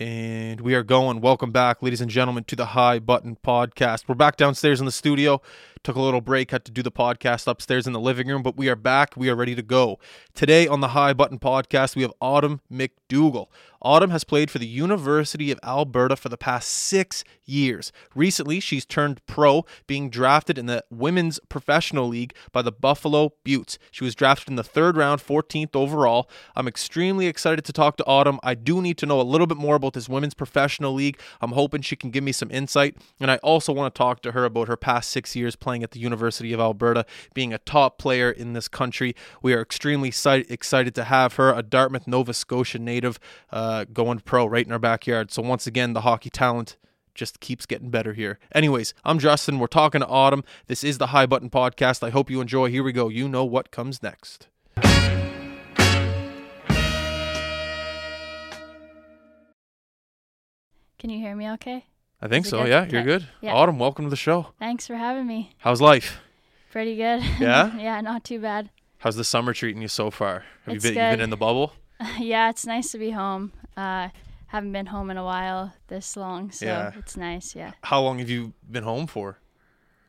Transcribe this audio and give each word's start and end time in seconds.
And 0.00 0.62
we 0.62 0.74
are 0.74 0.82
going. 0.82 1.20
Welcome 1.20 1.52
back, 1.52 1.82
ladies 1.82 2.00
and 2.00 2.10
gentlemen, 2.10 2.44
to 2.44 2.56
the 2.56 2.64
High 2.64 2.98
Button 3.00 3.36
Podcast. 3.44 4.04
We're 4.08 4.14
back 4.14 4.38
downstairs 4.38 4.80
in 4.80 4.86
the 4.86 4.92
studio. 4.92 5.42
Took 5.82 5.96
a 5.96 6.00
little 6.02 6.20
break, 6.20 6.50
had 6.50 6.66
to 6.66 6.72
do 6.72 6.82
the 6.82 6.92
podcast 6.92 7.46
upstairs 7.46 7.86
in 7.86 7.94
the 7.94 8.00
living 8.00 8.28
room, 8.28 8.42
but 8.42 8.54
we 8.54 8.68
are 8.68 8.76
back. 8.76 9.16
We 9.16 9.30
are 9.30 9.34
ready 9.34 9.54
to 9.54 9.62
go. 9.62 9.98
Today 10.34 10.68
on 10.68 10.80
the 10.80 10.88
High 10.88 11.14
Button 11.14 11.38
Podcast, 11.38 11.96
we 11.96 12.02
have 12.02 12.12
Autumn 12.20 12.60
MacDougall. 12.68 13.50
Autumn 13.82 14.10
has 14.10 14.24
played 14.24 14.50
for 14.50 14.58
the 14.58 14.66
University 14.66 15.50
of 15.50 15.58
Alberta 15.64 16.14
for 16.14 16.28
the 16.28 16.36
past 16.36 16.68
six 16.68 17.24
years. 17.46 17.92
Recently, 18.14 18.60
she's 18.60 18.84
turned 18.84 19.24
pro, 19.24 19.64
being 19.86 20.10
drafted 20.10 20.58
in 20.58 20.66
the 20.66 20.84
Women's 20.90 21.40
Professional 21.48 22.06
League 22.06 22.34
by 22.52 22.60
the 22.60 22.72
Buffalo 22.72 23.32
Beauts. 23.42 23.78
She 23.90 24.04
was 24.04 24.14
drafted 24.14 24.48
in 24.48 24.56
the 24.56 24.62
third 24.62 24.98
round, 24.98 25.22
14th 25.22 25.74
overall. 25.74 26.28
I'm 26.54 26.68
extremely 26.68 27.26
excited 27.26 27.64
to 27.64 27.72
talk 27.72 27.96
to 27.96 28.04
Autumn. 28.04 28.38
I 28.42 28.54
do 28.54 28.82
need 28.82 28.98
to 28.98 29.06
know 29.06 29.18
a 29.18 29.22
little 29.22 29.46
bit 29.46 29.56
more 29.56 29.76
about 29.76 29.94
this 29.94 30.10
Women's 30.10 30.34
Professional 30.34 30.92
League. 30.92 31.18
I'm 31.40 31.52
hoping 31.52 31.80
she 31.80 31.96
can 31.96 32.10
give 32.10 32.22
me 32.22 32.32
some 32.32 32.50
insight. 32.50 32.98
And 33.18 33.30
I 33.30 33.38
also 33.38 33.72
want 33.72 33.94
to 33.94 33.98
talk 33.98 34.20
to 34.22 34.32
her 34.32 34.44
about 34.44 34.68
her 34.68 34.76
past 34.76 35.08
six 35.08 35.34
years 35.34 35.56
playing 35.56 35.69
at 35.82 35.92
the 35.92 36.00
University 36.00 36.52
of 36.52 36.60
Alberta, 36.60 37.06
being 37.34 37.52
a 37.52 37.58
top 37.58 37.98
player 37.98 38.30
in 38.30 38.52
this 38.52 38.68
country. 38.68 39.14
We 39.42 39.54
are 39.54 39.62
extremely 39.62 40.08
excited 40.08 40.94
to 40.94 41.04
have 41.04 41.34
her, 41.34 41.52
a 41.52 41.62
Dartmouth, 41.62 42.06
Nova 42.06 42.34
Scotia 42.34 42.78
native. 42.78 43.18
Uh, 43.50 43.84
going 43.92 44.20
pro 44.20 44.46
right 44.46 44.66
in 44.66 44.72
our 44.72 44.78
backyard. 44.78 45.30
So 45.30 45.42
once 45.42 45.66
again, 45.66 45.92
the 45.92 46.00
hockey 46.02 46.30
talent 46.30 46.76
just 47.14 47.40
keeps 47.40 47.66
getting 47.66 47.90
better 47.90 48.12
here. 48.14 48.38
Anyways, 48.52 48.94
I'm 49.04 49.18
Justin. 49.18 49.58
We're 49.58 49.66
talking 49.66 50.00
to 50.00 50.06
Autumn. 50.06 50.44
This 50.66 50.84
is 50.84 50.98
the 50.98 51.08
High 51.08 51.26
Button 51.26 51.50
Podcast. 51.50 52.02
I 52.02 52.10
hope 52.10 52.30
you 52.30 52.40
enjoy. 52.40 52.70
Here 52.70 52.82
we 52.82 52.92
go. 52.92 53.08
You 53.08 53.28
know 53.28 53.44
what 53.44 53.70
comes 53.70 54.02
next. 54.02 54.48
Can 60.98 61.08
you 61.08 61.18
hear 61.18 61.34
me 61.34 61.50
okay? 61.52 61.86
I 62.22 62.28
think 62.28 62.44
so. 62.44 62.58
Good? 62.58 62.68
Yeah, 62.68 62.84
you're 62.86 63.02
good. 63.02 63.26
Yeah. 63.40 63.54
Autumn, 63.54 63.78
welcome 63.78 64.04
to 64.04 64.10
the 64.10 64.16
show. 64.16 64.48
Thanks 64.58 64.86
for 64.86 64.96
having 64.96 65.26
me. 65.26 65.52
How's 65.58 65.80
life? 65.80 66.18
Pretty 66.70 66.96
good. 66.96 67.22
Yeah? 67.40 67.74
yeah, 67.78 68.00
not 68.02 68.24
too 68.24 68.38
bad. 68.38 68.68
How's 68.98 69.16
the 69.16 69.24
summer 69.24 69.54
treating 69.54 69.80
you 69.80 69.88
so 69.88 70.10
far? 70.10 70.44
Have 70.66 70.76
it's 70.76 70.84
you 70.84 70.90
been, 70.90 70.98
good. 70.98 71.04
you 71.06 71.16
been 71.16 71.20
in 71.22 71.30
the 71.30 71.38
bubble? 71.38 71.72
yeah, 72.18 72.50
it's 72.50 72.66
nice 72.66 72.92
to 72.92 72.98
be 72.98 73.10
home. 73.10 73.52
Uh, 73.74 74.08
haven't 74.48 74.72
been 74.72 74.86
home 74.86 75.10
in 75.10 75.16
a 75.16 75.24
while 75.24 75.72
this 75.88 76.14
long, 76.16 76.50
so 76.50 76.66
yeah. 76.66 76.92
it's 76.98 77.16
nice. 77.16 77.56
Yeah. 77.56 77.72
How 77.84 78.02
long 78.02 78.18
have 78.18 78.28
you 78.28 78.52
been 78.70 78.84
home 78.84 79.06
for? 79.06 79.38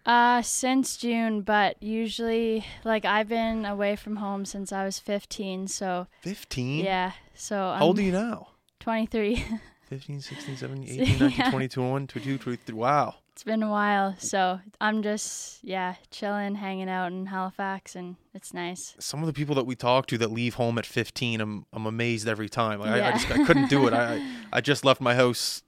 Uh, 0.05 0.41
since 0.41 0.97
June, 0.97 1.41
but 1.41 1.81
usually, 1.81 2.65
like, 2.83 3.05
I've 3.05 3.29
been 3.29 3.65
away 3.65 3.95
from 3.95 4.17
home 4.17 4.43
since 4.43 4.73
I 4.73 4.83
was 4.83 4.99
15, 4.99 5.69
so. 5.69 6.07
15? 6.23 6.83
Yeah, 6.83 7.13
so. 7.35 7.55
How 7.55 7.73
I'm 7.73 7.83
old 7.83 7.99
are 7.99 8.01
you 8.01 8.11
now? 8.11 8.49
23. 8.81 9.45
15, 9.91 10.21
16, 10.21 10.55
17, 10.55 10.83
18, 11.01 11.19
19, 11.19 11.37
yeah. 11.37 11.51
22, 11.51 11.75
21, 11.81 12.07
22, 12.07 12.37
23. 12.37 12.75
Wow. 12.75 13.15
It's 13.33 13.43
been 13.43 13.61
a 13.61 13.69
while, 13.69 14.15
so 14.19 14.61
I'm 14.79 15.03
just 15.03 15.61
yeah 15.63 15.95
chilling, 16.11 16.55
hanging 16.55 16.89
out 16.89 17.11
in 17.11 17.25
Halifax, 17.25 17.93
and 17.97 18.15
it's 18.33 18.53
nice. 18.53 18.95
Some 18.99 19.19
of 19.21 19.27
the 19.27 19.33
people 19.33 19.53
that 19.55 19.65
we 19.65 19.75
talk 19.75 20.05
to 20.07 20.17
that 20.19 20.31
leave 20.31 20.53
home 20.53 20.77
at 20.77 20.85
15, 20.85 21.41
I'm 21.41 21.65
I'm 21.73 21.85
amazed 21.85 22.25
every 22.25 22.47
time. 22.47 22.79
Like 22.79 22.95
yeah. 22.95 23.07
I, 23.07 23.09
I, 23.09 23.11
just 23.11 23.31
I 23.31 23.45
couldn't 23.45 23.69
do 23.69 23.85
it. 23.87 23.93
I 24.05 24.25
I 24.53 24.61
just 24.61 24.85
left 24.85 25.01
my 25.01 25.13
house 25.13 25.61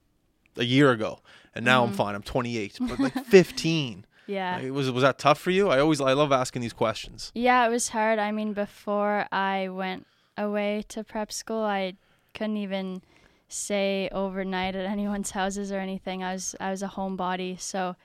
a 0.56 0.64
year 0.64 0.90
ago, 0.90 1.18
and 1.54 1.62
now 1.62 1.82
mm-hmm. 1.82 1.90
I'm 1.90 1.96
fine. 1.96 2.14
I'm 2.14 2.22
28, 2.22 2.78
but 2.80 2.98
like 2.98 3.24
15. 3.26 4.06
Yeah. 4.26 4.60
Like, 4.62 4.72
was 4.72 4.90
was 4.90 5.02
that 5.02 5.18
tough 5.18 5.38
for 5.38 5.50
you? 5.50 5.68
I 5.68 5.80
always 5.80 6.00
I 6.00 6.14
love 6.14 6.32
asking 6.32 6.62
these 6.62 6.72
questions. 6.72 7.30
Yeah, 7.34 7.66
it 7.66 7.70
was 7.70 7.90
hard. 7.90 8.18
I 8.18 8.32
mean, 8.32 8.54
before 8.54 9.26
I 9.32 9.68
went 9.68 10.06
away 10.38 10.82
to 10.88 11.04
prep 11.04 11.30
school, 11.30 11.62
I 11.62 11.94
couldn't 12.32 12.56
even 12.56 13.02
stay 13.48 14.08
overnight 14.12 14.74
at 14.74 14.86
anyone's 14.90 15.30
houses 15.30 15.72
or 15.72 15.78
anything. 15.78 16.22
I 16.22 16.32
was 16.32 16.54
I 16.60 16.70
was 16.70 16.82
a 16.82 16.88
homebody, 16.88 17.60
so 17.60 17.96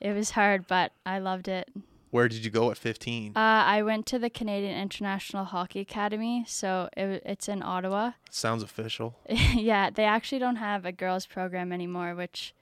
it 0.00 0.12
was 0.12 0.30
hard, 0.32 0.66
but 0.66 0.92
I 1.04 1.18
loved 1.18 1.48
it. 1.48 1.68
Where 2.10 2.28
did 2.28 2.44
you 2.44 2.50
go 2.50 2.70
at 2.70 2.78
15? 2.78 3.32
Uh, 3.36 3.38
I 3.38 3.82
went 3.82 4.06
to 4.06 4.18
the 4.18 4.30
Canadian 4.30 4.78
International 4.78 5.44
Hockey 5.44 5.80
Academy, 5.80 6.44
so 6.46 6.88
it, 6.96 7.22
it's 7.26 7.48
in 7.48 7.62
Ottawa. 7.62 8.12
Sounds 8.30 8.62
official. 8.62 9.18
yeah, 9.28 9.90
they 9.90 10.04
actually 10.04 10.38
don't 10.38 10.56
have 10.56 10.86
a 10.86 10.92
girls 10.92 11.26
program 11.26 11.72
anymore, 11.72 12.14
which 12.14 12.54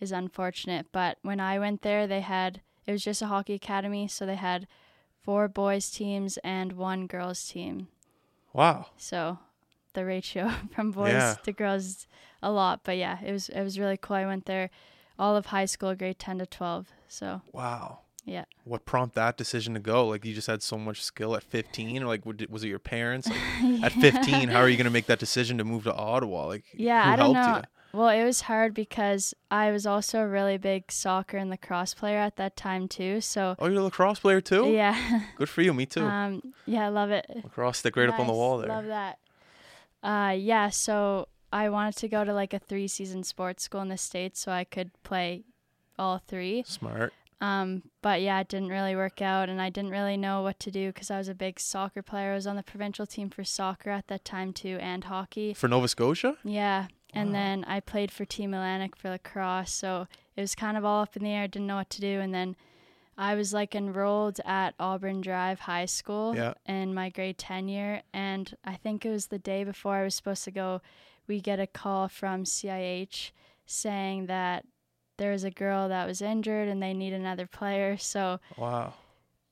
is 0.00 0.12
unfortunate. 0.12 0.86
But 0.92 1.18
when 1.22 1.40
I 1.40 1.58
went 1.58 1.82
there, 1.82 2.06
they 2.06 2.20
had 2.20 2.60
it 2.86 2.92
was 2.92 3.04
just 3.04 3.22
a 3.22 3.26
hockey 3.26 3.54
academy, 3.54 4.06
so 4.06 4.26
they 4.26 4.36
had 4.36 4.66
four 5.22 5.48
boys 5.48 5.90
teams 5.90 6.38
and 6.38 6.72
one 6.72 7.06
girls 7.06 7.44
team. 7.46 7.88
Wow. 8.52 8.86
So 8.96 9.38
the 9.94 10.04
ratio 10.04 10.50
from 10.74 10.90
boys 10.90 11.12
yeah. 11.12 11.34
to 11.42 11.52
girls 11.52 12.06
a 12.42 12.50
lot. 12.50 12.80
But 12.84 12.96
yeah, 12.96 13.18
it 13.24 13.32
was 13.32 13.48
it 13.48 13.62
was 13.62 13.78
really 13.78 13.96
cool. 13.96 14.16
I 14.16 14.26
went 14.26 14.46
there 14.46 14.70
all 15.18 15.36
of 15.36 15.46
high 15.46 15.66
school, 15.66 15.94
grade 15.94 16.18
ten 16.18 16.38
to 16.38 16.46
twelve. 16.46 16.88
So 17.08 17.42
wow. 17.52 18.00
Yeah. 18.24 18.44
What 18.64 18.84
prompted 18.84 19.16
that 19.16 19.36
decision 19.36 19.74
to 19.74 19.80
go? 19.80 20.06
Like 20.06 20.24
you 20.24 20.34
just 20.34 20.46
had 20.46 20.62
so 20.62 20.76
much 20.76 21.02
skill 21.02 21.34
at 21.34 21.42
15, 21.42 22.02
or 22.02 22.06
like 22.06 22.24
was 22.26 22.64
it 22.64 22.68
your 22.68 22.78
parents? 22.78 23.28
Like 23.28 23.38
yeah. 23.62 23.86
at 23.86 23.92
15, 23.92 24.48
how 24.48 24.60
are 24.60 24.68
you 24.68 24.76
going 24.76 24.84
to 24.84 24.90
make 24.90 25.06
that 25.06 25.18
decision 25.18 25.58
to 25.58 25.64
move 25.64 25.84
to 25.84 25.94
Ottawa? 25.94 26.46
Like 26.46 26.64
yeah, 26.74 27.10
I 27.10 27.16
don't 27.16 27.32
know. 27.32 27.56
You? 27.56 27.62
Well, 27.92 28.08
it 28.08 28.24
was 28.24 28.42
hard 28.42 28.72
because 28.72 29.34
I 29.50 29.72
was 29.72 29.84
also 29.84 30.20
a 30.20 30.28
really 30.28 30.58
big 30.58 30.92
soccer 30.92 31.36
and 31.36 31.50
lacrosse 31.50 31.92
player 31.92 32.18
at 32.18 32.36
that 32.36 32.56
time 32.56 32.86
too. 32.86 33.20
So 33.20 33.56
oh, 33.58 33.66
you're 33.66 33.80
a 33.80 33.84
lacrosse 33.84 34.20
player 34.20 34.40
too? 34.40 34.70
Yeah. 34.70 35.24
Good 35.36 35.48
for 35.48 35.62
you. 35.62 35.74
Me 35.74 35.86
too. 35.86 36.04
Um, 36.04 36.40
yeah, 36.66 36.86
I 36.86 36.88
love 36.88 37.10
it. 37.10 37.26
Lacrosse 37.42 37.78
stick 37.78 37.96
right 37.96 38.04
nice. 38.04 38.14
up 38.14 38.20
on 38.20 38.28
the 38.28 38.32
wall 38.32 38.58
there. 38.58 38.68
Love 38.68 38.86
that. 38.86 39.18
Uh, 40.02 40.34
yeah, 40.36 40.70
so 40.70 41.28
I 41.52 41.68
wanted 41.68 41.96
to 41.96 42.08
go 42.08 42.24
to 42.24 42.32
like 42.32 42.54
a 42.54 42.58
three 42.58 42.88
season 42.88 43.22
sports 43.22 43.64
school 43.64 43.80
in 43.82 43.88
the 43.88 43.96
States 43.96 44.40
so 44.40 44.52
I 44.52 44.64
could 44.64 44.90
play 45.02 45.44
all 45.98 46.18
three. 46.18 46.64
Smart. 46.66 47.12
Um, 47.42 47.84
but 48.02 48.20
yeah, 48.20 48.40
it 48.40 48.48
didn't 48.48 48.68
really 48.68 48.94
work 48.94 49.22
out, 49.22 49.48
and 49.48 49.62
I 49.62 49.70
didn't 49.70 49.92
really 49.92 50.18
know 50.18 50.42
what 50.42 50.60
to 50.60 50.70
do 50.70 50.88
because 50.92 51.10
I 51.10 51.16
was 51.16 51.28
a 51.28 51.34
big 51.34 51.58
soccer 51.58 52.02
player. 52.02 52.32
I 52.32 52.34
was 52.34 52.46
on 52.46 52.56
the 52.56 52.62
provincial 52.62 53.06
team 53.06 53.30
for 53.30 53.44
soccer 53.44 53.90
at 53.90 54.08
that 54.08 54.24
time 54.24 54.52
too, 54.52 54.76
and 54.80 55.04
hockey. 55.04 55.54
For 55.54 55.66
Nova 55.66 55.88
Scotia? 55.88 56.36
Yeah. 56.44 56.88
And 57.12 57.34
then 57.34 57.64
I 57.64 57.80
played 57.80 58.12
for 58.12 58.24
Team 58.24 58.54
Atlantic 58.54 58.94
for 58.94 59.10
lacrosse, 59.10 59.72
so 59.72 60.06
it 60.36 60.40
was 60.40 60.54
kind 60.54 60.76
of 60.76 60.84
all 60.84 61.02
up 61.02 61.16
in 61.16 61.24
the 61.24 61.30
air. 61.30 61.48
Didn't 61.48 61.66
know 61.66 61.76
what 61.76 61.90
to 61.90 62.00
do, 62.00 62.20
and 62.20 62.32
then 62.32 62.56
I 63.20 63.34
was 63.34 63.52
like 63.52 63.74
enrolled 63.74 64.40
at 64.46 64.74
Auburn 64.80 65.20
Drive 65.20 65.60
High 65.60 65.84
School 65.84 66.34
yeah. 66.34 66.54
in 66.64 66.94
my 66.94 67.10
grade 67.10 67.36
10 67.36 67.68
year. 67.68 68.00
And 68.14 68.50
I 68.64 68.76
think 68.76 69.04
it 69.04 69.10
was 69.10 69.26
the 69.26 69.38
day 69.38 69.62
before 69.62 69.96
I 69.96 70.04
was 70.04 70.14
supposed 70.14 70.42
to 70.44 70.50
go, 70.50 70.80
we 71.28 71.38
get 71.38 71.60
a 71.60 71.66
call 71.66 72.08
from 72.08 72.44
CIH 72.44 73.32
saying 73.66 74.24
that 74.26 74.64
there 75.18 75.32
was 75.32 75.44
a 75.44 75.50
girl 75.50 75.90
that 75.90 76.06
was 76.06 76.22
injured 76.22 76.68
and 76.68 76.82
they 76.82 76.94
need 76.94 77.12
another 77.12 77.46
player. 77.46 77.98
So, 77.98 78.40
wow. 78.56 78.94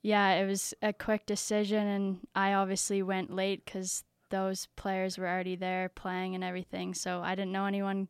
Yeah, 0.01 0.33
it 0.33 0.47
was 0.47 0.73
a 0.81 0.91
quick 0.91 1.27
decision. 1.27 1.85
And 1.85 2.27
I 2.33 2.53
obviously 2.53 3.03
went 3.03 3.29
late 3.29 3.65
because 3.65 4.03
those 4.31 4.67
players 4.77 5.19
were 5.19 5.27
already 5.27 5.55
there 5.55 5.89
playing 5.89 6.33
and 6.33 6.43
everything. 6.43 6.95
So 6.95 7.21
I 7.21 7.35
didn't 7.35 7.51
know 7.51 7.67
anyone 7.67 8.09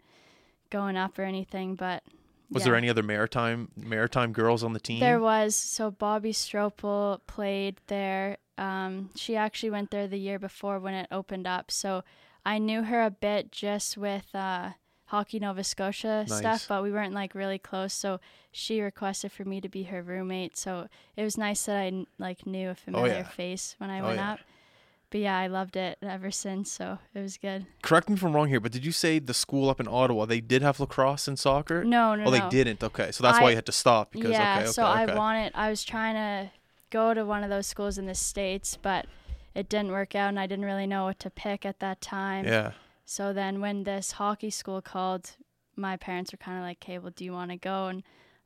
going 0.69 0.95
up 0.95 1.19
or 1.19 1.23
anything, 1.23 1.75
but 1.75 2.01
was 2.51 2.61
yeah. 2.61 2.65
there 2.65 2.75
any 2.75 2.89
other 2.89 3.03
maritime 3.03 3.69
maritime 3.75 4.33
girls 4.33 4.63
on 4.63 4.73
the 4.73 4.79
team? 4.79 4.99
There 4.99 5.19
was. 5.19 5.55
So 5.55 5.91
Bobby 5.91 6.33
Stropel 6.33 7.19
played 7.27 7.79
there. 7.87 8.37
Um, 8.57 9.11
she 9.15 9.35
actually 9.35 9.69
went 9.69 9.91
there 9.91 10.07
the 10.07 10.17
year 10.17 10.39
before 10.39 10.79
when 10.79 10.93
it 10.93 11.07
opened 11.11 11.47
up. 11.47 11.71
So 11.71 12.03
I 12.45 12.57
knew 12.57 12.83
her 12.83 13.03
a 13.03 13.11
bit 13.11 13.51
just 13.51 13.97
with 13.97 14.33
uh, 14.33 14.71
Hockey 15.05 15.39
Nova 15.39 15.63
Scotia 15.63 16.25
nice. 16.27 16.37
stuff, 16.37 16.65
but 16.67 16.83
we 16.83 16.91
weren't 16.91 17.13
like 17.13 17.35
really 17.35 17.59
close. 17.59 17.93
So 17.93 18.19
she 18.51 18.81
requested 18.81 19.31
for 19.31 19.45
me 19.45 19.61
to 19.61 19.69
be 19.69 19.83
her 19.83 20.01
roommate. 20.01 20.57
So 20.57 20.87
it 21.15 21.23
was 21.23 21.37
nice 21.37 21.65
that 21.65 21.77
I 21.77 22.05
like 22.17 22.45
knew 22.45 22.69
a 22.69 22.75
familiar 22.75 23.13
oh, 23.13 23.17
yeah. 23.17 23.23
face 23.23 23.75
when 23.77 23.89
I 23.89 23.99
oh, 23.99 24.05
went 24.05 24.17
yeah. 24.17 24.33
up 24.33 24.39
but 25.09 25.21
yeah, 25.21 25.37
I 25.37 25.47
loved 25.47 25.75
it 25.75 25.97
ever 26.01 26.31
since. 26.31 26.71
So 26.71 26.99
it 27.13 27.21
was 27.21 27.37
good. 27.37 27.65
Correct 27.81 28.09
me 28.09 28.15
if 28.15 28.23
I'm 28.23 28.35
wrong 28.35 28.47
here, 28.47 28.59
but 28.59 28.71
did 28.71 28.85
you 28.85 28.91
say 28.91 29.19
the 29.19 29.33
school 29.33 29.69
up 29.69 29.79
in 29.79 29.87
Ottawa 29.87 30.25
they 30.25 30.41
did 30.41 30.61
have 30.61 30.79
lacrosse 30.79 31.27
and 31.27 31.37
soccer? 31.37 31.83
No, 31.83 32.15
no, 32.15 32.25
oh, 32.25 32.31
they 32.31 32.39
no. 32.39 32.49
didn't. 32.49 32.83
Okay, 32.83 33.11
so 33.11 33.23
that's 33.23 33.39
I, 33.39 33.43
why 33.43 33.49
you 33.51 33.55
had 33.55 33.65
to 33.65 33.71
stop 33.71 34.11
because 34.11 34.31
yeah. 34.31 34.55
Okay, 34.55 34.63
okay, 34.63 34.71
so 34.71 34.85
okay. 34.85 35.11
I 35.11 35.15
wanted. 35.15 35.51
I 35.55 35.69
was 35.69 35.83
trying 35.83 36.15
to 36.15 36.51
go 36.89 37.13
to 37.13 37.25
one 37.25 37.43
of 37.43 37.49
those 37.49 37.67
schools 37.67 37.97
in 37.97 38.05
the 38.05 38.15
states, 38.15 38.77
but 38.81 39.05
it 39.55 39.69
didn't 39.69 39.91
work 39.91 40.15
out, 40.15 40.29
and 40.29 40.39
I 40.39 40.47
didn't 40.47 40.65
really 40.65 40.87
know 40.87 41.05
what 41.05 41.19
to 41.19 41.29
pick 41.29 41.65
at 41.65 41.79
that 41.79 42.01
time. 42.01 42.45
Yeah. 42.45 42.71
So 43.05 43.33
then 43.33 43.59
when 43.59 43.83
this 43.83 44.13
hockey 44.13 44.51
school 44.51 44.81
called, 44.81 45.31
my 45.75 45.97
parents 45.97 46.31
were 46.31 46.37
kind 46.37 46.57
of 46.57 46.63
like, 46.63 46.83
"Hey, 46.83 46.99
well, 46.99 47.13
do 47.15 47.25
you 47.25 47.33
want 47.33 47.51
to 47.51 47.57
go?" 47.57 47.87
And 47.87 48.03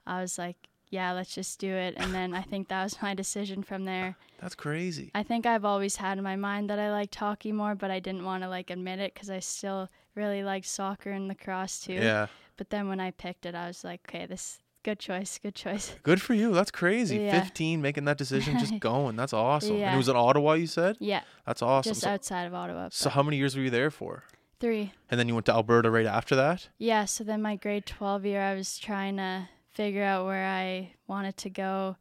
I 0.07 0.21
was 0.21 0.38
like, 0.38 0.69
yeah, 0.94 1.12
let's 1.12 1.34
just 1.34 1.60
do 1.60 1.74
it. 1.74 1.95
And 1.98 2.13
then 2.13 2.36
I 2.36 2.44
think 2.44 2.68
that 2.68 2.84
was 2.84 2.98
my 3.01 3.16
decision 3.16 3.63
from 3.63 3.84
there. 3.86 4.16
That's 4.40 4.56
crazy. 4.56 5.10
I 5.16 5.24
think 5.24 5.45
I've 5.45 5.66
always 5.66 5.95
had 5.95 6.18
in 6.19 6.24
my 6.24 6.36
mind 6.36 6.69
that 6.69 6.78
I 6.80 6.92
liked 6.92 7.16
hockey 7.16 7.51
more, 7.51 7.74
but 7.74 7.90
I 7.90 8.00
didn't 8.00 8.24
want 8.24 8.44
to 8.44 8.50
like 8.50 8.69
admit 8.69 9.00
it 9.00 9.13
because 9.13 9.30
I 9.30 9.40
still 9.40 9.90
really 10.16 10.44
liked 10.44 10.68
soccer 10.68 11.10
and 11.10 11.28
lacrosse 11.28 11.80
too. 11.80 11.94
Yeah. 11.94 12.28
But 12.57 12.69
then 12.69 12.88
when 12.88 13.00
I 13.00 13.10
picked 13.12 13.48
it, 13.48 13.56
I 13.56 13.68
was 13.68 13.84
like, 13.84 14.01
okay, 14.07 14.28
this 14.28 14.60
good 14.84 15.00
choice, 15.00 15.40
good 15.42 15.56
choice. 15.56 15.95
Good 16.04 16.22
for 16.22 16.34
you. 16.34 16.54
That's 16.54 16.69
crazy. 16.69 17.18
Yeah. 17.18 17.42
15 17.42 17.81
making 17.81 18.06
that 18.06 18.18
decision, 18.18 18.60
just 18.60 18.80
going. 18.92 19.16
That's 19.16 19.34
awesome. 19.34 19.78
Yeah. 19.78 19.88
And 19.88 19.95
it 19.95 19.98
was 19.98 20.10
in 20.10 20.16
Ottawa, 20.16 20.54
you 20.54 20.68
said? 20.68 20.98
Yeah. 21.00 21.22
That's 21.48 21.62
awesome. 21.62 21.92
Just 21.92 22.01
so, 22.01 22.10
outside 22.10 22.44
of 22.44 22.54
Ottawa. 22.54 22.90
So 22.92 23.10
how 23.10 23.24
many 23.24 23.38
years 23.38 23.56
were 23.56 23.63
you 23.63 23.69
there 23.69 23.90
for? 23.90 24.24
Three. 24.60 24.92
And 25.10 25.19
then 25.19 25.28
you 25.28 25.34
went 25.34 25.45
to 25.48 25.54
Alberta 25.54 25.90
right 25.90 26.06
after 26.06 26.36
that? 26.36 26.69
Yeah, 26.78 27.06
so 27.06 27.24
then 27.24 27.42
my 27.42 27.56
grade 27.56 27.86
12 27.86 28.25
year, 28.25 28.42
I 28.42 28.56
was 28.56 28.78
trying 28.78 29.18
to 29.18 29.50
figure 29.74 30.04
out 30.04 30.25
where 30.25 30.46
I 30.46 30.94
wanted 31.08 31.38
to 31.38 31.50
go. 31.50 31.96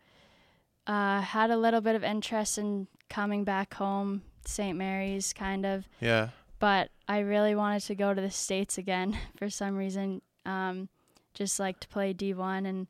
Uh, 0.87 1.21
had 1.21 1.51
a 1.51 1.57
little 1.57 1.81
bit 1.81 1.95
of 1.95 2.03
interest 2.05 2.59
in 2.59 2.89
coming 3.09 3.45
back 3.45 3.75
home, 3.75 4.23
St. 4.45 4.77
Mary's, 4.77 5.33
kind 5.33 5.65
of, 5.65 5.87
Yeah. 6.01 6.31
but 6.59 6.91
I 7.09 7.21
really 7.21 7.55
wanted 7.55 7.83
to 7.83 7.95
go 7.95 8.13
to 8.15 8.21
the 8.21 8.31
States 8.31 8.79
again 8.79 9.17
for 9.37 9.49
some 9.49 9.77
reason. 9.77 10.23
Um, 10.45 10.89
just 11.35 11.61
like 11.61 11.79
to 11.81 11.89
play 11.89 12.13
D1, 12.13 12.67
and 12.67 12.89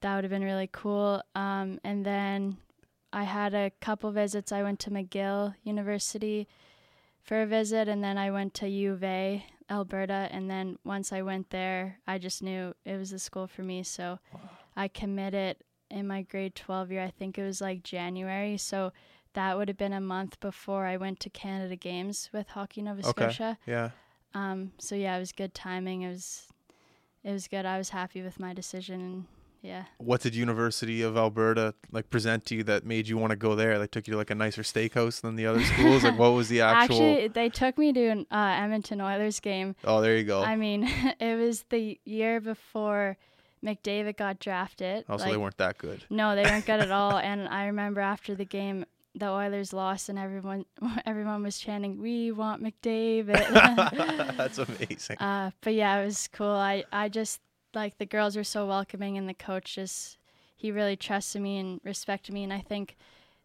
that 0.00 0.14
would 0.14 0.24
have 0.24 0.30
been 0.30 0.44
really 0.44 0.68
cool. 0.72 1.20
Um, 1.34 1.80
and 1.84 2.06
then 2.06 2.58
I 3.12 3.24
had 3.24 3.52
a 3.52 3.72
couple 3.80 4.10
visits. 4.12 4.52
I 4.52 4.62
went 4.62 4.78
to 4.80 4.90
McGill 4.90 5.54
University 5.64 6.46
for 7.22 7.42
a 7.42 7.46
visit, 7.46 7.88
and 7.88 8.02
then 8.02 8.16
I 8.16 8.30
went 8.30 8.54
to 8.54 8.68
U 8.68 8.92
of 8.92 9.02
A, 9.02 9.44
Alberta. 9.70 10.28
And 10.30 10.50
then 10.50 10.78
once 10.84 11.12
I 11.12 11.22
went 11.22 11.50
there, 11.50 11.98
I 12.06 12.18
just 12.18 12.42
knew 12.42 12.74
it 12.84 12.96
was 12.96 13.10
the 13.10 13.18
school 13.18 13.46
for 13.46 13.62
me. 13.62 13.82
So 13.82 14.18
I 14.76 14.88
committed 14.88 15.56
in 15.90 16.06
my 16.06 16.22
grade 16.22 16.54
12 16.54 16.92
year. 16.92 17.02
I 17.02 17.10
think 17.10 17.38
it 17.38 17.44
was 17.44 17.60
like 17.60 17.82
January. 17.82 18.56
So 18.56 18.92
that 19.34 19.56
would 19.56 19.68
have 19.68 19.76
been 19.76 19.92
a 19.92 20.00
month 20.00 20.40
before 20.40 20.86
I 20.86 20.96
went 20.96 21.20
to 21.20 21.30
Canada 21.30 21.76
Games 21.76 22.30
with 22.32 22.48
Hockey 22.48 22.82
Nova 22.82 23.00
Okay. 23.00 23.10
Scotia. 23.10 23.58
Yeah. 23.66 23.90
Um, 24.34 24.72
so 24.78 24.94
yeah, 24.94 25.16
it 25.16 25.20
was 25.20 25.32
good 25.32 25.54
timing. 25.54 26.02
It 26.02 26.10
was, 26.10 26.48
it 27.24 27.32
was 27.32 27.48
good. 27.48 27.64
I 27.66 27.78
was 27.78 27.90
happy 27.90 28.22
with 28.22 28.38
my 28.38 28.52
decision, 28.52 29.00
and 29.00 29.24
yeah. 29.62 29.84
What 29.98 30.20
did 30.20 30.34
University 30.34 31.02
of 31.02 31.16
Alberta 31.16 31.74
like 31.90 32.10
present 32.10 32.44
to 32.46 32.54
you 32.54 32.62
that 32.64 32.84
made 32.84 33.08
you 33.08 33.18
want 33.18 33.30
to 33.30 33.36
go 33.36 33.54
there? 33.54 33.78
Like 33.78 33.90
took 33.90 34.06
you 34.06 34.12
to 34.12 34.16
like 34.16 34.30
a 34.30 34.34
nicer 34.34 34.62
steakhouse 34.62 35.20
than 35.20 35.36
the 35.36 35.46
other 35.46 35.62
schools? 35.72 36.04
like 36.04 36.18
what 36.18 36.30
was 36.32 36.48
the 36.48 36.60
actual 36.60 36.96
Actually, 36.96 37.28
they 37.28 37.48
took 37.48 37.76
me 37.78 37.92
to 37.92 38.06
an 38.08 38.26
uh, 38.30 38.62
Edmonton 38.62 39.00
Oilers 39.00 39.40
game. 39.40 39.74
Oh, 39.84 40.00
there 40.00 40.16
you 40.16 40.24
go. 40.24 40.42
I 40.42 40.56
mean, 40.56 40.84
it 41.20 41.38
was 41.38 41.64
the 41.70 41.98
year 42.04 42.40
before 42.40 43.16
McDavid 43.64 44.16
got 44.16 44.38
drafted. 44.38 45.04
oh, 45.08 45.16
so 45.16 45.24
like, 45.24 45.32
they 45.32 45.36
weren't 45.36 45.56
that 45.58 45.78
good. 45.78 46.04
No, 46.10 46.36
they 46.36 46.44
weren't 46.44 46.64
good 46.66 46.80
at 46.80 46.90
all. 46.92 47.16
And 47.28 47.48
I 47.48 47.66
remember 47.66 48.00
after 48.00 48.34
the 48.36 48.44
game, 48.44 48.84
the 49.14 49.28
Oilers 49.28 49.72
lost, 49.72 50.08
and 50.08 50.16
everyone 50.18 50.64
everyone 51.04 51.42
was 51.42 51.58
chanting, 51.58 52.00
"We 52.00 52.30
want 52.30 52.62
McDavid." 52.62 54.36
That's 54.36 54.58
amazing. 54.58 55.18
uh, 55.18 55.50
but 55.60 55.74
yeah, 55.74 55.98
it 56.00 56.04
was 56.04 56.28
cool. 56.32 56.46
I 56.46 56.84
I 56.92 57.08
just 57.08 57.40
like 57.74 57.98
the 57.98 58.06
girls 58.06 58.36
were 58.36 58.44
so 58.44 58.66
welcoming, 58.66 59.16
and 59.16 59.28
the 59.28 59.34
coach 59.34 59.74
just 59.74 60.18
he 60.56 60.70
really 60.72 60.96
trusted 60.96 61.40
me 61.40 61.58
and 61.58 61.80
respected 61.84 62.32
me. 62.32 62.42
And 62.42 62.52
I 62.52 62.60
think 62.60 62.96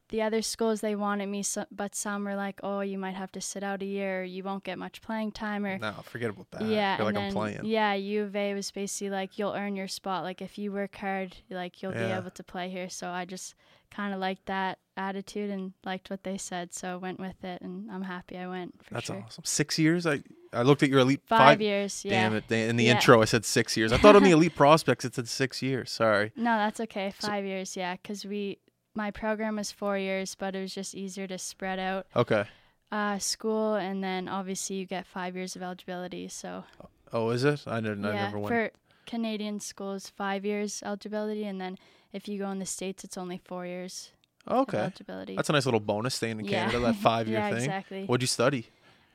the 0.09 0.21
other 0.21 0.41
schools 0.41 0.81
they 0.81 0.95
wanted 0.95 1.27
me, 1.27 1.41
so, 1.43 1.65
but 1.71 1.95
some 1.95 2.25
were 2.25 2.35
like, 2.35 2.59
"Oh, 2.63 2.81
you 2.81 2.97
might 2.97 3.15
have 3.15 3.31
to 3.33 3.41
sit 3.41 3.63
out 3.63 3.81
a 3.81 3.85
year, 3.85 4.21
or 4.21 4.23
you 4.23 4.43
won't 4.43 4.63
get 4.63 4.77
much 4.77 5.01
playing 5.01 5.31
time." 5.31 5.65
Or 5.65 5.77
no, 5.77 5.93
forget 6.03 6.29
about 6.29 6.51
that. 6.51 6.63
yeah, 6.63 6.97
like 6.99 7.09
and 7.09 7.17
I'm 7.17 7.31
playing. 7.33 7.61
Yeah, 7.63 7.93
U 7.93 8.23
of 8.23 8.35
A 8.35 8.53
was 8.53 8.69
basically 8.71 9.09
like 9.09 9.39
you'll 9.39 9.53
earn 9.53 9.75
your 9.75 9.87
spot. 9.87 10.23
Like 10.23 10.41
if 10.41 10.57
you 10.57 10.71
work 10.71 10.95
hard, 10.95 11.37
like 11.49 11.81
you'll 11.81 11.93
be 11.93 11.99
able 11.99 12.31
to 12.31 12.43
play 12.43 12.69
here. 12.69 12.89
So 12.89 13.09
I 13.09 13.25
just 13.25 13.55
kind 13.91 14.13
of 14.13 14.19
liked 14.19 14.45
that 14.47 14.79
attitude 14.97 15.49
and 15.49 15.73
liked 15.83 16.09
what 16.09 16.23
they 16.23 16.37
said, 16.37 16.73
so 16.73 16.97
went 16.97 17.19
with 17.19 17.43
it, 17.43 17.61
and 17.61 17.89
I'm 17.91 18.03
happy 18.03 18.37
I 18.37 18.47
went 18.47 18.83
for 18.83 18.93
That's 18.95 19.07
sure. 19.07 19.23
awesome. 19.25 19.43
Six 19.45 19.79
years. 19.79 20.05
I 20.05 20.21
I 20.53 20.61
looked 20.61 20.83
at 20.83 20.89
your 20.89 20.99
elite 20.99 21.21
Five, 21.25 21.39
five. 21.39 21.61
years, 21.61 22.03
yeah. 22.05 22.11
Damn 22.11 22.35
it! 22.35 22.47
They- 22.47 22.67
In 22.69 22.75
the 22.75 22.85
Yeah. 22.85 22.95
intro, 22.95 23.21
I 23.21 23.25
said 23.25 23.45
six 23.45 23.75
years. 23.75 23.91
I 23.91 23.97
thought 23.97 24.15
on 24.15 24.23
the 24.23 24.31
elite 24.37 24.55
prospects 24.55 25.03
it 25.05 25.15
said 25.15 25.27
six 25.27 25.61
years. 25.61 25.91
Sorry. 25.91 26.31
No, 26.35 26.57
that's 26.57 26.79
okay. 26.81 27.13
So- 27.19 27.27
Five 27.27 27.45
years, 27.45 27.75
yeah, 27.77 27.95
because 27.95 28.25
we 28.25 28.59
my 28.95 29.09
program 29.09 29.55
was 29.55 29.71
four 29.71 29.97
years, 29.97 30.35
but 30.35 30.55
it 30.55 30.61
was 30.61 30.73
just 30.73 30.93
easier 30.93 31.25
to 31.27 31.37
spread 31.39 31.79
out 31.79 32.05
Okay. 32.15 32.45
uh, 32.91 33.17
school, 33.17 33.73
and 33.73 34.03
then 34.03 34.27
obviously 34.29 34.75
you 34.75 34.85
get 34.85 35.07
five 35.07 35.35
years 35.35 35.55
of 35.55 35.63
eligibility. 35.63 36.27
So 36.27 36.63
Oh, 37.11 37.29
is 37.31 37.43
it? 37.43 37.63
I 37.67 37.79
didn't. 37.81 38.05
I 38.05 38.13
yeah, 38.13 38.23
never 38.25 38.37
went. 38.39 38.47
for 38.49 38.71
Canadian 39.07 39.59
schools, 39.59 40.09
five 40.15 40.45
years 40.45 40.81
eligibility, 40.85 41.43
and 41.45 41.59
then 41.59 41.77
if 42.11 42.27
you 42.27 42.37
go 42.37 42.49
in 42.51 42.59
the 42.59 42.65
states, 42.67 43.03
it's 43.03 43.17
only 43.17 43.41
four 43.43 43.65
years 43.65 44.11
okay. 44.47 44.77
eligibility. 44.77 45.35
That's 45.35 45.49
a 45.49 45.53
nice 45.53 45.65
little 45.65 45.79
bonus 45.79 46.13
staying 46.15 46.39
in 46.39 46.45
Yeah. 46.45 46.65
Canada. 46.69 46.79
That 46.85 46.95
five 47.11 47.27
year 47.27 47.39
yeah, 47.39 47.49
thing. 47.49 47.57
exactly. 47.57 48.05
What'd 48.05 48.21
you 48.21 48.27
study? 48.27 48.67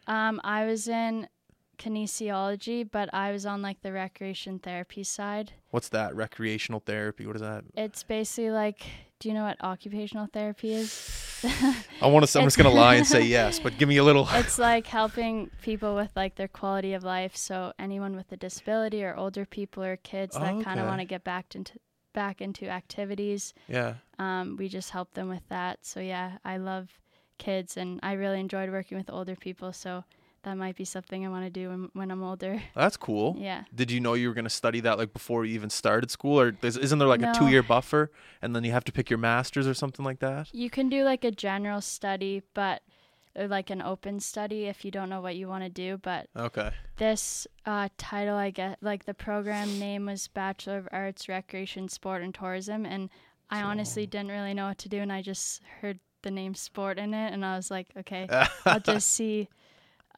Um, 0.09 0.41
I 0.43 0.65
was 0.65 0.89
in 0.89 1.29
kinesiology, 1.79 2.91
but 2.91 3.13
I 3.15 3.31
was 3.31 3.47
on 3.47 3.63
like 3.63 3.83
the 3.83 3.93
recreation 3.93 4.59
therapy 4.59 5.05
side. 5.05 5.53
What's 5.71 5.89
that? 5.91 6.17
Recreational 6.17 6.81
therapy. 6.81 7.27
What 7.27 7.37
is 7.37 7.43
that? 7.43 7.65
It's 7.75 8.03
basically 8.03 8.51
like, 8.51 8.85
do 9.21 9.29
you 9.29 9.35
know 9.35 9.45
what 9.45 9.63
occupational 9.63 10.27
therapy 10.27 10.73
is? 10.73 11.45
I 12.03 12.07
want 12.07 12.27
to. 12.27 12.39
I'm 12.39 12.47
just 12.47 12.57
gonna 12.57 12.71
lie 12.71 12.97
and 12.97 13.07
say 13.07 13.23
yes, 13.23 13.61
but 13.61 13.79
give 13.79 13.89
me 13.89 13.99
a 13.99 14.05
little. 14.05 14.27
it's 14.33 14.59
like 14.59 14.87
helping 14.87 15.51
people 15.63 15.95
with 15.95 16.11
like 16.17 16.35
their 16.35 16.49
quality 16.49 16.95
of 16.95 17.05
life. 17.05 17.37
So 17.37 17.73
anyone 17.79 18.17
with 18.17 18.33
a 18.33 18.37
disability 18.37 19.05
or 19.05 19.15
older 19.15 19.45
people 19.45 19.85
or 19.85 19.97
kids 19.97 20.37
that 20.37 20.65
kind 20.65 20.81
of 20.81 20.87
want 20.87 21.01
to 21.01 21.05
get 21.05 21.23
back 21.23 21.55
into 21.55 21.75
back 22.13 22.41
into 22.41 22.69
activities, 22.69 23.55
yeah. 23.69 23.95
um, 24.19 24.57
we 24.59 24.69
just 24.69 24.91
help 24.91 25.15
them 25.15 25.29
with 25.29 25.47
that. 25.51 25.79
So 25.83 26.01
yeah, 26.01 26.39
I 26.45 26.57
love 26.57 26.89
kids 27.39 27.77
and 27.77 28.01
I 28.03 28.13
really 28.13 28.41
enjoyed 28.41 28.71
working 28.71 28.99
with 28.99 29.11
older 29.11 29.37
people. 29.37 29.73
So 29.73 30.05
that 30.43 30.57
might 30.57 30.77
be 30.77 30.85
something 30.85 31.27
I 31.27 31.29
want 31.29 31.45
to 31.45 31.51
do 31.51 31.69
when, 31.69 31.91
when 31.95 32.11
I'm 32.11 32.23
older. 32.23 32.63
That's 32.75 32.97
cool. 32.97 33.37
Yeah. 33.39 33.65
Did 33.75 33.91
you 33.91 34.01
know 34.01 34.15
you 34.15 34.29
were 34.29 34.35
going 34.35 34.45
to 34.45 34.51
study 34.51 34.81
that 34.81 34.99
like 34.99 35.13
before 35.13 35.45
you 35.45 35.55
even 35.55 35.71
started 35.71 36.11
school, 36.11 36.41
or 36.41 36.55
is, 36.63 36.77
isn't 36.77 36.99
there 36.99 37.09
like 37.09 37.23
a 37.23 37.33
two-year 37.33 37.63
buffer, 37.63 38.11
and 38.41 38.55
then 38.55 38.65
you 38.65 38.73
have 38.73 38.85
to 38.85 38.93
pick 38.93 39.11
your 39.11 39.19
masters 39.19 39.67
or 39.67 39.75
something 39.75 40.05
like 40.05 40.21
that? 40.21 40.49
You 40.53 40.71
can 40.71 40.89
do 40.89 41.03
like 41.05 41.25
a 41.25 41.31
general 41.31 41.81
study, 41.81 42.43
but 42.55 42.83
like 43.35 43.71
an 43.71 43.83
open 43.83 44.21
study 44.21 44.65
if 44.67 44.85
you 44.85 44.91
don't 44.91 45.09
know 45.09 45.21
what 45.21 45.37
you 45.37 45.49
want 45.49 45.65
to 45.65 45.71
do. 45.71 45.99
But 45.99 46.29
Okay. 46.37 46.71
this 46.97 47.47
uh, 47.67 47.89
title, 47.99 48.37
I 48.37 48.51
get 48.51 48.79
like 48.81 49.05
the 49.05 49.15
program 49.15 49.79
name 49.79 50.07
was 50.07 50.29
Bachelor 50.29 50.79
of 50.79 50.89
Arts, 50.93 51.29
Recreation, 51.29 51.89
Sport, 51.89 52.23
and 52.23 52.35
Tourism, 52.35 52.87
and 52.87 53.11
I 53.51 53.63
honestly 53.63 54.07
didn't 54.07 54.31
really 54.31 54.55
know 54.55 54.69
what 54.69 54.79
to 54.79 54.89
do, 54.89 54.99
and 54.99 55.13
I 55.13 55.23
just 55.23 55.63
heard 55.81 56.01
the 56.23 56.31
name 56.31 56.55
sport 56.55 56.99
in 56.99 57.15
it, 57.15 57.33
and 57.33 57.45
I 57.45 57.57
was 57.57 57.71
like, 57.71 57.89
okay, 57.99 58.27
I'll 58.67 58.81
just 58.81 59.09
see 59.09 59.49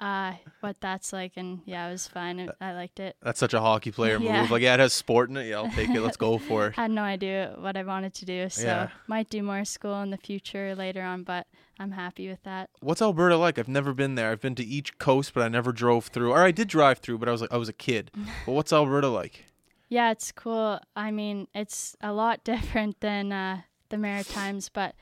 uh, 0.01 0.33
what 0.61 0.81
that's 0.81 1.13
like, 1.13 1.33
and 1.37 1.61
yeah, 1.67 1.87
it 1.89 1.93
was 1.93 2.09
fine. 2.09 2.41
It- 2.41 2.51
I 2.61 2.73
liked 2.73 3.01
it. 3.01 3.17
That's 3.23 3.39
such 3.39 3.53
a 3.53 3.61
hockey 3.61 3.91
player 3.91 4.19
Yeah. 4.21 4.41
move. 4.41 4.51
Like, 4.51 4.63
yeah, 4.63 4.75
it 4.75 4.81
has 4.81 4.95
sport 4.95 5.29
in 5.29 5.37
it. 5.37 5.47
Yeah, 5.49 5.57
I'll 5.59 5.71
take 5.71 5.91
it. 5.91 6.01
Let's 6.01 6.17
go 6.17 6.39
for 6.49 6.69
it. 6.69 6.79
I 6.79 6.83
had 6.83 6.91
no 6.91 7.03
idea 7.03 7.55
what 7.59 7.77
I 7.77 7.83
wanted 7.83 8.15
to 8.15 8.25
do, 8.25 8.49
so 8.49 8.63
Yeah. 8.65 8.89
might 9.09 9.29
do 9.29 9.43
more 9.43 9.65
school 9.67 10.01
in 10.03 10.09
the 10.11 10.17
future 10.17 10.75
later 10.75 11.03
on, 11.03 11.23
but 11.23 11.47
I'm 11.79 11.91
happy 11.93 12.29
with 12.29 12.43
that. 12.45 12.71
What's 12.81 13.03
Alberta 13.03 13.37
like? 13.37 13.59
I've 13.59 13.69
never 13.69 13.93
been 13.93 14.15
there. 14.15 14.31
I've 14.31 14.41
been 14.41 14.55
to 14.55 14.65
each 14.65 14.97
coast, 14.99 15.35
but 15.35 15.43
I 15.43 15.49
never 15.49 15.71
drove 15.73 16.07
through. 16.07 16.33
Or 16.33 16.43
I 16.43 16.51
did 16.51 16.69
drive 16.69 16.99
through, 17.01 17.19
but 17.19 17.29
I 17.29 17.33
was 17.33 17.43
like, 17.43 17.53
I 17.53 17.57
was 17.59 17.69
a 17.69 17.75
kid. 17.75 18.11
But 18.47 18.53
what's 18.53 18.73
Alberta 18.73 19.09
like? 19.09 19.45
Yeah, 19.91 20.13
it's 20.13 20.31
cool. 20.33 20.79
I 20.97 21.11
mean, 21.11 21.47
it's 21.55 21.95
a 22.01 22.13
lot 22.13 22.43
different 22.45 23.01
than 23.01 23.33
uh, 23.33 23.63
the 23.91 23.99
Maritimes, 23.99 24.71
but 24.71 24.95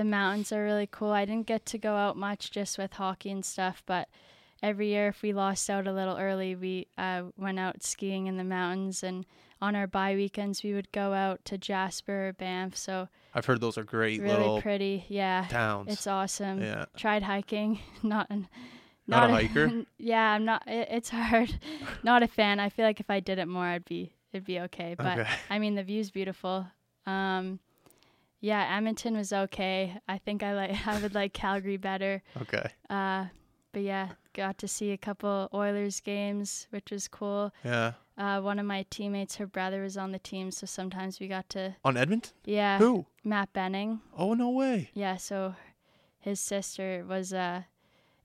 the 0.00 0.04
mountains 0.04 0.50
are 0.50 0.64
really 0.64 0.88
cool. 0.90 1.10
I 1.10 1.26
didn't 1.26 1.46
get 1.46 1.66
to 1.66 1.76
go 1.78 1.94
out 1.94 2.16
much 2.16 2.50
just 2.50 2.78
with 2.78 2.94
hockey 2.94 3.30
and 3.30 3.44
stuff, 3.44 3.82
but 3.84 4.08
every 4.62 4.88
year 4.88 5.08
if 5.08 5.20
we 5.20 5.34
lost 5.34 5.68
out 5.68 5.86
a 5.86 5.92
little 5.92 6.16
early, 6.16 6.54
we 6.54 6.86
uh, 6.96 7.24
went 7.36 7.58
out 7.58 7.82
skiing 7.82 8.26
in 8.26 8.38
the 8.38 8.44
mountains. 8.44 9.02
And 9.02 9.26
on 9.60 9.76
our 9.76 9.86
bye 9.86 10.14
weekends, 10.14 10.62
we 10.62 10.72
would 10.72 10.90
go 10.90 11.12
out 11.12 11.44
to 11.44 11.58
Jasper 11.58 12.28
or 12.28 12.32
Banff. 12.32 12.78
So 12.78 13.08
I've 13.34 13.44
heard 13.44 13.60
those 13.60 13.76
are 13.76 13.84
great 13.84 14.22
really 14.22 14.38
little 14.38 14.62
pretty. 14.62 15.04
Yeah, 15.08 15.44
towns. 15.50 15.92
it's 15.92 16.06
awesome. 16.06 16.62
yeah. 16.62 16.86
Tried 16.96 17.22
hiking, 17.22 17.80
not 18.02 18.26
an, 18.30 18.48
Not 19.06 19.28
a 19.28 19.32
hiker? 19.34 19.84
yeah, 19.98 20.32
I'm 20.32 20.46
not. 20.46 20.66
It, 20.66 20.88
it's 20.90 21.10
hard. 21.10 21.54
not 22.02 22.22
a 22.22 22.26
fan. 22.26 22.58
I 22.58 22.70
feel 22.70 22.86
like 22.86 23.00
if 23.00 23.10
I 23.10 23.20
did 23.20 23.38
it 23.38 23.48
more, 23.48 23.66
I'd 23.66 23.84
be 23.84 24.14
it'd 24.32 24.46
be 24.46 24.60
okay. 24.60 24.94
But 24.96 25.18
Okay. 25.18 25.30
I 25.50 25.58
mean, 25.58 25.74
the 25.74 25.82
view's 25.82 26.10
beautiful. 26.10 26.66
Um, 27.04 27.58
yeah, 28.40 28.76
Edmonton 28.76 29.16
was 29.16 29.32
okay. 29.32 29.96
I 30.08 30.18
think 30.18 30.42
I 30.42 30.54
like 30.54 30.86
I 30.86 31.00
would 31.00 31.14
like 31.14 31.32
Calgary 31.32 31.76
better. 31.76 32.22
Okay. 32.42 32.70
Uh, 32.88 33.26
but 33.72 33.82
yeah, 33.82 34.10
got 34.32 34.58
to 34.58 34.68
see 34.68 34.90
a 34.92 34.98
couple 34.98 35.48
Oilers 35.54 36.00
games, 36.00 36.66
which 36.70 36.90
was 36.90 37.06
cool. 37.08 37.52
Yeah. 37.64 37.92
Uh, 38.18 38.40
one 38.40 38.58
of 38.58 38.66
my 38.66 38.84
teammates, 38.90 39.36
her 39.36 39.46
brother 39.46 39.82
was 39.82 39.96
on 39.96 40.12
the 40.12 40.18
team, 40.18 40.50
so 40.50 40.66
sometimes 40.66 41.20
we 41.20 41.28
got 41.28 41.48
to 41.50 41.76
On 41.84 41.96
Edmonton? 41.96 42.32
yeah. 42.44 42.78
Who? 42.78 43.06
Matt 43.24 43.52
Benning. 43.52 44.00
Oh 44.16 44.34
no 44.34 44.50
way. 44.50 44.90
Yeah, 44.94 45.16
so 45.16 45.54
his 46.18 46.40
sister 46.40 47.04
was 47.08 47.32
uh 47.32 47.62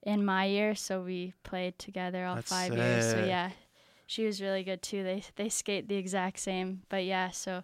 in 0.04 0.24
my 0.24 0.46
year, 0.46 0.76
so 0.76 1.02
we 1.02 1.34
played 1.44 1.80
together 1.80 2.26
all 2.26 2.36
That's 2.36 2.50
five 2.50 2.74
years. 2.76 3.10
So 3.12 3.26
yeah, 3.26 3.52
she 4.06 4.26
was 4.26 4.42
really 4.42 4.64
good 4.64 4.82
too. 4.82 5.04
They 5.04 5.24
they 5.36 5.50
skate 5.50 5.88
the 5.88 5.96
exact 5.96 6.40
same, 6.40 6.82
but 6.90 7.06
yeah, 7.06 7.32
so 7.32 7.64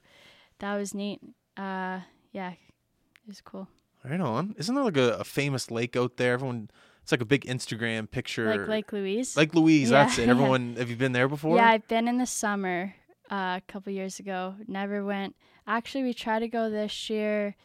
that 0.59 0.75
was 0.75 0.93
neat. 0.93 1.19
Uh, 1.57 1.99
yeah, 2.31 2.51
it 2.51 3.27
was 3.27 3.41
cool. 3.41 3.67
Right 4.03 4.19
on. 4.19 4.55
Isn't 4.57 4.73
there 4.75 4.83
like 4.83 4.97
a, 4.97 5.13
a 5.19 5.23
famous 5.23 5.69
lake 5.69 5.95
out 5.95 6.17
there? 6.17 6.33
Everyone, 6.33 6.69
it's 7.03 7.11
like 7.11 7.21
a 7.21 7.25
big 7.25 7.45
Instagram 7.45 8.09
picture. 8.09 8.49
Like 8.57 8.67
Lake 8.67 8.91
Louise. 8.93 9.37
Lake 9.37 9.53
Louise. 9.53 9.91
Yeah, 9.91 10.03
That's 10.05 10.17
it. 10.17 10.27
Everyone, 10.35 10.75
have 10.77 10.89
you 10.89 10.95
been 10.95 11.11
there 11.11 11.27
before? 11.27 11.55
Yeah, 11.57 11.67
I've 11.69 11.87
been 11.87 12.07
in 12.07 12.17
the 12.17 12.25
summer 12.25 12.95
uh, 13.31 13.59
a 13.59 13.61
couple 13.67 13.93
years 13.93 14.19
ago. 14.19 14.55
Never 14.67 15.05
went. 15.05 15.35
Actually, 15.67 16.03
we 16.05 16.13
tried 16.15 16.39
to 16.39 16.47
go 16.47 16.69
this 16.69 17.09
year 17.11 17.55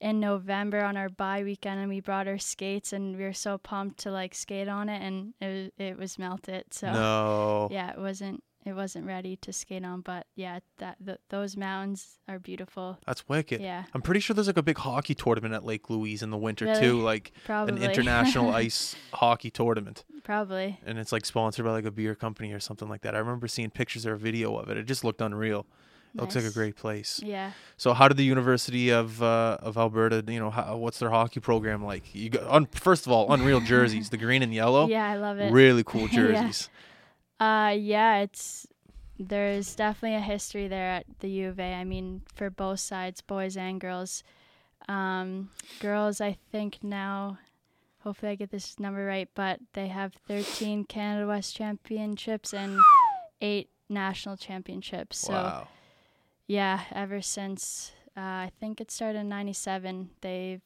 in 0.00 0.20
November 0.20 0.82
on 0.84 0.96
our 0.96 1.08
bye 1.08 1.42
weekend, 1.42 1.80
and 1.80 1.88
we 1.88 2.00
brought 2.00 2.28
our 2.28 2.38
skates, 2.38 2.92
and 2.92 3.16
we 3.16 3.24
were 3.24 3.32
so 3.32 3.58
pumped 3.58 3.98
to 4.00 4.10
like 4.12 4.34
skate 4.34 4.68
on 4.68 4.88
it, 4.88 5.02
and 5.02 5.34
it 5.40 5.46
was, 5.78 5.86
it 5.88 5.98
was 5.98 6.18
melted. 6.18 6.64
So 6.70 6.92
No. 6.92 7.68
yeah, 7.72 7.90
it 7.90 7.98
wasn't 7.98 8.42
it 8.64 8.74
wasn't 8.74 9.06
ready 9.06 9.36
to 9.36 9.52
skate 9.52 9.84
on, 9.84 10.02
but 10.02 10.26
yeah, 10.36 10.60
that 10.78 10.96
th- 11.04 11.18
those 11.30 11.56
mountains 11.56 12.18
are 12.28 12.38
beautiful. 12.38 12.98
That's 13.06 13.26
wicked. 13.28 13.60
Yeah, 13.60 13.84
I'm 13.94 14.02
pretty 14.02 14.20
sure 14.20 14.34
there's 14.34 14.46
like 14.48 14.56
a 14.58 14.62
big 14.62 14.78
hockey 14.78 15.14
tournament 15.14 15.54
at 15.54 15.64
Lake 15.64 15.88
Louise 15.88 16.22
in 16.22 16.30
the 16.30 16.36
winter 16.36 16.66
Really? 16.66 16.80
too, 16.80 17.00
like 17.00 17.32
probably 17.46 17.76
an 17.76 17.82
international 17.82 18.50
ice 18.54 18.96
hockey 19.14 19.50
tournament. 19.50 20.04
probably. 20.24 20.78
And 20.84 20.98
it's 20.98 21.12
like 21.12 21.24
sponsored 21.24 21.64
by 21.64 21.72
like 21.72 21.86
a 21.86 21.90
beer 21.90 22.14
company 22.14 22.52
or 22.52 22.60
something 22.60 22.88
like 22.88 23.00
that. 23.02 23.14
I 23.14 23.18
remember 23.18 23.48
seeing 23.48 23.70
pictures 23.70 24.04
or 24.04 24.12
a 24.14 24.18
video 24.18 24.56
of 24.56 24.68
it. 24.68 24.76
It 24.76 24.84
just 24.86 25.04
looked 25.04 25.20
unreal. 25.20 25.66
It 26.12 26.20
looks 26.20 26.34
like 26.34 26.44
a 26.44 26.50
great 26.50 26.74
place. 26.74 27.20
Yeah. 27.24 27.52
So 27.76 27.94
how 27.94 28.08
did 28.08 28.16
the 28.16 28.24
University 28.24 28.90
of 28.90 29.22
uh, 29.22 29.58
of 29.62 29.78
Alberta, 29.78 30.24
you 30.26 30.40
know, 30.40 30.50
how, 30.50 30.76
what's 30.76 30.98
their 30.98 31.10
hockey 31.10 31.38
program 31.38 31.84
like? 31.84 32.12
You 32.14 32.30
got 32.30 32.50
un, 32.50 32.66
first 32.66 33.06
of 33.06 33.12
all, 33.12 33.32
unreal 33.32 33.60
jerseys, 33.72 34.10
the 34.10 34.16
green 34.16 34.42
and 34.42 34.52
yellow. 34.52 34.88
Yeah, 34.88 35.08
I 35.08 35.16
love 35.16 35.38
it. 35.38 35.52
Really 35.52 35.84
cool 35.84 36.08
Yeah. 36.12 36.50
Uh, 37.40 37.74
yeah, 37.76 38.18
it's 38.18 38.66
there's 39.18 39.74
definitely 39.74 40.16
a 40.16 40.20
history 40.20 40.68
there 40.68 40.90
at 40.90 41.06
the 41.20 41.30
U 41.30 41.48
of 41.48 41.58
A. 41.58 41.74
I 41.74 41.84
mean, 41.84 42.22
for 42.34 42.50
both 42.50 42.80
sides, 42.80 43.22
boys 43.22 43.56
and 43.56 43.80
girls. 43.80 44.22
Um, 44.88 45.50
girls, 45.80 46.20
I 46.20 46.36
think 46.52 46.78
now, 46.82 47.38
hopefully 48.00 48.32
I 48.32 48.34
get 48.34 48.50
this 48.50 48.78
number 48.78 49.04
right, 49.04 49.28
but 49.34 49.60
they 49.72 49.88
have 49.88 50.14
13 50.26 50.84
Canada 50.84 51.26
West 51.26 51.56
championships 51.56 52.52
and 52.52 52.78
eight 53.40 53.70
national 53.88 54.36
championships. 54.36 55.18
So 55.18 55.32
wow. 55.32 55.68
yeah, 56.46 56.82
ever 56.92 57.22
since 57.22 57.92
uh, 58.16 58.20
I 58.20 58.52
think 58.60 58.80
it 58.80 58.90
started 58.90 59.20
in 59.20 59.28
'97, 59.28 60.10
they've, 60.20 60.62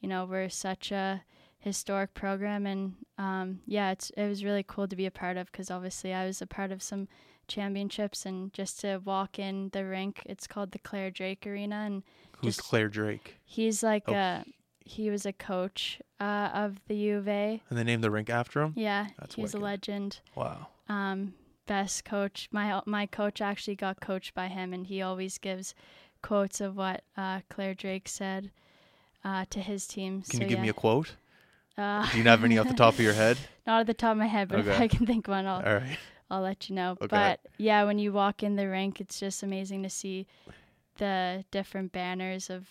you 0.00 0.08
know, 0.08 0.24
we're 0.24 0.48
such 0.48 0.92
a 0.92 1.22
historic 1.60 2.14
program, 2.14 2.66
and 2.66 2.94
um, 3.18 3.60
yeah, 3.66 3.90
it's 3.92 4.10
it 4.16 4.26
was 4.28 4.44
really 4.44 4.64
cool 4.66 4.88
to 4.88 4.96
be 4.96 5.06
a 5.06 5.10
part 5.10 5.36
of 5.36 5.50
because 5.52 5.70
obviously 5.70 6.12
I 6.12 6.26
was 6.26 6.42
a 6.42 6.46
part 6.46 6.72
of 6.72 6.82
some 6.82 7.06
championships, 7.48 8.24
and 8.26 8.52
just 8.52 8.80
to 8.80 9.00
walk 9.04 9.38
in 9.38 9.70
the 9.72 9.84
rink, 9.84 10.22
it's 10.26 10.46
called 10.46 10.72
the 10.72 10.78
Clare 10.78 11.10
Drake 11.10 11.46
Arena, 11.46 11.76
and 11.86 12.02
Who's 12.38 12.56
just- 12.56 12.68
Clare 12.68 12.88
Drake? 12.88 13.36
he's 13.44 13.82
like 13.82 14.04
Oh. 14.08 14.14
a 14.14 14.44
he 14.82 15.08
was 15.10 15.24
a 15.24 15.32
coach 15.32 16.00
uh, 16.18 16.50
of 16.52 16.80
the 16.88 16.96
U 16.96 17.18
of 17.18 17.28
A. 17.28 17.62
And 17.70 17.78
they 17.78 17.84
named 17.84 18.02
the 18.02 18.10
rink 18.10 18.28
after 18.28 18.60
him? 18.62 18.72
Yeah, 18.74 19.08
That's 19.20 19.36
he's 19.36 19.52
wicked. 19.54 19.60
a 19.60 19.64
legend 19.64 20.20
Wow. 20.34 20.66
um, 20.88 21.34
best 21.66 22.04
coach. 22.04 22.48
My 22.50 22.80
my 22.86 23.06
coach 23.06 23.40
actually 23.40 23.76
got 23.76 24.00
coached 24.00 24.34
by 24.34 24.48
him, 24.48 24.72
and 24.72 24.86
he 24.86 25.00
always 25.02 25.38
gives 25.38 25.74
quotes 26.22 26.60
of 26.60 26.76
what 26.76 27.04
uh, 27.16 27.40
Clare 27.50 27.74
Drake 27.74 28.08
said 28.08 28.50
uh, 29.24 29.44
to 29.50 29.60
his 29.60 29.86
team. 29.86 30.22
Can 30.22 30.38
so 30.38 30.42
you 30.42 30.48
give 30.48 30.58
yeah. 30.58 30.62
me 30.62 30.68
a 30.70 30.72
quote? 30.74 31.14
Uh, 31.80 32.06
Do 32.12 32.18
you 32.18 32.24
have 32.24 32.44
any 32.44 32.58
off 32.58 32.68
the 32.68 32.74
top 32.74 32.94
of 32.94 33.00
your 33.00 33.14
head? 33.14 33.38
Not 33.66 33.80
at 33.80 33.86
the 33.86 33.94
top 33.94 34.12
of 34.12 34.18
my 34.18 34.26
head, 34.26 34.48
but 34.48 34.60
if 34.60 34.68
I 34.80 34.88
can 34.88 35.06
think 35.06 35.28
one, 35.28 35.46
I'll 35.46 35.56
All 35.66 35.74
right. 35.74 35.98
I'll 36.30 36.42
let 36.42 36.68
you 36.68 36.76
know. 36.76 36.92
Okay. 36.92 37.06
But 37.08 37.40
yeah, 37.58 37.84
when 37.84 37.98
you 37.98 38.12
walk 38.12 38.42
in 38.42 38.54
the 38.56 38.68
rink, 38.68 39.00
it's 39.00 39.18
just 39.18 39.42
amazing 39.42 39.82
to 39.82 39.90
see 39.90 40.26
the 40.98 41.44
different 41.50 41.92
banners 41.92 42.50
of 42.50 42.66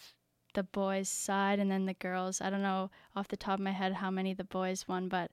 the 0.54 0.64
boys' 0.64 1.10
side 1.10 1.60
and 1.60 1.70
then 1.70 1.86
the 1.86 1.94
girls. 1.94 2.42
I 2.42 2.50
don't 2.50 2.62
know 2.62 2.90
off 3.16 3.28
the 3.28 3.38
top 3.38 3.56
of 3.56 3.64
my 3.64 3.72
head 3.72 3.94
how 3.94 4.10
many 4.12 4.34
the 4.34 4.44
boys 4.44 4.88
won, 4.88 5.08
but 5.10 5.32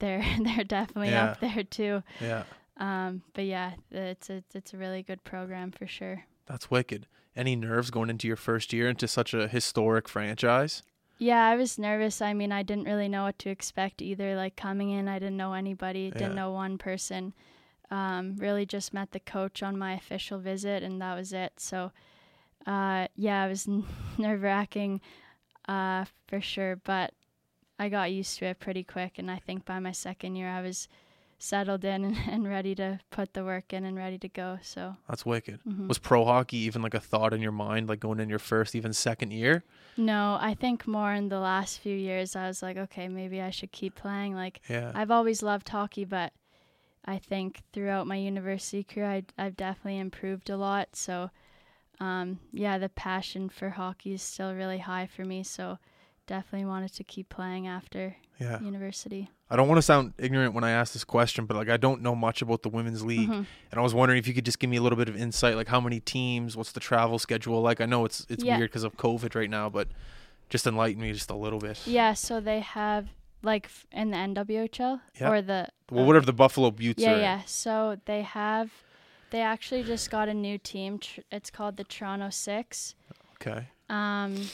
they're 0.00 0.24
they're 0.42 0.64
definitely 0.64 1.10
Yeah. 1.10 1.30
up 1.32 1.40
there 1.40 1.62
too. 1.64 2.02
Yeah. 2.20 2.44
Um, 2.76 3.22
but 3.34 3.44
yeah, 3.44 3.72
it's 3.90 4.30
a 4.30 4.42
it's 4.54 4.72
a 4.74 4.76
really 4.76 5.02
good 5.02 5.22
program 5.24 5.70
for 5.70 5.86
sure. 5.86 6.24
That's 6.46 6.70
wicked. 6.70 7.06
Any 7.36 7.54
nerves 7.54 7.90
going 7.90 8.10
into 8.10 8.26
your 8.26 8.36
first 8.36 8.72
year 8.72 8.88
into 8.88 9.06
such 9.06 9.32
a 9.34 9.46
historic 9.46 10.08
franchise? 10.08 10.82
Yeah, 11.20 11.44
I 11.46 11.54
was 11.54 11.78
nervous. 11.78 12.22
I 12.22 12.32
mean, 12.32 12.50
I 12.50 12.62
didn't 12.62 12.84
really 12.86 13.06
know 13.06 13.24
what 13.24 13.38
to 13.40 13.50
expect 13.50 14.00
either. 14.00 14.34
Like 14.34 14.56
coming 14.56 14.88
in, 14.90 15.06
I 15.06 15.18
didn't 15.18 15.36
know 15.36 15.52
anybody, 15.52 16.10
Yeah. 16.12 16.18
didn't 16.18 16.34
know 16.34 16.50
one 16.50 16.78
person. 16.78 17.34
Um, 17.90 18.36
really 18.38 18.64
just 18.64 18.94
met 18.94 19.10
the 19.10 19.20
coach 19.20 19.62
on 19.62 19.76
my 19.76 19.92
official 19.92 20.38
visit, 20.38 20.82
and 20.82 21.00
that 21.02 21.14
was 21.14 21.34
it. 21.34 21.52
So, 21.58 21.92
uh, 22.66 23.08
yeah, 23.16 23.44
it 23.44 23.48
was 23.50 23.68
nerve 24.18 24.40
wracking, 24.42 25.02
uh, 25.68 26.06
for 26.26 26.40
sure. 26.40 26.76
But 26.76 27.12
I 27.78 27.90
got 27.90 28.12
used 28.12 28.38
to 28.38 28.46
it 28.46 28.58
pretty 28.58 28.82
quick, 28.84 29.18
and 29.18 29.30
I 29.30 29.38
think 29.40 29.66
by 29.66 29.78
my 29.78 29.92
second 29.92 30.36
year, 30.36 30.48
I 30.48 30.62
was 30.62 30.88
settled 31.42 31.84
in 31.84 32.04
and, 32.04 32.16
and 32.30 32.46
ready 32.48 32.74
to 32.76 33.00
put 33.10 33.32
the 33.34 33.44
work 33.44 33.72
in 33.72 33.84
and 33.84 33.96
ready 33.96 34.18
to 34.18 34.28
go. 34.28 34.58
So, 34.62 34.96
That's 35.08 35.26
wicked. 35.26 35.58
mhm. 35.66 35.88
Was 35.88 35.98
pro 35.98 36.24
hockey 36.24 36.58
even 36.58 36.82
like 36.82 36.94
a 36.94 37.00
thought 37.00 37.32
in 37.32 37.40
your 37.40 37.50
mind, 37.52 37.88
like 37.88 37.98
going 37.98 38.20
in 38.20 38.28
your 38.28 38.38
first, 38.38 38.74
even 38.74 38.92
second 38.92 39.32
year? 39.32 39.64
no, 39.96 40.38
I 40.40 40.54
think 40.54 40.86
more 40.86 41.12
in 41.12 41.28
the 41.28 41.40
last 41.40 41.80
few 41.80 41.96
years, 41.96 42.34
I 42.36 42.46
was 42.46 42.62
like, 42.62 42.76
okay, 42.76 43.08
maybe 43.08 43.40
I 43.40 43.50
should 43.50 43.72
keep 43.72 43.94
playing. 43.96 44.34
Like. 44.34 44.60
Yeah. 44.68 44.92
I've 44.94 45.10
always 45.10 45.42
loved 45.42 45.68
hockey, 45.68 46.04
but 46.04 46.32
I 47.04 47.18
think 47.18 47.62
throughout 47.72 48.06
my 48.06 48.16
university 48.16 48.84
career, 48.84 49.06
I, 49.10 49.22
I've 49.36 49.56
definitely 49.56 49.98
improved 49.98 50.48
a 50.50 50.56
lot. 50.56 50.94
So, 50.94 51.30
um, 52.00 52.38
yeah, 52.52 52.78
the 52.78 52.88
passion 52.88 53.48
for 53.48 53.70
hockey 53.70 54.12
is 54.14 54.22
still 54.22 54.54
really 54.54 54.78
high 54.78 55.06
for 55.06 55.24
me. 55.24 55.42
So, 55.42 55.78
definitely 56.34 56.66
wanted 56.74 56.92
to 56.94 57.04
keep 57.04 57.28
playing 57.28 57.66
after 57.66 58.16
yeah. 58.38 58.60
university. 58.62 59.28
I 59.50 59.56
don't 59.56 59.66
want 59.68 59.78
to 59.78 59.82
sound 59.82 60.14
ignorant 60.16 60.54
when 60.54 60.62
I 60.64 60.70
ask 60.70 60.92
this 60.92 61.02
question, 61.04 61.44
but 61.46 61.56
like 61.56 61.68
I 61.68 61.76
don't 61.76 62.00
know 62.02 62.14
much 62.14 62.40
about 62.40 62.62
the 62.62 62.68
women's 62.68 63.02
league. 63.04 63.28
Mhm. 63.28 63.46
And 63.70 63.74
I 63.80 63.80
was 63.80 63.92
wondering 63.94 64.18
if 64.18 64.26
you 64.28 64.34
could 64.34 64.44
just 64.44 64.60
give 64.60 64.70
me 64.70 64.76
a 64.76 64.82
little 64.82 64.96
bit 65.02 65.08
of 65.08 65.16
insight, 65.16 65.56
like 65.56 65.66
how 65.68 65.80
many 65.80 65.98
teams, 66.00 66.56
what's 66.56 66.72
the 66.72 66.80
travel 66.80 67.18
schedule 67.18 67.60
like? 67.60 67.80
I 67.80 67.86
know 67.86 68.04
it's 68.04 68.18
it's 68.28 68.44
Yeah. 68.44 68.56
weird 68.58 68.70
because 68.70 68.84
of 68.84 68.96
COVID 68.96 69.34
right 69.34 69.50
now, 69.50 69.68
but 69.68 69.88
just 70.48 70.66
enlighten 70.66 71.02
me 71.02 71.12
just 71.12 71.30
a 71.30 71.36
little 71.44 71.58
bit. 71.58 71.84
Yeah, 71.86 72.14
so 72.14 72.40
they 72.40 72.60
have 72.60 73.08
like 73.42 73.68
in 73.90 74.10
the 74.12 74.16
NWHL 74.18 75.00
Yeah. 75.20 75.30
or 75.30 75.42
the 75.42 75.66
Well, 75.90 76.04
uh, 76.04 76.06
whatever 76.06 76.26
the 76.26 76.32
Buffalo 76.44 76.70
Beauts 76.70 77.02
Yeah, 77.02 77.14
are. 77.14 77.20
yeah. 77.20 77.40
So 77.46 77.98
they 78.04 78.22
have, 78.22 78.70
they 79.30 79.40
actually 79.40 79.82
just 79.82 80.10
got 80.10 80.28
a 80.28 80.34
new 80.34 80.58
team. 80.58 80.98
Tr- 81.00 81.22
It's 81.32 81.50
called 81.50 81.76
the 81.76 81.84
Toronto 81.84 82.30
Six. 82.30 82.94
Okay. 83.36 83.66
Um, 83.88 84.48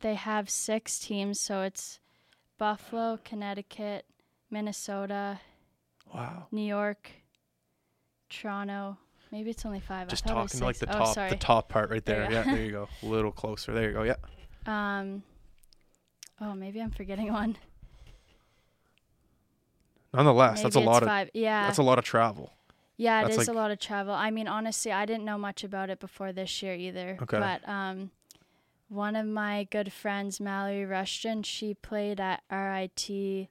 they 0.00 0.14
have 0.14 0.48
six 0.50 0.98
teams, 0.98 1.40
so 1.40 1.62
it's 1.62 2.00
Buffalo, 2.58 3.18
Connecticut, 3.24 4.04
Minnesota, 4.50 5.40
Wow. 6.12 6.46
New 6.50 6.62
York, 6.62 7.10
Toronto. 8.30 8.96
Maybe 9.30 9.50
it's 9.50 9.66
only 9.66 9.80
five. 9.80 10.08
Just 10.08 10.26
talking 10.26 10.60
like 10.60 10.78
the 10.78 10.88
oh, 10.88 10.98
top 10.98 11.14
sorry. 11.14 11.30
the 11.30 11.36
top 11.36 11.68
part 11.68 11.90
right 11.90 12.04
There 12.04 12.20
there. 12.20 12.32
Yeah, 12.32 12.42
there 12.44 12.64
you 12.64 12.70
go. 12.70 12.88
A 13.02 13.06
little 13.06 13.30
closer. 13.30 13.74
There 13.74 13.88
you 13.88 13.92
go. 13.92 14.02
Yeah. 14.04 14.14
Um. 14.66 15.22
Oh, 16.40 16.54
maybe 16.54 16.80
I'm 16.80 16.90
forgetting 16.90 17.30
one. 17.32 17.56
Nonetheless, 20.14 20.58
maybe 20.58 20.62
that's 20.62 20.76
a 20.76 20.80
lot 20.80 21.02
of. 21.02 21.30
Yeah. 21.34 21.66
that's 21.66 21.78
a 21.78 21.82
lot 21.82 21.98
of 21.98 22.04
travel. 22.04 22.54
Yeah, 22.96 23.20
it 23.20 23.24
That's 23.24 23.34
is 23.34 23.48
like- 23.48 23.54
a 23.54 23.58
lot 23.58 23.70
of 23.70 23.78
travel. 23.78 24.12
I 24.12 24.30
mean, 24.30 24.48
honestly, 24.48 24.90
I 24.90 25.06
didn't 25.06 25.24
know 25.24 25.38
much 25.38 25.62
about 25.62 25.88
it 25.88 26.00
before 26.00 26.32
this 26.32 26.62
year 26.62 26.74
either. 26.74 27.16
Okay. 27.22 27.38
But 27.38 27.66
um, 27.68 28.10
one 28.88 29.16
of 29.16 29.26
my 29.26 29.64
good 29.70 29.92
friends, 29.92 30.40
Mallory 30.40 30.84
Rushton, 30.84 31.42
she 31.42 31.74
played 31.74 32.20
at 32.20 32.42
RIT 32.50 33.48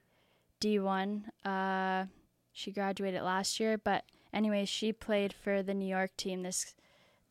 D1. 0.60 1.22
Uh, 1.44 2.06
she 2.52 2.72
graduated 2.72 3.22
last 3.22 3.60
year, 3.60 3.78
but 3.78 4.04
anyway, 4.32 4.64
she 4.64 4.92
played 4.92 5.32
for 5.32 5.62
the 5.62 5.74
New 5.74 5.86
York 5.88 6.16
team 6.16 6.42
this 6.42 6.74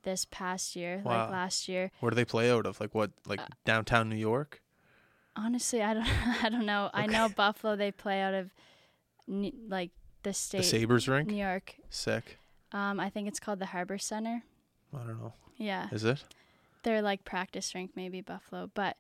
this 0.04 0.26
past 0.26 0.76
year, 0.76 1.02
Wow. 1.04 1.24
like 1.24 1.32
last 1.32 1.68
year. 1.68 1.92
Where 2.00 2.10
do 2.12 2.16
they 2.16 2.24
play 2.24 2.50
out 2.50 2.66
of? 2.66 2.80
Like 2.80 2.96
what? 2.96 3.12
Like 3.26 3.42
Uh, 3.42 3.48
downtown 3.66 4.10
New 4.10 4.16
York? 4.16 4.62
Honestly, 5.36 5.82
I 5.84 5.94
don't 5.94 6.08
I 6.44 6.50
don't 6.50 6.66
know. 6.66 6.90
I 6.94 7.08
know 7.08 7.28
Buffalo 7.28 7.76
they 7.76 7.92
play 7.92 8.22
out 8.22 8.34
of 8.34 8.50
like 9.28 9.92
the 10.24 10.32
state. 10.34 10.60
The 10.60 10.64
Sabres 10.64 11.10
rink? 11.10 11.28
New 11.30 11.36
York. 11.36 11.76
Sick. 11.90 12.38
Um, 12.72 13.00
I 13.00 13.10
think 13.10 13.28
it's 13.28 13.40
called 13.40 13.60
the 13.60 13.66
Harbor 13.68 13.98
Center. 13.98 14.44
I 14.94 14.98
don't 15.00 15.20
know. 15.22 15.34
Yeah. 15.58 15.88
Is 15.92 16.06
it? 16.06 16.24
Their 16.88 17.02
like 17.02 17.26
practice 17.26 17.76
rink 17.76 17.92
maybe 17.96 18.22
buffalo 18.22 18.72
but 18.74 18.96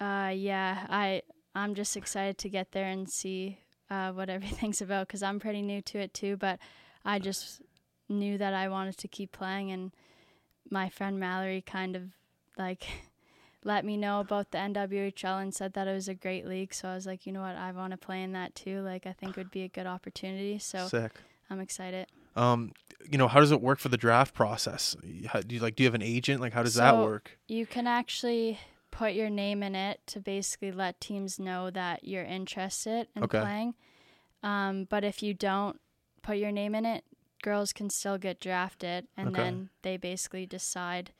uh 0.00 0.32
yeah 0.34 0.86
i 0.88 1.20
i'm 1.54 1.74
just 1.74 1.94
excited 1.94 2.38
to 2.38 2.48
get 2.48 2.72
there 2.72 2.86
and 2.86 3.10
see 3.10 3.58
uh 3.90 4.10
what 4.12 4.30
everything's 4.36 4.80
about 4.80 5.06
because 5.06 5.22
i'm 5.22 5.38
pretty 5.38 5.60
new 5.60 5.82
to 5.82 5.98
it 5.98 6.14
too 6.14 6.38
but 6.38 6.58
i 7.04 7.18
just 7.18 7.60
knew 8.08 8.38
that 8.38 8.54
i 8.54 8.66
wanted 8.66 8.96
to 8.96 9.06
keep 9.06 9.30
playing 9.30 9.70
and 9.70 9.92
my 10.70 10.88
friend 10.88 11.20
mallory 11.20 11.60
kind 11.60 11.94
of 11.94 12.02
like 12.56 12.86
let 13.62 13.84
me 13.84 13.98
know 13.98 14.20
about 14.20 14.50
the 14.50 14.56
nwhl 14.56 15.42
and 15.42 15.54
said 15.54 15.74
that 15.74 15.86
it 15.86 15.92
was 15.92 16.08
a 16.08 16.14
great 16.14 16.46
league 16.46 16.72
so 16.72 16.88
i 16.88 16.94
was 16.94 17.04
like 17.04 17.26
you 17.26 17.32
know 17.32 17.42
what 17.42 17.56
i 17.56 17.70
want 17.72 17.90
to 17.90 17.98
play 17.98 18.22
in 18.22 18.32
that 18.32 18.54
too 18.54 18.80
like 18.80 19.06
i 19.06 19.12
think 19.12 19.32
it 19.32 19.36
would 19.36 19.50
be 19.50 19.64
a 19.64 19.68
good 19.68 19.86
opportunity 19.86 20.58
so 20.58 20.88
Sick. 20.88 21.12
i'm 21.50 21.60
excited 21.60 22.06
Um, 22.40 22.72
you 23.10 23.18
know, 23.18 23.28
how 23.28 23.40
does 23.40 23.50
it 23.52 23.60
work 23.60 23.78
for 23.78 23.88
the 23.88 23.96
draft 23.96 24.34
process? 24.34 24.96
How, 25.26 25.40
do 25.40 25.54
you 25.54 25.60
like? 25.60 25.76
Do 25.76 25.82
you 25.82 25.86
have 25.88 25.94
an 25.94 26.02
agent? 26.02 26.40
Like, 26.40 26.52
how 26.52 26.62
does 26.62 26.74
that 26.74 26.96
work? 26.98 27.38
You 27.48 27.66
can 27.66 27.86
actually 27.86 28.58
put 28.90 29.12
your 29.12 29.30
name 29.30 29.62
in 29.62 29.74
it 29.74 30.00
to 30.06 30.20
basically 30.20 30.72
let 30.72 31.00
teams 31.00 31.38
know 31.38 31.70
that 31.70 32.04
you're 32.04 32.24
interested 32.24 33.08
in 33.14 33.24
Okay. 33.24 33.40
playing. 33.40 33.74
Um, 34.42 34.84
but 34.88 35.04
if 35.04 35.22
you 35.22 35.34
don't 35.34 35.80
put 36.22 36.36
your 36.38 36.52
name 36.52 36.74
in 36.74 36.86
it, 36.86 37.04
girls 37.42 37.72
can 37.72 37.90
still 37.90 38.18
get 38.18 38.40
drafted, 38.40 39.06
and 39.16 39.28
Okay. 39.28 39.42
then 39.42 39.70
they 39.82 39.96
basically 39.96 40.46
decide 40.46 41.12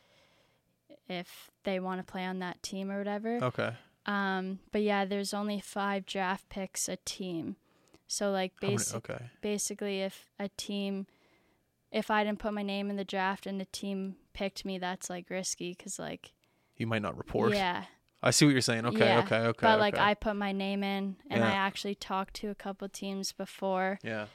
if 1.08 1.50
they 1.64 1.80
want 1.80 2.00
to 2.04 2.10
play 2.12 2.24
on 2.24 2.38
that 2.38 2.62
team 2.62 2.90
or 2.90 2.98
whatever. 2.98 3.38
Okay. 3.42 3.72
Um, 4.06 4.60
but 4.72 4.82
yeah, 4.82 5.04
there's 5.04 5.34
only 5.34 5.60
five 5.60 6.06
draft 6.06 6.48
picks 6.48 6.88
a 6.88 6.96
team. 7.04 7.56
So 8.12 8.32
like 8.32 8.52
basi- 8.60 8.94
okay. 8.96 9.30
basically 9.40 10.00
if 10.02 10.26
a 10.38 10.48
team 10.56 11.06
if 11.92 12.10
I 12.10 12.24
didn't 12.24 12.38
put 12.40 12.52
my 12.52 12.62
name 12.62 12.90
in 12.90 12.96
the 12.96 13.04
draft 13.04 13.46
and 13.46 13.60
the 13.60 13.64
team 13.66 14.16
picked 14.32 14.64
me, 14.64 14.78
that's 14.78 15.08
like 15.08 15.30
risky 15.30 15.74
cuz 15.76 15.98
like 15.98 16.32
You 16.76 16.86
might 16.88 17.02
not 17.02 17.16
report. 17.16 17.54
yeah. 17.54 17.84
I 18.22 18.32
see 18.32 18.44
what 18.44 18.52
you're 18.52 18.60
saying. 18.60 18.84
Okay. 18.84 18.98
Yeah, 18.98 19.20
Okay. 19.20 19.36
Okay. 19.38 19.58
but 19.66 19.78
like 19.78 19.94
okay. 19.94 20.02
I 20.02 20.14
put 20.14 20.34
my 20.36 20.50
name 20.52 20.82
in 20.82 21.16
and 21.30 21.42
I 21.44 21.52
actually 21.52 21.94
talked 21.94 22.34
to 22.40 22.48
a 22.48 22.54
couple 22.54 22.88
teams 22.88 23.32
before. 23.32 23.98
Yeah. 24.02 24.26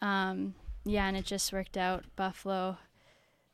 Um 0.00 0.54
yeah, 0.84 1.08
and 1.08 1.16
it 1.16 1.24
just 1.26 1.52
worked 1.52 1.76
out. 1.76 2.04
Buffalo 2.16 2.78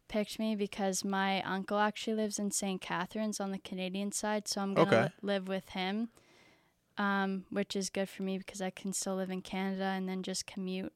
picked 0.09 0.38
me 0.38 0.54
because 0.54 1.04
my 1.04 1.40
uncle 1.42 1.78
actually 1.78 2.14
lives 2.16 2.38
in 2.38 2.50
St. 2.50 2.80
Catharines 2.83 3.40
on 3.40 3.50
the 3.50 3.59
Canadian 3.59 4.12
side, 4.12 4.47
so 4.47 4.61
I'm 4.61 4.75
going 4.75 4.88
to 4.88 4.94
Okay. 4.97 5.04
li- 5.23 5.33
live 5.33 5.49
with 5.49 5.71
him. 5.71 6.11
Um 6.98 7.44
which 7.50 7.74
is 7.76 7.90
good 7.90 8.08
for 8.08 8.22
me 8.22 8.38
because 8.38 8.60
I 8.62 8.70
can 8.70 8.92
still 8.92 9.16
live 9.16 9.30
in 9.30 9.42
Canada 9.42 9.84
and 9.84 10.08
then 10.08 10.22
just 10.22 10.46
commute 10.46 10.92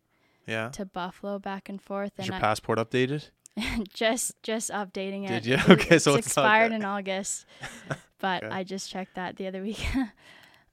Yeah. 0.46 0.68
to 0.70 0.84
Buffalo 0.84 1.38
back 1.38 1.68
and 1.68 1.80
forth 1.82 2.12
Is 2.14 2.18
and 2.20 2.26
your 2.28 2.36
I, 2.36 2.40
passport 2.40 2.78
updated? 2.78 3.30
just 3.92 4.40
just 4.42 4.70
updating 4.70 5.24
it. 5.24 5.42
Did 5.42 5.46
you? 5.46 5.54
It- 5.54 5.68
Okay, 5.70 5.98
so 5.98 6.12
it's 6.14 6.18
it's 6.18 6.26
expired 6.28 6.72
in 6.72 6.84
August, 6.84 7.46
but 8.20 8.44
Okay. 8.44 8.54
I 8.54 8.62
just 8.64 8.88
checked 8.90 9.14
that 9.16 9.36
the 9.36 9.46
other 9.48 9.62
week. 9.62 9.84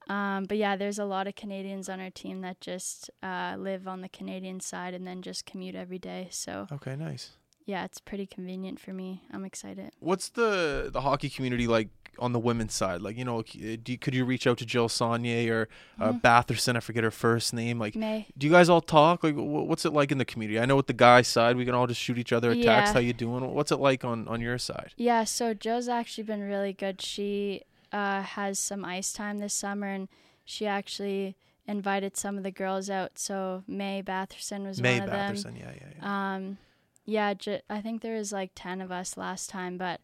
um, 0.07 0.45
but 0.45 0.57
yeah, 0.57 0.75
there's 0.75 0.99
a 0.99 1.05
lot 1.05 1.27
of 1.27 1.33
Canadians 1.35 1.89
on 1.89 1.99
our 1.99 2.11
team 2.11 2.41
that 2.41 2.61
just 2.61 3.09
uh, 3.23 3.55
live 3.57 3.87
on 3.87 4.01
the 4.01 4.09
Canadian 4.09 4.59
side 4.59 4.93
and 4.93 5.07
then 5.07 5.23
just 5.23 5.45
commute 5.47 5.73
every 5.75 5.97
day. 5.97 6.27
So 6.29 6.67
Okay. 6.71 6.95
Nice. 6.95 7.31
yeah, 7.65 7.83
it's 7.85 7.99
pretty 7.99 8.27
convenient 8.27 8.79
for 8.79 8.93
me. 8.93 9.23
I'm 9.33 9.43
excited. 9.45 9.91
What's 9.99 10.29
the 10.29 10.89
the 10.93 11.01
hockey 11.01 11.29
community 11.31 11.65
like 11.65 11.89
on 12.19 12.31
the 12.33 12.39
women's 12.39 12.73
side? 12.73 13.01
Like, 13.01 13.17
you 13.17 13.25
know, 13.25 13.41
do 13.41 13.79
you, 13.91 13.97
could 13.97 14.13
you 14.15 14.25
reach 14.25 14.47
out 14.47 14.57
to 14.59 14.65
Jill 14.65 14.87
Saulnier 14.89 15.53
or 15.53 15.69
uh, 16.05 16.11
Mhm. 16.13 16.21
Batherson? 16.21 16.75
I 16.75 16.79
forget 16.79 17.03
her 17.03 17.11
first 17.11 17.53
name. 17.53 17.79
Like, 17.79 17.95
Mae 17.95 18.27
do 18.37 18.47
you 18.47 18.51
guys 18.53 18.69
all 18.69 18.81
talk? 18.81 19.23
Like, 19.23 19.35
wh- 19.35 19.67
what's 19.67 19.85
it 19.85 19.93
like 19.93 20.11
in 20.11 20.17
the 20.17 20.25
community? 20.25 20.59
I 20.59 20.65
know 20.65 20.75
with 20.75 20.87
the 20.87 20.93
guys' 20.93 21.27
side, 21.27 21.57
we 21.57 21.65
can 21.65 21.73
all 21.75 21.87
just 21.87 22.01
shoot 22.01 22.17
each 22.17 22.33
other 22.33 22.51
a 22.51 22.55
text. 22.55 22.65
Yeah. 22.65 22.93
How 22.93 22.99
you 22.99 23.13
doing? 23.13 23.53
What's 23.53 23.71
it 23.71 23.79
like 23.79 24.03
on 24.05 24.27
on 24.27 24.41
your 24.41 24.57
side? 24.57 24.93
yeah. 24.97 25.23
So 25.23 25.53
Joe's 25.53 25.87
actually 25.89 26.23
been 26.25 26.41
really 26.41 26.73
good. 26.73 27.01
She 27.01 27.61
uh, 27.91 28.21
has 28.21 28.59
some 28.59 28.83
ice 28.83 29.13
time 29.13 29.37
this 29.39 29.53
summer, 29.53 29.87
and 29.87 30.07
she 30.43 30.65
actually 30.67 31.35
invited 31.67 32.15
some 32.15 32.37
of 32.37 32.43
the 32.43 32.51
girls 32.51 32.89
out. 32.89 33.17
So 33.17 33.63
Mae 33.67 34.03
Batherson 34.05 34.65
was 34.67 34.81
Mae 34.81 34.99
one 34.99 35.09
of 35.09 35.11
them. 35.15 35.35
Batherson. 35.35 35.59
Yeah, 35.59 35.71
yeah, 35.75 35.87
yeah. 35.97 36.33
Um, 36.35 36.57
yeah, 37.05 37.33
j- 37.33 37.61
I 37.69 37.81
think 37.81 38.01
there 38.01 38.15
was 38.15 38.31
like 38.31 38.51
10 38.55 38.81
of 38.81 38.91
us 38.91 39.15
last 39.17 39.49
time, 39.49 39.77
but 39.77 40.01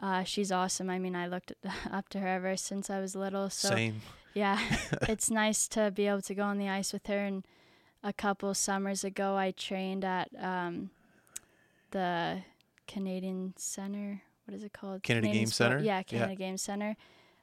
uh, 0.00 0.24
she's 0.24 0.50
awesome. 0.50 0.88
I 0.90 0.98
mean, 0.98 1.14
I 1.14 1.26
looked 1.26 1.52
up 1.92 2.08
to 2.10 2.18
her 2.20 2.26
ever 2.28 2.56
since 2.56 2.90
I 2.90 3.00
was 3.00 3.14
little. 3.14 3.50
So, 3.50 3.68
Same. 3.70 4.00
yeah, 4.34 4.58
it's 5.08 5.30
nice 5.30 5.68
to 5.68 5.90
be 5.90 6.06
able 6.06 6.22
to 6.22 6.34
go 6.34 6.42
on 6.44 6.58
the 6.58 6.68
ice 6.68 6.92
with 6.92 7.06
her. 7.06 7.18
And 7.18 7.44
a 8.02 8.12
couple 8.12 8.52
summers 8.54 9.04
ago, 9.04 9.36
I 9.36 9.50
trained 9.52 10.04
at 10.04 10.28
um, 10.38 10.90
the 11.90 12.42
Canadian 12.86 13.54
Center. 13.56 14.22
What 14.46 14.54
is 14.56 14.64
it 14.64 14.72
called? 14.72 15.02
Canada 15.02 15.26
Canadian 15.26 15.44
Game 15.44 15.50
Sport- 15.52 15.70
Center? 15.70 15.78
Yeah, 15.84 15.98
Yeah. 15.98 16.02
Canada 16.02 16.34
Game 16.34 16.56
Center. 16.56 16.96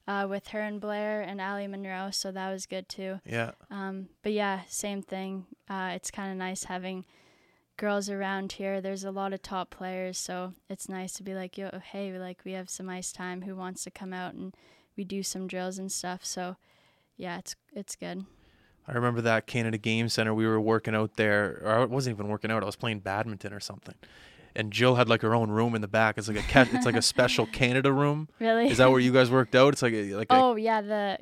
Uh, 0.10 0.26
with 0.30 0.48
her 0.48 0.62
and 0.62 0.82
Blayre 0.82 1.28
and 1.28 1.42
Allie 1.42 1.68
Monroe, 1.68 2.12
so 2.12 2.32
that 2.32 2.50
was 2.50 2.66
good 2.66 2.88
too. 2.88 3.20
Yeah. 3.26 3.52
Um, 3.70 4.08
but 4.24 4.32
yeah, 4.32 4.62
same 4.70 5.02
thing. 5.02 5.48
Uh, 5.70 5.92
it's 5.96 6.12
kind 6.12 6.32
of 6.32 6.38
nice 6.38 6.64
having 6.64 7.04
girls 7.78 8.10
around 8.10 8.54
here. 8.54 8.82
There's 8.82 9.04
a 9.04 9.12
lot 9.12 9.34
of 9.34 9.42
top 9.42 9.70
players, 9.70 10.18
so 10.18 10.54
it's 10.70 10.90
nice 10.90 11.14
to 11.14 11.24
be 11.24 11.34
like, 11.34 11.58
yo, 11.58 11.70
hey, 11.92 12.18
like 12.18 12.40
we 12.44 12.54
have 12.54 12.70
some 12.70 12.90
ice 12.90 13.12
time. 13.12 13.44
Who 13.44 13.56
wants 13.56 13.84
to 13.86 13.92
come 13.92 14.14
out 14.14 14.34
and 14.34 14.56
we 14.98 15.04
do 15.04 15.24
some 15.24 15.48
drills 15.48 15.78
and 15.78 15.92
stuff. 15.92 16.26
So 16.26 16.58
yeah, 17.16 17.38
it's 17.38 17.56
it's 17.74 17.96
good. 17.96 18.26
I 18.88 18.94
remember 18.94 19.22
that 19.22 19.48
Canada 19.48 19.78
Game 19.78 20.08
Center. 20.10 20.34
We 20.34 20.48
were 20.48 20.62
working 20.62 20.96
out 20.96 21.16
there, 21.16 21.62
or 21.64 21.72
I 21.72 21.86
wasn't 21.86 22.16
even 22.16 22.30
working 22.30 22.52
out. 22.52 22.64
I 22.64 22.66
was 22.66 22.76
playing 22.78 23.00
badminton 23.00 23.54
or 23.54 23.60
something. 23.60 23.96
And 24.56 24.72
Jill 24.74 24.96
had 24.96 25.08
like 25.08 25.22
her 25.22 25.36
own 25.36 25.52
room 25.52 25.76
in 25.76 25.82
the 25.82 25.88
back. 25.88 26.18
It's 26.18 26.28
like 26.28 26.38
a 26.38 26.42
ca- 26.42 26.68
it's 26.72 26.86
like 26.86 26.96
a 26.96 27.02
special 27.02 27.46
Canada 27.52 27.92
room. 27.92 28.28
Really? 28.40 28.70
Is 28.70 28.78
that 28.78 28.90
where 28.90 29.00
you 29.00 29.12
guys 29.12 29.30
worked 29.30 29.56
out? 29.56 29.74
It's 29.74 29.82
like 29.82 29.94
a 29.94 30.16
like 30.16 30.32
a, 30.32 30.36
oh 30.36 30.56
yeah, 30.56 30.82
the 30.82 31.18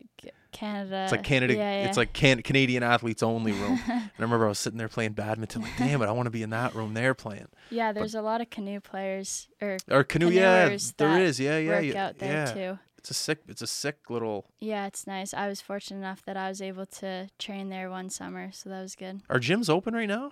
Canada. 0.55 1.03
it's 1.03 1.11
like 1.11 1.23
Canada. 1.23 1.53
Yeah, 1.53 1.81
yeah. 1.81 1.87
It's 1.87 1.97
like 1.97 2.13
can- 2.13 2.41
Canadian 2.41 2.81
athletes 2.83 3.21
only 3.21 3.51
room. 3.51 3.79
and 3.87 4.01
I 4.17 4.21
remember 4.21 4.45
I 4.45 4.49
was 4.49 4.59
sitting 4.59 4.77
there 4.77 4.87
playing 4.87 5.13
badminton. 5.13 5.61
Like, 5.61 5.77
damn 5.77 6.01
it, 6.01 6.07
I 6.07 6.11
want 6.11 6.27
to 6.27 6.31
be 6.31 6.43
in 6.43 6.49
that 6.51 6.73
room 6.73 6.93
they're 6.93 7.13
playing. 7.13 7.47
yeah. 7.69 7.91
There's 7.91 8.15
a 8.15 8.21
lot 8.21 8.41
of 8.41 8.49
canoe 8.49 8.79
players 8.79 9.47
or 9.61 9.77
Or 9.91 10.03
canoe, 10.03 10.29
yeah, 10.29 10.65
there 10.97 11.21
is, 11.21 11.39
yeah, 11.39 11.57
yeah, 11.57 11.69
work 11.69 11.83
yeah. 11.85 12.05
out 12.07 12.17
there 12.19 12.33
yeah. 12.47 12.53
too. 12.53 12.79
It's 12.97 13.11
a 13.11 13.13
sick, 13.13 13.39
it's 13.47 13.61
a 13.61 13.67
sick 13.67 14.09
little. 14.09 14.45
Yeah, 14.59 14.87
it's 14.87 15.05
nice. 15.05 15.31
I 15.33 15.47
was 15.47 15.61
fortunate 15.61 15.99
enough 15.99 16.23
that 16.25 16.37
I 16.37 16.49
was 16.49 16.59
able 16.61 16.87
to 16.87 17.29
train 17.37 17.69
there 17.69 17.89
one 17.91 18.09
summer, 18.09 18.49
so 18.51 18.69
that 18.69 18.81
was 18.81 18.95
good. 18.95 19.21
Are 19.29 19.39
gyms 19.39 19.69
open 19.69 19.93
right 19.93 20.07
now? 20.07 20.31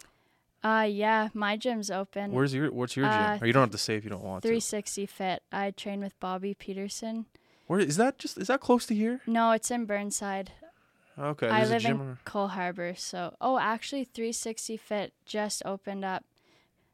Uh 0.64 0.88
yeah, 0.90 1.28
my 1.34 1.58
gym's 1.58 1.92
open. 1.92 2.32
Where's 2.32 2.54
your 2.54 2.72
What's 2.72 2.96
your 2.96 3.06
gym? 3.06 3.14
Uh, 3.14 3.38
or 3.42 3.48
you 3.48 3.54
don't 3.54 3.64
have 3.64 3.72
to 3.72 3.78
say 3.78 3.96
if 3.96 4.04
you 4.06 4.10
don't 4.10 4.24
want 4.24 4.42
to. 4.44 4.48
360 4.48 5.06
Fit. 5.06 5.44
I 5.52 5.72
train 5.72 6.00
with 6.00 6.18
Bobby 6.22 6.54
Peterson. 6.54 7.26
Where 7.74 7.82
is 7.82 7.98
that? 7.98 8.20
Just 8.20 8.38
is 8.38 8.50
that 8.50 8.60
close 8.60 8.86
to 8.86 8.94
here? 8.94 9.22
No, 9.26 9.50
it's 9.50 9.72
in 9.72 9.86
Burnside. 9.86 10.52
Okay, 11.18 11.48
I 11.48 11.66
live 11.66 11.82
gym. 11.82 12.02
in 12.02 12.08
ar- 12.08 12.20
Cole 12.24 12.50
Harbor. 12.50 12.94
So, 12.96 13.36
oh, 13.42 13.58
actually, 13.58 14.04
360 14.04 14.78
Fit 14.78 15.14
just 15.26 15.64
opened 15.66 16.06
up 16.06 16.24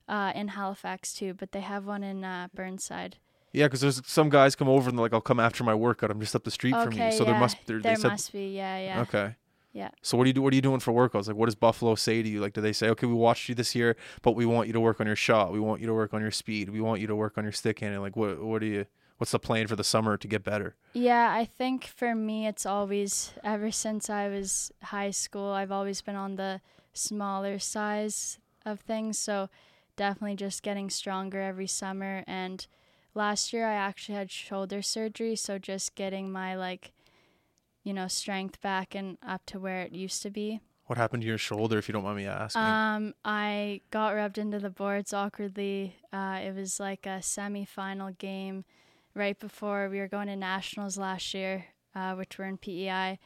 uh, 0.08 0.32
in 0.34 0.48
Halifax 0.48 1.14
too, 1.14 1.34
but 1.34 1.52
they 1.52 1.60
have 1.60 1.86
one 1.86 2.02
in 2.02 2.24
uh, 2.24 2.48
Burnside. 2.56 3.18
Yeah, 3.52 3.66
because 3.66 3.82
there's 3.82 4.02
some 4.08 4.30
guys 4.30 4.56
come 4.56 4.70
over 4.70 4.88
and 4.88 4.98
they're 4.98 5.04
like, 5.04 5.12
"I'll 5.14 5.20
come 5.20 5.42
after 5.42 5.66
my 5.66 5.76
workout. 5.76 6.12
I'm 6.12 6.22
just 6.22 6.34
up 6.34 6.46
the 6.46 6.52
street 6.52 6.72
from 6.72 6.94
you." 6.94 7.12
So 7.12 7.26
yeah, 7.26 7.32
there 7.32 7.40
must 7.42 7.58
there, 7.66 7.82
there 7.82 7.96
they 7.96 8.02
said 8.02 8.12
must 8.12 8.32
be. 8.32 8.56
Yeah, 8.56 8.80
yeah. 8.80 9.02
okay. 9.02 9.36
Yeah. 9.74 9.90
So 10.02 10.18
what 10.18 10.24
do 10.24 10.30
you 10.30 10.34
do? 10.34 10.42
What 10.42 10.54
are 10.54 10.56
you 10.56 10.62
doing 10.62 10.80
for 10.80 10.94
workouts? 10.94 11.28
Like, 11.28 11.36
what 11.36 11.48
does 11.48 11.56
Buffalo 11.56 11.96
say 11.96 12.24
to 12.24 12.30
you? 12.30 12.40
Like, 12.40 12.54
do 12.54 12.62
they 12.62 12.72
say, 12.72 12.88
"Okay, 12.88 13.06
we 13.06 13.14
watched 13.14 13.50
you 13.50 13.56
this 13.56 13.76
year, 13.76 13.98
but 14.22 14.32
we 14.32 14.46
want 14.46 14.68
you 14.68 14.74
to 14.74 14.80
work 14.80 15.02
on 15.02 15.08
your 15.08 15.18
shot. 15.18 15.52
We 15.52 15.60
want 15.60 15.82
you 15.82 15.88
to 15.88 15.94
work 15.94 16.14
on 16.14 16.22
your 16.22 16.32
speed. 16.32 16.70
We 16.70 16.80
want 16.80 17.02
you 17.02 17.08
to 17.08 17.18
work 17.18 17.38
on 17.38 17.44
your 17.44 17.52
stick 17.52 17.80
handling." 17.80 18.02
Like, 18.02 18.16
what 18.16 18.42
what 18.42 18.62
do 18.62 18.68
you? 18.68 18.86
What's 19.20 19.32
the 19.32 19.40
plan 19.40 19.68
for 19.68 19.76
the 19.76 19.84
summer 19.84 20.16
to 20.16 20.28
get 20.30 20.46
better? 20.46 20.78
Yeah, 20.94 21.34
I 21.34 21.44
think 21.44 21.84
for 21.84 22.16
me, 22.16 22.48
it's 22.48 22.66
always, 22.66 23.34
ever 23.44 23.70
since 23.70 24.10
I 24.10 24.30
was 24.30 24.72
high 24.82 25.12
school, 25.12 25.52
I've 25.52 25.74
always 25.74 26.02
been 26.02 26.16
on 26.16 26.38
the 26.38 26.62
smaller 26.94 27.60
size 27.60 28.40
of 28.66 28.80
things. 28.80 29.20
So 29.20 29.50
definitely 29.98 30.38
just 30.38 30.64
getting 30.64 30.90
stronger 30.90 31.42
every 31.42 31.68
summer. 31.68 32.24
And 32.28 32.66
last 33.14 33.52
year, 33.52 33.68
I 33.68 33.74
actually 33.74 34.16
had 34.16 34.32
shoulder 34.32 34.82
surgery. 34.82 35.36
So 35.36 35.60
just 35.60 35.96
getting 35.96 36.32
my, 36.32 36.56
like, 36.56 36.94
you 37.84 37.94
know, 37.94 38.08
strength 38.08 38.62
back 38.62 38.96
and 38.96 39.18
up 39.22 39.46
to 39.48 39.60
where 39.60 39.82
it 39.82 39.92
used 39.92 40.22
to 40.22 40.30
be. 40.30 40.62
What 40.86 40.98
happened 40.98 41.24
to 41.24 41.28
your 41.28 41.38
shoulder, 41.38 41.78
if 41.78 41.90
you 41.90 41.94
don't 41.94 42.06
mind 42.06 42.16
me 42.16 42.26
asking? 42.26 42.62
Um, 42.62 43.14
I 43.26 43.82
got 43.92 44.16
rubbed 44.16 44.38
into 44.38 44.60
the 44.60 44.70
boards 44.70 45.12
awkwardly. 45.12 45.98
Uh, 46.14 46.40
it 46.42 46.56
was 46.56 46.80
like 46.80 47.06
a 47.06 47.22
semi-final 47.22 48.12
game 48.12 48.64
right 49.20 49.38
before 49.38 49.90
we 49.90 50.00
were 50.00 50.08
going 50.08 50.28
to 50.28 50.36
nationals 50.36 50.98
last 50.98 51.34
year, 51.34 51.66
uh, 51.94 52.16
which 52.16 52.38
were 52.38 52.46
in 52.46 52.58
PEI, 52.58 53.20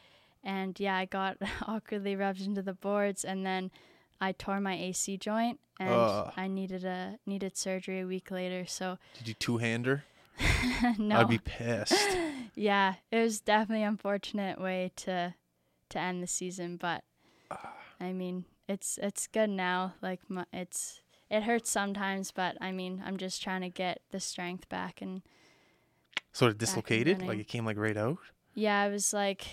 and 0.44 0.78
yeah, 0.80 0.98
I 0.98 1.06
got 1.06 1.38
awkwardly 1.68 2.16
rubbed 2.16 2.42
into 2.42 2.62
the 2.62 2.74
boards, 2.74 3.24
and 3.24 3.46
then 3.46 3.72
I 4.20 4.34
tore 4.34 4.60
my 4.60 4.76
AC 4.76 5.18
joint, 5.18 5.60
and 5.80 5.90
Ugh. 5.90 6.34
I 6.36 6.48
needed 6.48 6.84
a 6.84 7.20
needed 7.26 7.56
surgery 7.56 8.02
a 8.02 8.08
week 8.08 8.32
later. 8.32 8.66
So 8.66 8.98
Did 9.18 9.28
you 9.28 9.34
two 9.36 9.58
hander? 9.58 10.04
no, 10.98 11.20
I'd 11.20 11.30
be 11.30 11.38
pissed. 11.38 11.94
yeah, 12.56 12.96
it 13.12 13.20
was 13.20 13.40
definitely 13.40 13.84
an 13.84 13.90
unfortunate 13.90 14.60
way 14.60 14.92
to 14.98 15.36
to 15.90 16.00
end 16.00 16.24
the 16.24 16.28
season, 16.28 16.78
but 16.78 17.04
I 18.00 18.12
mean, 18.12 18.46
it's 18.68 18.98
it's 19.02 19.28
good 19.28 19.50
now. 19.50 19.94
Like 20.02 20.20
my, 20.28 20.46
it's 20.52 21.02
it 21.30 21.44
hurts 21.44 21.70
sometimes, 21.70 22.32
but 22.32 22.58
I 22.60 22.72
mean, 22.72 23.04
I'm 23.06 23.18
just 23.18 23.42
trying 23.42 23.62
to 23.62 23.70
get 23.70 24.02
the 24.12 24.20
strength 24.20 24.68
back 24.70 25.02
and 25.02 25.22
So 26.34 26.48
of 26.48 26.58
dislocated? 26.58 27.22
Like 27.22 27.40
it 27.40 27.48
came 27.48 27.66
like 27.66 27.78
right 27.78 27.96
out? 27.98 28.18
yeah, 28.56 28.80
I 28.82 28.90
was 28.90 29.14
like 29.14 29.46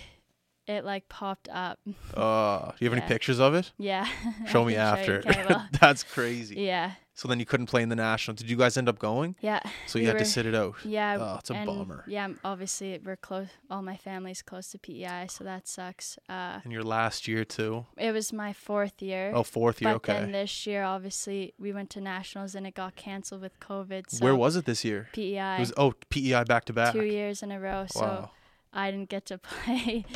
it 0.67 0.85
like 0.85 1.09
popped 1.09 1.49
up. 1.49 1.79
Uh, 2.15 2.67
do 2.73 2.73
you 2.85 2.89
have 2.91 2.97
Yeah. 2.99 3.03
any 3.05 3.09
pictures 3.09 3.41
of 3.41 3.55
it? 3.55 3.73
Yeah. 3.79 4.07
Show 4.49 4.65
me 4.65 4.77
after. 4.77 5.23
well, 5.27 5.67
That's 5.81 6.03
crazy. 6.03 6.57
yeah. 6.57 6.93
So 7.21 7.29
then 7.29 7.39
you 7.39 7.45
couldn't 7.45 7.67
play 7.67 7.83
in 7.83 7.91
the 7.91 7.97
national. 7.97 8.35
Did 8.35 8.49
you 8.49 8.57
guys 8.57 8.79
end 8.79 8.89
up 8.89 8.99
going? 8.99 9.37
Yeah. 9.43 9.61
So 9.87 9.99
We 9.99 10.01
you 10.01 10.07
had 10.07 10.15
were- 10.15 10.21
to 10.21 10.25
sit 10.25 10.47
it 10.47 10.55
out. 10.55 10.77
Yeah. 10.87 11.19
Oh, 11.21 11.37
it's 11.41 11.51
a 11.51 11.55
and 11.55 11.67
bummer. 11.67 12.03
Yeah, 12.07 12.29
obviously 12.43 12.99
we're 13.05 13.17
close 13.17 13.49
all 13.71 13.83
my 13.83 13.99
family's 13.99 14.41
close 14.41 14.71
to 14.71 14.79
PEI, 14.79 15.27
so 15.29 15.45
that 15.45 15.69
sucks. 15.69 16.19
Uh 16.31 16.61
In 16.65 16.71
your 16.71 16.83
last 16.83 17.29
year 17.29 17.45
too. 17.45 17.85
it 17.99 18.13
was 18.13 18.33
my 18.33 18.55
fourth 18.55 19.03
year. 19.03 19.33
Oh, 19.35 19.43
fourth 19.43 19.83
year. 19.83 19.91
But 19.91 19.97
okay. 19.97 20.15
then 20.21 20.33
this 20.33 20.67
year, 20.67 20.83
obviously, 20.83 21.53
we 21.59 21.71
went 21.75 21.91
to 21.91 22.01
nationals 22.01 22.55
and 22.55 22.67
it 22.67 22.75
got 22.75 22.97
canceled 22.97 23.43
with 23.43 23.61
COVID. 23.61 24.03
So 24.09 24.25
Where 24.25 24.35
was 24.45 24.57
it 24.57 24.65
this 24.65 24.83
year? 24.83 25.09
PEI? 25.13 25.57
It 25.57 25.61
was 25.61 25.75
oh 25.77 25.93
PEI 26.09 26.45
back 26.45 26.65
to 26.69 26.73
back. 26.73 26.93
two 26.95 27.05
years 27.05 27.43
in 27.43 27.53
a 27.53 27.61
row. 27.61 27.85
So 27.91 28.01
Wow, 28.01 28.31
I 28.73 28.91
didn't 28.91 29.11
get 29.11 29.27
to 29.27 29.37
play. 29.49 30.07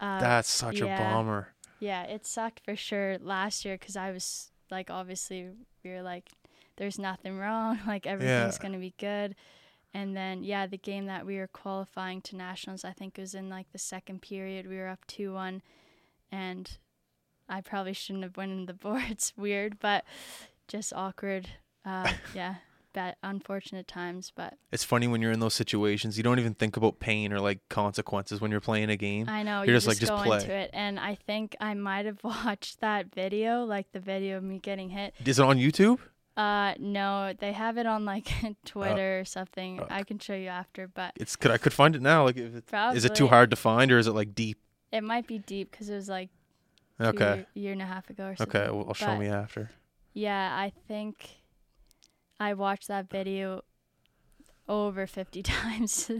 uh, 0.00 0.20
that's 0.20 0.50
such 0.50 0.80
yeah. 0.80 0.96
a 0.96 0.98
bummer. 1.14 1.54
yeah, 1.80 2.02
it 2.02 2.26
sucked 2.26 2.60
for 2.66 2.76
sure 2.76 3.16
last 3.22 3.64
year 3.64 3.76
because 3.78 3.96
I 3.96 4.10
was 4.10 4.50
like, 4.70 4.90
obviously, 4.90 5.50
we 5.84 5.90
were 5.90 6.02
like, 6.02 6.28
there's 6.76 6.98
nothing 6.98 7.38
wrong. 7.38 7.78
Like 7.86 8.06
everything's 8.06 8.56
Yeah. 8.56 8.62
gonna 8.62 8.78
be 8.78 8.94
good. 8.98 9.34
And 9.92 10.16
then 10.16 10.44
yeah, 10.44 10.66
the 10.66 10.78
game 10.78 11.06
that 11.06 11.26
we 11.26 11.36
were 11.36 11.48
qualifying 11.48 12.20
to 12.22 12.36
nationals, 12.36 12.84
I 12.84 12.92
think 12.92 13.18
it 13.18 13.22
was 13.22 13.34
in 13.34 13.48
like 13.48 13.70
the 13.72 13.78
second 13.78 14.22
period. 14.22 14.68
We 14.68 14.76
were 14.76 14.88
up 14.88 15.04
two 15.06 15.32
one, 15.34 15.62
and 16.30 16.70
I 17.48 17.60
probably 17.60 17.92
shouldn't 17.92 18.22
have 18.24 18.36
won 18.36 18.66
the 18.66 18.74
boards. 18.86 19.32
Weird, 19.36 19.78
but 19.80 20.04
just 20.68 20.92
awkward. 20.94 21.48
Uh, 21.84 22.12
yeah, 22.34 22.56
bad, 22.92 23.16
unfortunate 23.22 23.86
times. 23.88 24.32
But 24.34 24.54
It's 24.72 24.84
funny 24.84 25.06
when 25.08 25.20
you're 25.22 25.32
in 25.32 25.40
those 25.40 25.54
situations, 25.54 26.16
you 26.16 26.22
don't 26.22 26.38
even 26.38 26.54
think 26.54 26.76
about 26.76 27.00
pain 27.00 27.32
or 27.32 27.40
like 27.40 27.60
consequences 27.68 28.40
when 28.40 28.50
you're 28.50 28.60
playing 28.60 28.90
a 28.90 28.96
game. 28.96 29.28
I 29.28 29.42
know 29.42 29.58
You're 29.62 29.68
you 29.74 29.76
just 29.76 29.86
like, 29.86 29.98
just 29.98 30.12
go 30.12 30.22
play. 30.22 30.38
into 30.38 30.52
it, 30.52 30.70
and 30.72 30.98
I 31.00 31.14
think 31.14 31.56
I 31.60 31.74
might 31.74 32.06
have 32.06 32.18
watched 32.24 32.80
that 32.80 33.14
video, 33.14 33.64
like 33.64 33.92
the 33.92 34.00
video 34.00 34.36
of 34.38 34.42
me 34.44 34.58
getting 34.58 34.90
hit. 34.90 35.14
Is 35.24 35.38
it 35.38 35.44
on 35.44 35.56
YouTube? 35.58 35.98
Uh, 36.36 36.74
no, 36.78 37.32
they 37.38 37.52
have 37.52 37.76
it 37.76 37.86
on 37.86 38.04
like 38.04 38.28
Twitter 38.64 39.20
or 39.20 39.24
something. 39.24 39.80
uh, 39.80 39.86
I 39.90 40.04
can 40.04 40.18
show 40.18 40.34
you 40.34 40.48
after, 40.48 40.88
but 40.88 41.12
It's 41.16 41.36
could 41.36 41.50
I 41.50 41.58
could 41.58 41.72
find 41.72 41.94
it 41.96 42.00
now. 42.02 42.24
Like, 42.24 42.36
if 42.36 42.54
it's, 42.54 42.70
probably 42.70 42.96
is 42.96 43.04
it 43.04 43.14
too 43.14 43.26
hard 43.28 43.50
to 43.50 43.56
find 43.56 43.90
or 43.92 43.98
is 43.98 44.06
it 44.06 44.12
like 44.12 44.34
deep? 44.34 44.58
It 44.92 45.02
might 45.04 45.26
be 45.26 45.38
deep 45.38 45.70
because 45.70 45.90
it 45.90 45.94
was 45.94 46.08
like 46.08 46.30
Okay. 47.00 47.34
year, 47.36 47.46
year 47.54 47.72
and 47.72 47.82
a 47.82 47.86
half 47.86 48.10
ago 48.10 48.26
or 48.28 48.36
something. 48.36 48.60
Okay. 48.60 48.70
Well, 48.70 48.86
I'll 48.88 48.94
show 48.94 49.06
but- 49.06 49.18
me 49.18 49.28
after. 49.28 49.70
Yeah, 50.12 50.54
I 50.56 50.72
think 50.88 51.28
I 52.40 52.54
watched 52.54 52.88
that 52.88 53.10
video 53.10 53.62
over 54.68 55.06
50 55.06 55.42
times, 55.44 56.10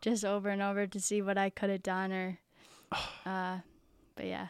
just 0.00 0.24
over 0.24 0.48
and 0.48 0.60
over 0.60 0.86
to 0.86 1.00
see 1.00 1.22
what 1.22 1.38
I 1.38 1.50
could 1.50 1.70
have 1.70 1.82
done 1.82 2.12
or, 2.12 2.38
uh, 3.26 3.58
but 4.16 4.26
yeah, 4.26 4.48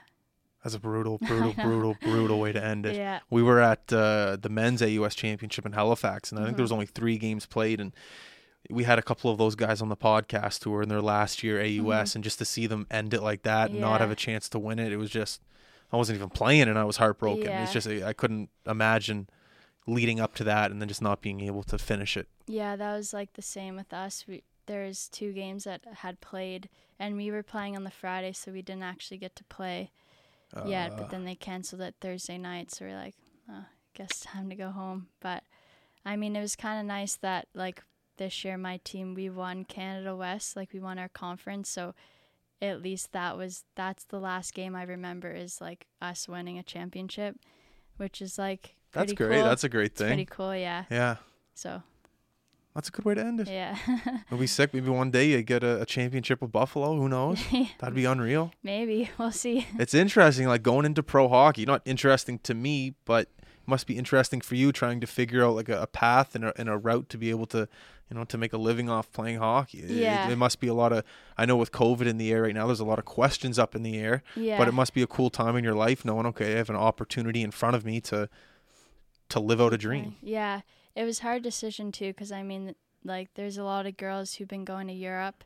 That's 0.64 0.74
a 0.74 0.78
brutal, 0.80 1.18
brutal, 1.26 1.52
brutal, 1.52 1.96
brutal 2.02 2.40
way 2.40 2.52
to 2.52 2.64
end 2.64 2.86
it. 2.86 2.96
yeah, 2.96 3.20
We 3.30 3.42
were 3.42 3.60
at 3.60 3.92
uh, 3.92 4.36
the 4.40 4.48
men's 4.48 4.82
AUS 4.82 5.14
championship 5.14 5.66
in 5.66 5.72
Halifax, 5.72 6.30
and 6.32 6.40
I 6.40 6.44
think 6.44 6.56
there 6.56 6.62
was 6.64 6.70
Mhm. 6.70 6.74
only 6.74 6.86
three 6.86 7.18
games 7.18 7.46
played, 7.46 7.80
and 7.80 7.92
we 8.70 8.84
had 8.84 8.98
a 8.98 9.02
couple 9.02 9.30
of 9.30 9.38
those 9.38 9.54
guys 9.54 9.80
on 9.82 9.88
the 9.90 9.96
podcast 9.96 10.64
who 10.64 10.70
were 10.70 10.82
in 10.82 10.88
their 10.88 11.02
last 11.02 11.42
year 11.42 11.60
AUS, 11.60 12.14
and 12.14 12.24
just 12.24 12.38
to 12.38 12.44
see 12.44 12.66
them 12.66 12.86
end 12.90 13.12
it 13.12 13.22
like 13.22 13.42
that, 13.42 13.70
and 13.70 13.80
not 13.80 14.00
have 14.00 14.08
Mm-hmm. 14.08 14.12
A 14.12 14.16
chance 14.16 14.48
to 14.50 14.58
win 14.58 14.78
it, 14.78 14.92
it 14.92 14.96
was 14.96 15.10
just 15.10 15.42
I 15.92 15.96
wasn't 15.96 16.16
even 16.16 16.30
playing, 16.30 16.62
and 16.68 16.78
I 16.78 16.84
was 16.84 16.96
heartbroken. 16.96 17.52
It's 17.58 17.74
Yeah. 17.74 17.80
just 17.80 18.04
I 18.04 18.12
couldn't 18.12 18.50
imagine 18.66 19.28
leading 19.86 20.20
up 20.20 20.34
to 20.34 20.44
that 20.44 20.70
and 20.70 20.80
then 20.80 20.88
just 20.88 21.02
not 21.02 21.20
being 21.20 21.40
able 21.40 21.62
to 21.62 21.78
finish 21.78 22.16
it. 22.16 22.28
yeah, 22.46 22.76
that 22.76 22.96
was 22.96 23.12
like 23.12 23.32
the 23.34 23.42
same 23.42 23.76
with 23.76 23.92
us. 23.92 24.24
We, 24.26 24.42
there's 24.66 25.08
two 25.08 25.32
games 25.32 25.64
that 25.64 25.82
had 25.98 26.20
played 26.20 26.68
and 26.98 27.16
we 27.16 27.30
were 27.30 27.42
playing 27.42 27.76
on 27.76 27.84
the 27.84 27.90
Friday, 27.90 28.32
so 28.32 28.50
we 28.50 28.62
didn't 28.62 28.82
actually 28.82 29.18
get 29.18 29.36
to 29.36 29.44
play 29.44 29.90
yet, 30.64 30.92
Uh, 30.92 30.96
but 30.96 31.10
then 31.10 31.24
they 31.24 31.34
canceled 31.34 31.82
it 31.82 31.94
Thursday 32.00 32.38
night, 32.38 32.70
so 32.70 32.84
we're 32.86 32.96
like, 32.96 33.14
oh, 33.50 33.66
guess 33.94 34.20
time 34.20 34.48
to 34.48 34.56
go 34.56 34.70
home. 34.70 35.08
But 35.20 35.42
I 36.04 36.16
mean, 36.16 36.34
it 36.36 36.40
was 36.40 36.56
kind 36.56 36.80
of 36.80 36.86
nice 36.86 37.16
that 37.16 37.48
like 37.54 37.82
this 38.16 38.44
year 38.44 38.56
my 38.56 38.78
team 38.82 39.14
we 39.14 39.28
won 39.28 39.64
Canada 39.64 40.16
West, 40.16 40.56
like 40.56 40.72
we 40.72 40.80
won 40.80 40.98
our 40.98 41.08
conference, 41.10 41.68
so 41.68 41.94
at 42.62 42.80
least 42.80 43.12
that 43.12 43.36
was 43.36 43.64
that's 43.74 44.04
the 44.04 44.18
last 44.18 44.54
game 44.54 44.74
I 44.74 44.84
remember 44.84 45.30
is 45.30 45.60
like 45.60 45.86
us 46.00 46.26
winning 46.26 46.58
a 46.58 46.62
championship, 46.62 47.36
which 47.98 48.22
is 48.22 48.38
like 48.38 48.75
that's 48.96 49.12
great. 49.12 49.36
Cool. 49.40 49.44
That's 49.44 49.64
a 49.64 49.68
great 49.68 49.94
thing. 49.94 50.06
It's 50.06 50.14
pretty 50.14 50.24
cool, 50.26 50.54
yeah. 50.56 50.84
Yeah, 50.90 51.16
So 51.54 51.82
that's 52.74 52.88
a 52.88 52.92
good 52.92 53.04
way 53.04 53.14
to 53.14 53.20
end 53.22 53.40
it. 53.40 53.48
yeah, 53.48 53.76
It'll 54.26 54.38
be 54.38 54.46
sick. 54.46 54.74
Maybe 54.74 54.90
one 54.90 55.10
day 55.10 55.30
you 55.30 55.42
get 55.42 55.62
a, 55.64 55.80
a 55.82 55.86
championship 55.86 56.42
with 56.42 56.52
Buffalo. 56.52 56.94
Who 56.96 57.08
knows? 57.08 57.42
That'd 57.78 57.94
be 57.94 58.04
unreal. 58.04 58.52
maybe 58.62 59.10
we'll 59.18 59.32
see. 59.32 59.66
It's 59.78 59.94
interesting, 59.94 60.46
like 60.46 60.62
going 60.62 60.84
into 60.84 61.02
pro 61.02 61.28
hockey. 61.28 61.64
Not 61.64 61.82
interesting 61.84 62.38
to 62.40 62.54
me, 62.54 62.94
but 63.04 63.28
must 63.68 63.86
be 63.86 63.96
interesting 63.98 64.40
for 64.40 64.54
you 64.54 64.70
trying 64.72 65.00
to 65.00 65.06
figure 65.08 65.44
out 65.44 65.54
like 65.56 65.68
a, 65.68 65.82
a 65.82 65.86
path 65.88 66.34
and 66.36 66.44
a, 66.44 66.52
and 66.60 66.68
a 66.68 66.76
route 66.76 67.08
to 67.08 67.18
be 67.18 67.30
able 67.30 67.46
to, 67.46 67.66
you 68.08 68.16
know, 68.16 68.22
to 68.24 68.38
make 68.38 68.52
a 68.52 68.56
living 68.58 68.88
off 68.88 69.10
playing 69.10 69.38
hockey. 69.38 69.82
Yeah. 69.88 70.28
It, 70.28 70.32
it 70.32 70.36
must 70.36 70.60
be 70.60 70.68
a 70.68 70.74
lot 70.74 70.92
of. 70.92 71.02
I 71.36 71.46
know 71.46 71.56
with 71.56 71.72
COVID 71.72 72.06
in 72.06 72.16
the 72.18 72.30
air 72.30 72.42
right 72.42 72.54
now, 72.54 72.66
there's 72.66 72.78
a 72.78 72.84
lot 72.84 72.98
of 73.00 73.04
questions 73.06 73.58
up 73.58 73.74
in 73.74 73.82
the 73.82 73.98
air. 73.98 74.22
Yeah, 74.36 74.56
But 74.58 74.68
it 74.68 74.72
must 74.74 74.92
be 74.94 75.02
a 75.02 75.06
cool 75.08 75.30
time 75.30 75.56
in 75.56 75.64
your 75.64 75.74
life 75.74 76.04
knowing, 76.04 76.26
okay, 76.26 76.54
I 76.54 76.58
have 76.58 76.70
an 76.70 76.76
opportunity 76.76 77.42
in 77.42 77.50
front 77.50 77.74
of 77.74 77.84
me 77.84 78.00
to, 78.02 78.28
to 79.30 79.40
live 79.40 79.60
out 79.60 79.74
a 79.74 79.78
dream. 79.78 80.16
Yeah, 80.22 80.60
it 80.94 81.04
was 81.04 81.20
hard 81.20 81.42
decision 81.42 81.92
too 81.92 82.08
because 82.08 82.32
I 82.32 82.42
mean, 82.42 82.74
like, 83.04 83.30
there's 83.34 83.58
a 83.58 83.64
lot 83.64 83.86
of 83.86 83.96
girls 83.96 84.34
who've 84.34 84.48
been 84.48 84.64
going 84.64 84.88
to 84.88 84.92
Europe 84.92 85.44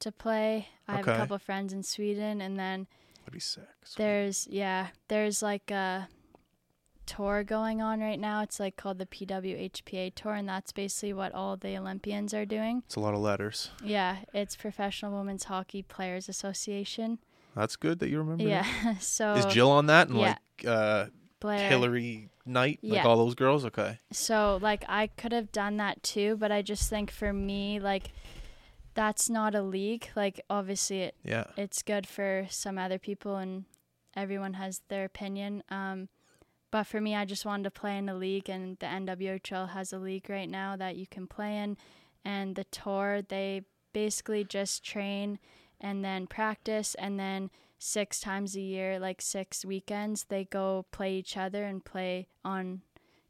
to 0.00 0.12
play. 0.12 0.68
I 0.86 0.96
have 0.96 1.08
a 1.08 1.16
couple 1.16 1.36
of 1.36 1.42
friends 1.42 1.72
in 1.72 1.82
Sweden, 1.82 2.40
and 2.40 2.58
then 2.58 2.86
That'd 3.20 3.32
be 3.32 3.40
sick. 3.40 3.64
Sweet. 3.84 4.02
there's 4.02 4.48
yeah, 4.50 4.88
there's 5.08 5.42
like 5.42 5.70
a 5.70 6.08
tour 7.06 7.42
going 7.42 7.80
on 7.80 8.00
right 8.00 8.20
now. 8.20 8.42
It's 8.42 8.60
like 8.60 8.76
called 8.76 8.98
the 8.98 9.06
PWHPA 9.06 10.14
tour, 10.14 10.34
and 10.34 10.48
that's 10.48 10.72
basically 10.72 11.12
what 11.12 11.34
all 11.34 11.56
the 11.56 11.76
Olympians 11.76 12.34
are 12.34 12.44
doing. 12.44 12.82
It's 12.86 12.96
a 12.96 13.00
lot 13.00 13.14
of 13.14 13.20
letters. 13.20 13.70
Yeah, 13.82 14.18
it's 14.32 14.54
Professional 14.54 15.18
Women's 15.18 15.44
Hockey 15.44 15.82
Players 15.82 16.28
Association. 16.28 17.18
That's 17.56 17.76
good 17.76 17.98
that 18.00 18.08
you 18.08 18.18
remember. 18.18 18.44
that. 18.44 18.66
Yeah, 18.84 18.94
so 19.00 19.32
Is 19.34 19.46
Jill 19.46 19.70
on 19.70 19.86
that 19.86 20.08
and 20.08 20.18
yeah. 20.18 20.36
like 20.60 20.66
uh, 20.66 21.06
Blayre. 21.40 21.68
Hilary 21.68 22.28
Knight, 22.48 22.80
like 22.82 23.02
Yeah. 23.02 23.06
all 23.06 23.16
those 23.16 23.34
girls? 23.34 23.64
Okay. 23.64 23.98
So 24.12 24.58
like 24.60 24.84
I 24.88 25.08
could 25.08 25.32
have 25.32 25.52
done 25.52 25.76
that 25.76 26.02
too, 26.02 26.36
but 26.36 26.50
I 26.50 26.62
just 26.62 26.88
think 26.90 27.10
for 27.10 27.32
me 27.32 27.78
like 27.80 28.12
that's 28.94 29.30
not 29.30 29.54
a 29.54 29.62
league. 29.62 30.08
Like 30.16 30.40
obviously 30.50 31.02
it, 31.02 31.14
Yeah. 31.24 31.44
it's 31.56 31.82
good 31.82 32.06
for 32.06 32.46
some 32.50 32.78
other 32.78 32.98
people 32.98 33.36
and 33.36 33.64
everyone 34.16 34.54
has 34.54 34.82
their 34.88 35.04
opinion. 35.04 35.62
Um 35.70 36.08
but 36.70 36.84
for 36.84 37.00
me 37.00 37.14
I 37.14 37.24
just 37.24 37.46
wanted 37.46 37.64
to 37.64 37.70
play 37.70 37.96
in 37.96 38.08
a 38.08 38.14
league 38.14 38.48
and 38.50 38.78
the 38.78 38.86
NWHL 38.86 39.70
has 39.70 39.92
a 39.92 39.98
league 39.98 40.28
right 40.28 40.48
now 40.50 40.76
that 40.76 40.96
you 40.96 41.06
can 41.06 41.26
play 41.26 41.56
in 41.58 41.76
and 42.24 42.56
the 42.56 42.64
tour 42.64 43.22
they 43.22 43.62
basically 43.92 44.44
just 44.44 44.84
train 44.84 45.38
and 45.80 46.04
then 46.04 46.26
practice 46.26 46.94
and 46.96 47.18
then 47.18 47.50
six 47.78 48.20
times 48.20 48.56
a 48.56 48.60
year 48.60 48.98
like 48.98 49.20
six 49.22 49.64
weekends 49.64 50.24
they 50.28 50.44
go 50.44 50.84
play 50.90 51.14
each 51.14 51.36
other 51.36 51.64
and 51.64 51.84
play 51.84 52.26
on 52.44 52.80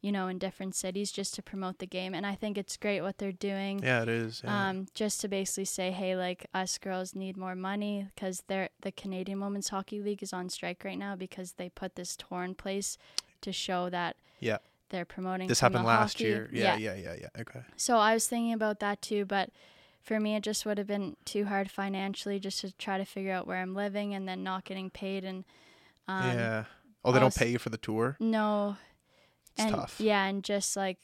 you 0.01 0.11
know 0.13 0.29
in 0.29 0.39
different 0.39 0.75
cities 0.75 1.11
just 1.13 1.35
to 1.35 1.43
promote 1.43 1.79
the 1.81 1.87
game 1.87 2.15
and 2.15 2.25
i 2.25 2.35
think 2.35 2.57
it's 2.57 2.77
great 2.77 3.01
what 3.03 3.19
they're 3.19 3.33
doing 3.33 3.81
Yeah, 3.83 4.03
it 4.03 4.09
is. 4.09 4.41
Yeah. 4.45 4.69
um, 4.69 4.87
just 4.95 5.21
to 5.23 5.29
basically 5.29 5.65
say, 5.67 5.91
hey, 5.91 6.15
like 6.17 6.47
us 6.55 6.79
girls 6.79 7.15
need 7.15 7.37
more 7.37 7.55
money 7.57 8.07
because 8.15 8.43
they're 8.47 8.69
the 8.83 8.93
Canadian 8.93 9.41
Women's 9.41 9.69
Hockey 9.69 10.01
League 10.01 10.23
is 10.23 10.33
on 10.33 10.49
strike 10.51 10.83
right 10.85 10.99
now 10.99 11.15
because 11.17 11.53
they 11.55 11.69
put 11.69 11.97
this 11.97 12.17
tour 12.17 12.43
in 12.45 12.55
place 12.55 12.97
to 13.41 13.53
show 13.53 13.91
that 13.91 14.17
Yeah. 14.41 14.59
they're 14.91 15.05
promoting. 15.05 15.49
this 15.49 15.61
happened 15.61 15.85
last 15.85 16.15
hockey. 16.15 16.25
year. 16.25 16.49
Yeah, 16.53 16.77
yeah, 16.77 16.95
yeah, 16.95 17.15
yeah. 17.21 17.41
Okay. 17.43 17.61
So 17.77 17.99
I 17.99 18.15
was 18.15 18.27
thinking 18.29 18.53
about 18.53 18.79
that 18.81 19.03
too, 19.03 19.25
but 19.25 19.51
for 20.09 20.19
me, 20.19 20.35
it 20.35 20.43
just 20.43 20.65
would 20.65 20.79
have 20.79 20.87
been 20.87 21.17
too 21.27 21.45
hard 21.45 21.71
financially 21.71 22.41
just 22.41 22.61
to 22.63 22.73
try 22.73 22.97
to 22.97 23.05
figure 23.05 23.33
out 23.33 23.47
where 23.47 23.59
I'm 23.59 23.75
living 23.75 24.15
and 24.15 24.27
then 24.27 24.43
not 24.43 24.65
getting 24.65 24.91
paid 24.91 25.25
and. 25.25 25.45
Um, 26.09 26.39
yeah. 26.39 26.65
Oh, 27.05 27.13
they 27.13 27.21
don't 27.21 27.35
pay 27.35 27.49
you 27.49 27.59
for 27.59 27.69
the 27.69 27.77
tour. 27.77 28.17
No, 28.19 28.77
It's 29.53 29.65
and 29.67 29.75
tough. 29.75 30.01
yeah, 30.01 30.25
and 30.25 30.43
just 30.43 30.77
like 30.77 30.99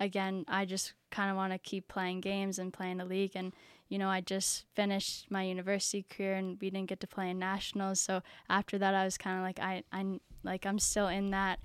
again, 0.00 0.44
I 0.48 0.64
just 0.64 0.94
kind 1.10 1.30
of 1.30 1.36
want 1.36 1.52
to 1.52 1.58
keep 1.58 1.86
playing 1.88 2.22
games 2.22 2.58
and 2.58 2.72
playing 2.72 2.96
the 2.96 3.04
league, 3.04 3.32
and 3.34 3.52
you 3.88 3.98
know, 3.98 4.08
I 4.08 4.20
just 4.22 4.64
finished 4.74 5.30
my 5.30 5.42
university 5.42 6.02
career, 6.02 6.34
and 6.36 6.58
we 6.60 6.70
didn't 6.70 6.88
get 6.88 7.00
to 7.00 7.06
play 7.06 7.30
in 7.30 7.38
nationals. 7.38 8.00
So 8.00 8.22
after 8.48 8.78
that, 8.78 8.94
I 8.94 9.04
was 9.04 9.16
kind 9.18 9.36
of 9.38 9.42
like, 9.42 9.60
I, 9.60 9.82
I, 9.92 10.20
like 10.42 10.66
I'm 10.66 10.78
still 10.78 11.08
in 11.08 11.30
that 11.30 11.60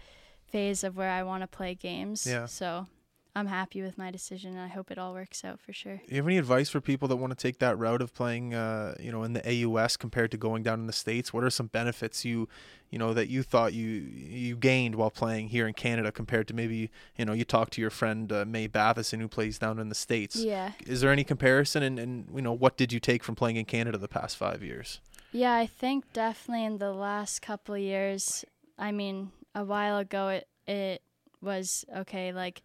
phase 0.46 0.84
of 0.84 0.96
where 0.98 1.10
I 1.10 1.24
want 1.24 1.42
to 1.44 1.48
play 1.48 1.76
games. 1.76 2.28
Yeah. 2.28 2.46
So 2.46 2.88
I'm 3.36 3.48
happy 3.48 3.82
with 3.82 3.98
my 3.98 4.12
decision, 4.12 4.52
and 4.52 4.62
I 4.62 4.68
hope 4.68 4.92
it 4.92 5.00
all 5.00 5.14
works 5.14 5.44
out 5.44 5.60
for 5.60 5.74
sure. 5.74 6.02
you 6.08 6.18
have 6.18 6.28
any 6.28 6.38
advice 6.38 6.70
for 6.70 6.80
people 6.80 7.08
that 7.08 7.16
want 7.16 7.32
to 7.32 7.42
take 7.42 7.58
that 7.60 7.78
route 7.80 8.02
of 8.02 8.14
playing, 8.14 8.54
uh, 8.54 8.94
you 9.00 9.12
know, 9.12 9.24
in 9.24 9.34
the 9.34 9.66
AUS 9.66 9.98
compared 9.98 10.30
to 10.32 10.38
going 10.38 10.62
down 10.62 10.80
in 10.80 10.86
the 10.86 10.94
states? 10.94 11.34
What 11.34 11.44
are 11.44 11.50
some 11.50 11.66
benefits 11.66 12.24
you, 12.24 12.48
you 12.92 13.00
know, 13.00 13.12
that 13.16 13.30
you 13.30 13.42
thought 13.42 13.74
you 13.74 13.88
you 13.88 14.56
gained 14.56 14.96
while 14.96 15.10
playing 15.10 15.48
here 15.48 15.68
in 15.68 15.74
Canada 15.74 16.12
compared 16.12 16.48
to 16.50 16.54
maybe, 16.54 16.92
you 17.18 17.26
know, 17.26 17.34
you 17.34 17.44
talked 17.44 17.74
to 17.74 17.82
your 17.82 17.90
friend 17.90 18.32
uh, 18.32 18.46
Mae 18.46 18.68
Batherson 18.68 19.20
who 19.20 19.28
plays 19.28 19.58
down 19.58 19.80
in 19.80 19.90
the 19.90 19.96
states. 19.96 20.36
Yeah. 20.36 20.74
Is 20.86 21.02
there 21.02 21.12
any 21.12 21.24
comparison, 21.24 21.82
and, 21.82 21.98
and 21.98 22.28
you 22.36 22.42
know, 22.44 22.54
what 22.54 22.78
did 22.78 22.94
you 22.94 23.00
take 23.00 23.24
from 23.24 23.34
playing 23.34 23.56
in 23.56 23.66
Canada 23.66 23.98
the 23.98 24.08
past 24.08 24.38
five 24.38 24.62
years? 24.62 25.00
Yeah, 25.32 25.56
I 25.56 25.66
think 25.66 26.14
definitely 26.14 26.66
in 26.66 26.78
the 26.78 26.94
last 26.94 27.42
couple 27.42 27.74
of 27.74 27.82
years, 27.82 28.46
I 28.78 28.92
mean, 28.92 29.32
a 29.56 29.64
while 29.64 29.98
ago 29.98 30.28
it 30.28 30.48
it 30.68 31.02
was 31.42 31.84
okay, 31.96 32.32
like 32.32 32.62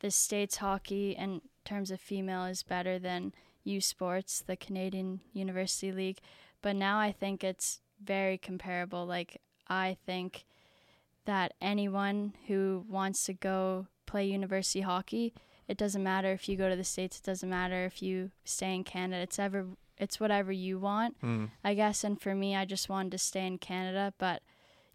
the 0.00 0.10
states 0.10 0.56
hockey 0.56 1.12
in 1.12 1.40
terms 1.64 1.90
of 1.90 2.00
female 2.00 2.44
is 2.44 2.62
better 2.62 2.98
than 2.98 3.32
U 3.64 3.80
Sports, 3.80 4.42
the 4.46 4.56
Canadian 4.56 5.20
University 5.32 5.92
League, 5.92 6.18
but 6.62 6.76
now 6.76 6.98
I 6.98 7.12
think 7.12 7.44
it's 7.44 7.80
very 8.02 8.38
comparable. 8.38 9.06
Like 9.06 9.40
I 9.68 9.96
think 10.06 10.44
that 11.26 11.54
anyone 11.60 12.34
who 12.48 12.84
wants 12.88 13.24
to 13.26 13.34
go 13.34 13.86
play 14.06 14.26
university 14.26 14.80
hockey, 14.80 15.34
it 15.68 15.76
doesn't 15.76 16.02
matter 16.02 16.32
if 16.32 16.48
you 16.48 16.56
go 16.56 16.68
to 16.68 16.76
the 16.76 16.84
states, 16.84 17.18
it 17.18 17.24
doesn't 17.24 17.48
matter 17.48 17.84
if 17.84 18.02
you 18.02 18.30
stay 18.44 18.74
in 18.74 18.84
Canada. 18.84 19.22
It's 19.22 19.38
ever 19.38 19.66
it's 19.98 20.18
whatever 20.18 20.50
you 20.50 20.78
want. 20.78 21.16
Hmm. 21.20 21.46
I 21.62 21.74
guess. 21.74 22.02
And 22.04 22.20
for 22.20 22.34
me, 22.34 22.56
I 22.56 22.64
just 22.64 22.88
wanted 22.88 23.12
to 23.12 23.18
stay 23.18 23.46
in 23.46 23.58
Canada. 23.58 24.14
But 24.18 24.42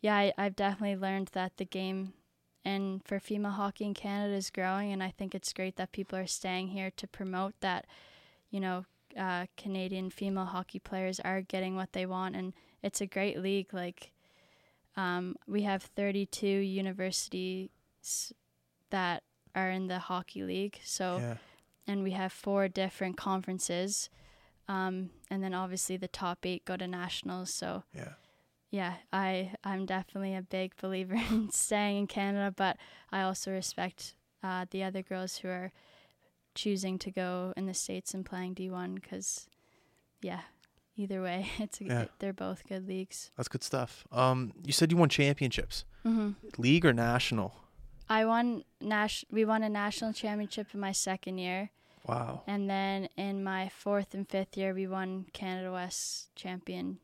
yeah, 0.01 0.15
I, 0.15 0.33
I've 0.37 0.55
definitely 0.55 0.97
learned 0.97 1.29
that 1.33 1.57
the 1.57 1.65
game 1.65 2.13
and 2.65 3.01
for 3.05 3.19
female 3.19 3.51
hockey 3.51 3.85
in 3.85 3.93
Canada 3.93 4.33
is 4.35 4.49
growing, 4.49 4.91
and 4.91 5.01
I 5.03 5.11
think 5.11 5.33
it's 5.35 5.53
great 5.53 5.75
that 5.77 5.91
people 5.93 6.17
are 6.19 6.27
staying 6.27 6.69
here 6.69 6.91
to 6.97 7.07
promote 7.07 7.53
that. 7.61 7.85
You 8.49 8.59
know, 8.59 8.85
uh, 9.17 9.45
Canadian 9.57 10.09
female 10.09 10.45
hockey 10.45 10.79
players 10.79 11.19
are 11.21 11.41
getting 11.41 11.75
what 11.75 11.93
they 11.93 12.05
want, 12.05 12.35
and 12.35 12.53
it's 12.81 13.01
a 13.01 13.05
great 13.05 13.39
league. 13.39 13.73
Like, 13.73 14.11
um, 14.97 15.35
we 15.47 15.61
have 15.63 15.83
32 15.83 16.47
universities 16.47 17.69
that 18.89 19.23
are 19.53 19.69
in 19.69 19.87
the 19.87 19.99
hockey 19.99 20.43
league, 20.43 20.79
so 20.83 21.17
Yeah. 21.19 21.37
and 21.87 22.03
we 22.03 22.11
have 22.11 22.31
four 22.33 22.67
different 22.67 23.17
conferences, 23.17 24.09
um, 24.67 25.11
and 25.29 25.43
then 25.43 25.53
obviously 25.53 25.97
the 25.97 26.07
top 26.07 26.45
eight 26.45 26.65
go 26.65 26.75
to 26.77 26.87
nationals. 26.87 27.53
So 27.53 27.83
Yeah. 27.93 28.13
Yeah, 28.71 28.95
I 29.13 29.51
I'm 29.63 29.85
definitely 29.85 30.35
a 30.35 30.41
big 30.41 30.75
believer 30.81 31.15
in 31.31 31.49
staying 31.51 31.97
in 31.97 32.07
Canada, 32.07 32.53
but 32.55 32.77
I 33.11 33.21
also 33.21 33.51
respect 33.51 34.15
uh, 34.43 34.65
the 34.69 34.83
other 34.83 35.01
girls 35.01 35.37
who 35.37 35.47
are 35.49 35.71
choosing 36.53 36.97
to 36.99 37.11
go 37.11 37.53
in 37.57 37.65
the 37.65 37.73
states 37.73 38.13
and 38.13 38.25
playing 38.25 38.55
D1 38.55 38.95
because 38.95 39.47
yeah, 40.21 40.41
either 40.95 41.21
way, 41.21 41.47
it's 41.59 41.81
a, 41.81 41.85
Yeah. 41.85 42.05
they're 42.19 42.33
both 42.33 42.67
good 42.67 42.87
leagues. 42.87 43.31
That's 43.37 43.47
good 43.49 43.63
stuff. 43.63 44.05
Um, 44.11 44.53
you 44.63 44.71
said 44.73 44.91
you 44.91 44.97
won 44.97 45.09
championships, 45.09 45.85
hmm 46.03 46.31
league 46.57 46.85
or 46.85 46.93
national? 46.93 47.53
I 48.07 48.23
won 48.25 48.63
Nash. 48.79 49.25
We 49.31 49.45
won 49.45 49.63
a 49.63 49.69
national 49.69 50.13
championship 50.13 50.67
in 50.73 50.79
my 50.79 50.91
second 50.91 51.39
year, 51.39 51.71
Wow. 52.07 52.43
and 52.45 52.69
then 52.69 53.09
in 53.17 53.43
my 53.43 53.69
fourth 53.69 54.13
and 54.13 54.29
fifth 54.29 54.55
year, 54.57 54.73
we 54.75 54.85
won 54.87 55.25
Canada 55.33 55.71
West 55.71 56.29
championship. 56.35 56.99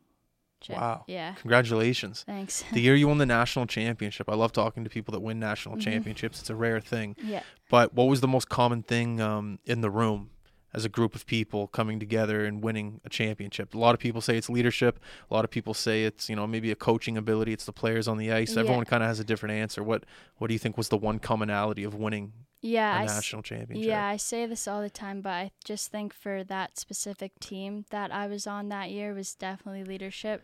Wow. 0.69 1.03
Yeah. 1.07 1.33
Congratulations. 1.35 2.23
Thanks. 2.25 2.63
The 2.71 2.81
year 2.81 2.95
you 2.95 3.07
won 3.07 3.17
the 3.17 3.25
national 3.25 3.65
championship, 3.67 4.29
I 4.29 4.35
love 4.35 4.51
talking 4.51 4.83
to 4.83 4.89
people 4.89 5.11
that 5.13 5.19
win 5.21 5.39
national 5.39 5.75
Mhm. 5.77 5.81
championships. 5.81 6.39
It's 6.39 6.49
a 6.49 6.55
rare 6.55 6.79
thing. 6.79 7.15
yeah. 7.23 7.43
But 7.69 7.93
what 7.93 8.05
was 8.05 8.21
the 8.21 8.27
most 8.27 8.49
common 8.49 8.83
thing 8.83 9.21
um, 9.21 9.59
in 9.65 9.81
the 9.81 9.89
room 9.89 10.29
as 10.73 10.85
a 10.85 10.89
group 10.89 11.15
of 11.15 11.25
people 11.25 11.67
coming 11.67 11.99
together 11.99 12.45
and 12.45 12.61
winning 12.63 12.99
a 13.05 13.09
championship? 13.09 13.73
A 13.73 13.77
lot 13.77 13.93
of 13.93 13.99
people 13.99 14.21
say 14.21 14.37
it's 14.37 14.49
leadership. 14.49 14.99
A 15.29 15.33
lot 15.33 15.45
of 15.45 15.51
people 15.51 15.73
say 15.73 16.03
it's 16.03 16.29
you 16.29 16.35
know 16.35 16.45
maybe 16.47 16.69
a 16.71 16.75
coaching 16.75 17.17
ability. 17.17 17.53
It's 17.53 17.65
the 17.65 17.73
players 17.73 18.07
on 18.07 18.17
the 18.17 18.31
ice. 18.31 18.53
Yeah. 18.55 18.61
Everyone 18.61 18.85
kind 18.85 19.03
of 19.03 19.07
has 19.07 19.19
a 19.19 19.23
different 19.23 19.55
answer. 19.55 19.81
What 19.83 20.05
What 20.37 20.47
do 20.47 20.53
you 20.53 20.59
think 20.59 20.77
was 20.77 20.89
the 20.89 20.97
one 20.97 21.19
commonality 21.19 21.83
of 21.83 21.93
winning 21.95 22.33
Yeah. 22.61 22.93
I 22.95 23.03
s- 23.05 23.15
national 23.15 23.41
championship? 23.43 23.87
Yeah, 23.87 24.05
I 24.05 24.17
say 24.17 24.45
this 24.45 24.67
all 24.67 24.81
the 24.81 24.89
time, 24.89 25.21
but 25.21 25.29
I 25.31 25.51
just 25.63 25.91
think 25.91 26.13
for 26.13 26.43
that 26.43 26.77
specific 26.77 27.39
team 27.39 27.85
that 27.89 28.11
I 28.11 28.27
was 28.27 28.45
on 28.47 28.69
that 28.69 28.91
year 28.91 29.13
was 29.13 29.33
definitely 29.35 29.83
leadership. 29.83 30.43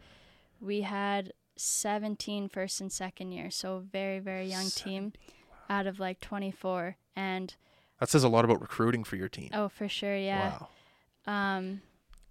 We 0.60 0.82
had 0.82 1.34
17 1.56 2.50
first 2.50 2.82
and 2.82 2.92
second 2.92 3.32
year, 3.32 3.52
so 3.52 3.84
very, 3.92 4.20
very 4.20 4.46
young 4.48 4.70
team 4.70 5.14
out 5.70 5.86
of 5.88 6.00
like 6.00 6.20
24. 6.20 6.96
And 7.16 7.54
That 8.00 8.10
says 8.10 8.24
a 8.24 8.30
lot 8.30 8.46
about 8.46 8.62
recruiting 8.62 9.04
for 9.04 9.16
your 9.16 9.30
team. 9.30 9.50
oh, 9.54 9.70
for 9.70 9.88
sure, 9.88 10.16
yeah. 10.18 10.60
Wow. 11.28 11.34
Um, 11.58 11.82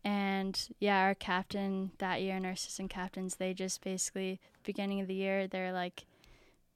and 0.05 0.69
yeah, 0.79 1.01
our 1.03 1.15
captain 1.15 1.91
that 1.99 2.23
year 2.23 2.37
and 2.37 2.47
our 2.47 2.53
assistant 2.53 2.91
captains, 2.91 3.37
they 3.37 3.53
just 3.53 3.83
basically 3.83 4.41
beginning 4.65 5.01
of 5.01 5.07
the 5.09 5.15
year, 5.15 5.47
they're 5.47 5.73
like, 5.73 6.07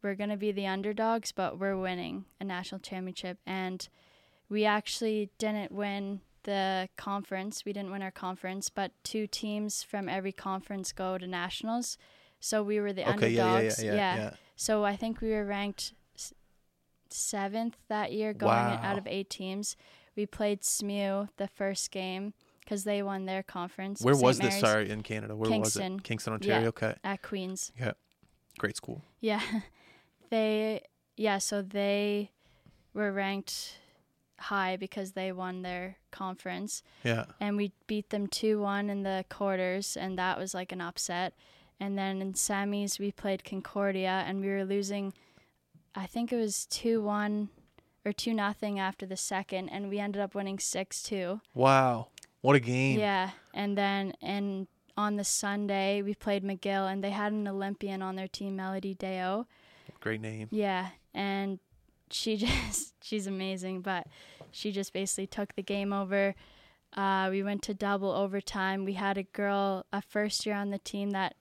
we're 0.02 0.14
gonna 0.14 0.36
be 0.36 0.52
the 0.52 0.66
underdogs, 0.66 1.32
but 1.32 1.58
we're 1.58 1.76
winning 1.76 2.24
a 2.40 2.44
national 2.44 2.80
championship, 2.80 3.38
and 3.46 3.88
we 4.48 4.64
actually 4.64 5.30
didn't 5.38 5.72
win 5.72 6.20
the 6.44 6.88
conference. 6.96 7.64
We 7.64 7.72
didn't 7.72 7.90
win 7.90 8.02
our 8.02 8.10
conference, 8.10 8.70
but 8.70 8.92
two 9.04 9.26
teams 9.26 9.82
from 9.82 10.08
every 10.08 10.32
conference 10.32 10.92
go 10.92 11.18
to 11.18 11.26
nationals, 11.26 11.98
so 12.40 12.62
we 12.62 12.80
were 12.80 12.92
the 12.92 13.08
Okay. 13.10 13.30
Yeah, 13.30 13.44
yeah. 13.44 13.52
underdogs. 13.54 13.82
Yeah. 13.84 13.94
Yeah. 13.94 14.16
yeah. 14.16 14.30
So 14.56 14.84
I 14.84 14.96
think 14.96 15.20
we 15.20 15.30
were 15.30 15.44
ranked 15.44 15.92
seventh 17.10 17.76
that 17.88 18.12
year, 18.12 18.32
going 18.32 18.52
Wow. 18.54 18.80
out 18.82 18.98
of 18.98 19.06
eight 19.06 19.30
teams. 19.30 19.76
We 20.16 20.26
played 20.26 20.64
SMU 20.64 21.26
the 21.36 21.48
first 21.48 21.90
game 21.90 22.34
because 22.60 22.84
they 22.84 23.02
won 23.02 23.24
their 23.26 23.42
conference. 23.42 24.00
Where 24.02 24.14
St. 24.14 24.24
was 24.24 24.38
this? 24.38 24.60
Sorry, 24.60 24.90
in 24.90 25.02
Canada. 25.02 25.34
Where 25.36 25.50
was 25.50 25.74
Kingston. 25.74 25.94
it? 25.96 26.04
Kingston, 26.04 26.32
Ontario. 26.34 26.62
Yeah. 26.62 26.68
Okay. 26.68 26.94
at 27.02 27.22
Queens. 27.22 27.72
Yeah. 27.78 27.92
Great 28.58 28.76
school. 28.76 29.02
Yeah, 29.20 29.40
they 30.30 30.82
yeah. 31.16 31.38
So 31.38 31.62
they 31.62 32.30
were 32.94 33.12
ranked 33.12 33.78
high 34.38 34.76
because 34.76 35.12
they 35.12 35.30
won 35.32 35.62
their 35.62 35.96
conference, 36.10 36.82
Yeah. 37.04 37.26
and 37.38 37.56
we 37.56 37.72
beat 37.86 38.08
them 38.10 38.26
two 38.26 38.60
one 38.60 38.88
in 38.88 39.02
the 39.02 39.24
quarters, 39.28 39.96
and 39.96 40.18
that 40.18 40.38
was 40.38 40.54
like 40.54 40.72
an 40.72 40.80
upset. 40.80 41.34
And 41.78 41.96
then 41.98 42.20
in 42.22 42.32
semis 42.34 42.98
we 42.98 43.12
played 43.12 43.44
Concordia, 43.44 44.24
and 44.26 44.40
we 44.40 44.48
were 44.48 44.64
losing. 44.64 45.12
I 45.94 46.06
think 46.06 46.32
it 46.32 46.36
was 46.36 46.66
two 46.66 47.02
one 47.02 47.50
or 48.04 48.12
two 48.12 48.32
nothing 48.32 48.78
after 48.78 49.04
the 49.04 49.16
second, 49.16 49.68
and 49.68 49.90
we 49.90 49.98
ended 49.98 50.22
up 50.22 50.34
winning 50.34 50.58
six 50.58 51.02
two. 51.02 51.40
Wow. 51.54 52.08
What 52.40 52.56
a 52.56 52.60
game. 52.60 52.98
Yeah, 52.98 53.30
and 53.52 53.76
then 53.76 54.14
and 54.22 54.66
on 54.96 55.16
the 55.16 55.24
Sunday 55.24 56.00
we 56.02 56.14
played 56.14 56.42
McGill, 56.44 56.90
and 56.90 57.04
they 57.04 57.10
had 57.10 57.32
an 57.32 57.46
Olympian 57.46 58.00
on 58.00 58.16
their 58.16 58.28
team, 58.28 58.56
Mélodie 58.56 58.96
Daoust. 58.96 59.46
Great 60.00 60.20
name. 60.20 60.48
Yeah, 60.50 60.88
and 61.14 61.58
she 62.10 62.36
just 62.44 62.94
she's 63.02 63.26
amazing, 63.26 63.82
but 63.82 64.06
she 64.50 64.72
just 64.72 64.92
basically 64.92 65.26
took 65.26 65.54
the 65.54 65.62
game 65.62 65.92
over. 65.92 66.34
Uh, 66.96 67.28
we 67.30 67.42
went 67.42 67.62
to 67.62 67.74
double 67.74 68.10
overtime. 68.10 68.84
We 68.84 68.94
had 68.94 69.16
a 69.16 69.22
girl, 69.22 69.86
a 69.92 70.02
first 70.02 70.44
year 70.44 70.56
on 70.56 70.70
the 70.70 70.78
team 70.78 71.10
that 71.10 71.36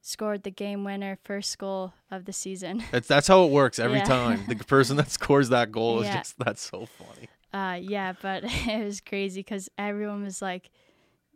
scored 0.00 0.42
the 0.42 0.50
game 0.50 0.82
winner, 0.82 1.16
first 1.22 1.56
goal 1.58 1.92
of 2.10 2.24
the 2.24 2.32
season. 2.32 2.82
That's 2.90 3.06
that's 3.06 3.28
how 3.28 3.44
it 3.44 3.52
works 3.52 3.78
every 3.78 3.98
Yeah. 3.98 4.04
time. 4.04 4.44
The 4.48 4.56
person 4.56 4.96
that 4.96 5.10
scores 5.10 5.50
that 5.50 5.70
goal 5.70 6.00
is 6.00 6.08
Yeah. 6.08 6.18
just 6.18 6.38
that's 6.38 6.62
so 6.68 6.86
funny. 6.86 7.28
Uh, 7.54 7.78
yeah, 7.80 8.14
but 8.20 8.42
it 8.46 8.84
was 8.84 9.00
crazy 9.00 9.40
because 9.40 9.68
everyone 9.78 10.24
was 10.24 10.42
like, 10.42 10.70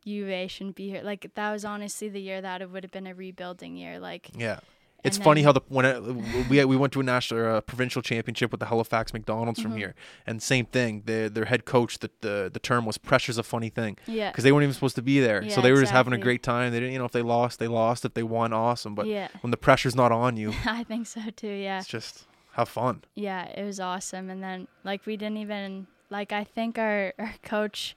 U 0.04 0.24
of 0.24 0.30
A 0.30 0.48
shouldn't 0.48 0.74
be 0.74 0.88
here. 0.90 1.02
Like 1.02 1.30
that 1.36 1.52
was 1.52 1.64
honestly 1.64 2.08
the 2.08 2.20
year 2.20 2.40
that 2.40 2.62
it 2.62 2.70
would 2.70 2.82
have 2.82 2.90
been 2.90 3.06
a 3.06 3.14
rebuilding 3.14 3.76
year. 3.76 4.00
Like 4.00 4.30
Yeah. 4.36 4.58
It's 5.04 5.18
And 5.18 5.24
funny 5.24 5.42
how 5.42 5.52
the 5.52 5.60
when 5.68 5.84
it, 5.84 6.02
we 6.50 6.64
we 6.64 6.76
went 6.76 6.92
to 6.94 7.00
a 7.00 7.02
national 7.02 7.56
uh, 7.56 7.60
provincial 7.60 8.02
championship 8.02 8.50
with 8.50 8.58
the 8.60 8.66
Halifax 8.66 9.12
McDonald's 9.12 9.60
from 9.60 9.72
Mhm. 9.74 9.78
here, 9.78 9.94
and 10.26 10.42
same 10.42 10.64
thing. 10.66 11.02
Their 11.06 11.28
their 11.28 11.44
head 11.44 11.64
coach, 11.64 11.98
the 12.00 12.10
the, 12.22 12.50
the 12.52 12.58
term 12.58 12.84
was 12.86 12.98
pressure's 12.98 13.38
a 13.38 13.42
funny 13.44 13.68
thing 13.70 13.98
yeah, 14.06 14.30
because 14.30 14.42
they 14.42 14.50
weren't 14.52 14.64
even 14.64 14.74
supposed 14.74 14.96
to 14.96 15.02
be 15.02 15.20
there, 15.20 15.48
so 15.48 15.60
they 15.60 15.70
were 15.70 15.80
just 15.80 15.92
having 15.92 16.12
a 16.12 16.18
great 16.18 16.42
time. 16.42 16.72
They 16.72 16.80
didn't, 16.80 16.92
you 16.94 16.98
know, 16.98 17.04
if 17.04 17.12
they 17.12 17.22
lost, 17.22 17.58
they 17.60 17.68
lost. 17.68 18.04
If 18.04 18.14
they 18.14 18.24
won, 18.24 18.52
awesome. 18.52 18.94
But 18.96 19.06
yeah, 19.06 19.28
when 19.42 19.52
the 19.52 19.56
pressure's 19.56 19.94
not 19.94 20.10
on 20.10 20.36
you, 20.36 20.52
I 20.66 20.82
think 20.82 21.06
so 21.06 21.20
too. 21.36 21.48
Yeah. 21.48 21.78
it's 21.78 21.86
just 21.88 22.26
have 22.54 22.68
fun. 22.68 23.02
yeah, 23.14 23.44
it 23.44 23.64
was 23.64 23.78
awesome. 23.78 24.28
And 24.30 24.42
then 24.42 24.66
like 24.82 25.06
we 25.06 25.16
didn't 25.16 25.36
even 25.38 25.86
like 26.10 26.32
I 26.32 26.42
think 26.42 26.78
our 26.78 27.12
our 27.18 27.34
coach 27.42 27.94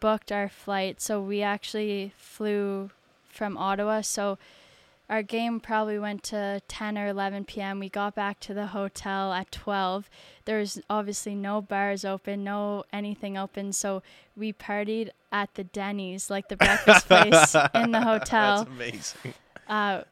booked 0.00 0.30
our 0.30 0.48
flight, 0.50 1.00
so 1.00 1.22
we 1.22 1.40
actually 1.42 2.12
flew 2.18 2.90
from 3.28 3.56
Ottawa. 3.56 4.02
So 4.02 4.36
our 5.10 5.22
game 5.22 5.60
probably 5.60 5.98
went 5.98 6.22
to 6.24 6.62
10 6.68 6.96
or 6.96 7.06
11 7.08 7.44
p.m. 7.44 7.78
We 7.78 7.88
got 7.88 8.14
back 8.14 8.40
to 8.40 8.54
the 8.54 8.68
hotel 8.68 9.32
at 9.32 9.50
12. 9.52 10.08
There 10.46 10.58
was 10.58 10.80
obviously 10.88 11.34
no 11.34 11.60
bars 11.60 12.04
open, 12.04 12.42
no 12.44 12.84
anything 12.92 13.36
open. 13.36 13.72
So 13.72 14.02
we 14.36 14.52
partied 14.52 15.10
at 15.30 15.54
the 15.54 15.64
Denny's, 15.64 16.30
like 16.30 16.48
the 16.48 16.56
breakfast 16.56 17.06
place 17.08 17.54
in 17.74 17.90
the 17.90 18.00
hotel. 18.00 18.64
That's 18.64 18.70
amazing. 18.70 19.34
Uh, 19.66 20.02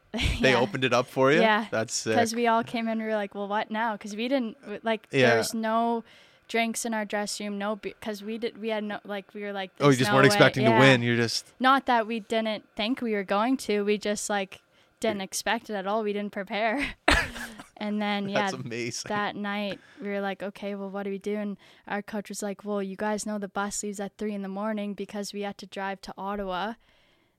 They 0.40 0.52
yeah. 0.52 0.59
opened 0.59 0.83
it 0.83 0.94
up 0.94 1.07
for 1.07 1.31
you. 1.31 1.38
Yeah, 1.42 1.66
that's 1.70 2.05
because 2.05 2.35
we 2.35 2.46
all 2.46 2.64
came 2.64 2.87
in 2.87 2.92
and 2.92 3.00
we 3.02 3.07
were 3.09 3.14
like, 3.14 3.35
well, 3.35 3.46
what 3.48 3.70
now? 3.70 3.92
Because 3.92 4.16
we 4.16 4.26
didn't 4.26 4.57
like 4.83 5.07
Yeah. 5.11 5.28
there 5.28 5.37
was 5.37 5.52
no 5.52 6.05
drinks 6.48 6.87
in 6.87 6.94
our 6.94 7.05
dressing 7.05 7.48
room, 7.48 7.59
no 7.59 7.76
because 7.76 8.22
we 8.24 8.38
did 8.38 8.57
we 8.57 8.70
had 8.70 8.83
no 8.83 8.98
like 9.05 9.26
we 9.35 9.42
were 9.42 9.52
like 9.52 9.70
oh, 9.78 9.90
you 9.90 9.96
just 9.96 10.11
no 10.11 10.14
weren't 10.16 10.22
way." 10.31 10.35
expecting 10.35 10.64
to 10.64 10.70
Yeah. 10.70 10.78
win. 10.78 11.02
You're 11.02 11.16
just 11.18 11.52
Not 11.61 11.85
that 11.85 12.07
we 12.07 12.20
didn't 12.20 12.64
think 12.76 13.02
we 13.02 13.12
were 13.12 13.24
going 13.24 13.59
to, 13.59 13.83
we 13.83 13.98
just 13.98 14.31
like 14.31 14.62
didn't 15.02 15.20
expect 15.20 15.68
it 15.70 15.74
at 15.74 15.86
all. 15.86 16.02
We 16.02 16.12
didn't 16.12 16.32
prepare. 16.32 16.94
and 17.76 18.00
then 18.00 18.28
yeah, 18.30 18.50
that's 18.50 18.54
amazing. 18.54 19.08
that 19.08 19.36
night 19.36 19.78
we 20.00 20.08
were 20.08 20.20
like, 20.20 20.42
okay, 20.42 20.74
well, 20.74 20.88
what 20.90 21.02
do 21.02 21.10
we 21.10 21.18
do? 21.18 21.36
And 21.36 21.56
our 21.86 22.02
coach 22.02 22.28
was 22.28 22.42
like, 22.42 22.64
well, 22.64 22.82
you 22.82 22.96
guys 22.96 23.26
know 23.26 23.38
the 23.38 23.48
bus 23.48 23.82
leaves 23.82 24.00
at 24.00 24.16
three 24.16 24.34
in 24.34 24.42
the 24.42 24.48
morning 24.48 24.94
because 24.94 25.32
we 25.32 25.42
had 25.42 25.58
to 25.58 25.66
drive 25.66 26.00
to 26.02 26.14
Ottawa. 26.16 26.74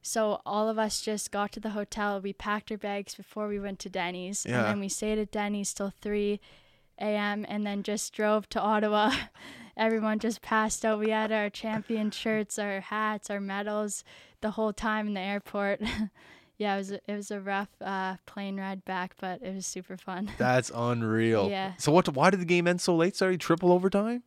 So 0.01 0.41
all 0.45 0.67
of 0.67 0.77
us 0.77 1.01
just 1.01 1.31
got 1.31 1.53
to 1.53 1.59
the 1.61 1.69
hotel. 1.71 2.19
We 2.19 2.33
packed 2.33 2.71
our 2.71 2.77
bags 2.77 3.15
before 3.15 3.47
we 3.47 3.59
went 3.59 3.79
to 3.79 3.89
Denny's, 3.89 4.45
Yeah. 4.47 4.57
and 4.59 4.65
then 4.67 4.79
we 4.81 4.89
stayed 4.89 5.17
at 5.17 5.31
Denny's 5.31 5.73
till 5.73 5.93
three 6.01 6.39
a.m. 6.99 7.45
and 7.47 7.65
then 7.65 7.81
just 7.83 8.13
drove 8.13 8.47
to 8.49 8.59
Ottawa. 8.59 9.11
Everyone 9.77 10.19
just 10.19 10.41
passed 10.43 10.85
out. 10.85 10.99
We 10.99 11.09
had 11.09 11.31
our 11.31 11.49
champion 11.49 12.11
shirts, 12.11 12.59
our 12.59 12.81
hats, 12.81 13.29
our 13.31 13.39
medals 13.39 14.03
the 14.41 14.51
whole 14.51 14.73
time 14.73 15.07
in 15.07 15.13
the 15.15 15.19
airport. 15.21 15.81
Yeah, 16.63 16.75
it 16.75 16.77
was 16.83 16.91
a, 16.91 16.99
it 17.11 17.15
was 17.21 17.29
a 17.31 17.39
rough 17.53 17.69
uh, 17.81 18.15
plane 18.31 18.57
ride 18.57 18.83
back, 18.85 19.09
but 19.19 19.41
it 19.41 19.53
was 19.53 19.65
super 19.65 19.97
fun. 19.97 20.31
That's 20.37 20.71
unreal. 20.73 21.49
Yeah. 21.49 21.73
So 21.77 21.91
what? 21.91 22.07
Why 22.17 22.29
did 22.31 22.39
the 22.39 22.45
game 22.55 22.65
end 22.71 22.79
so 22.81 22.95
late? 22.95 23.15
Sorry, 23.15 23.37
triple 23.37 23.71
overtime. 23.71 24.23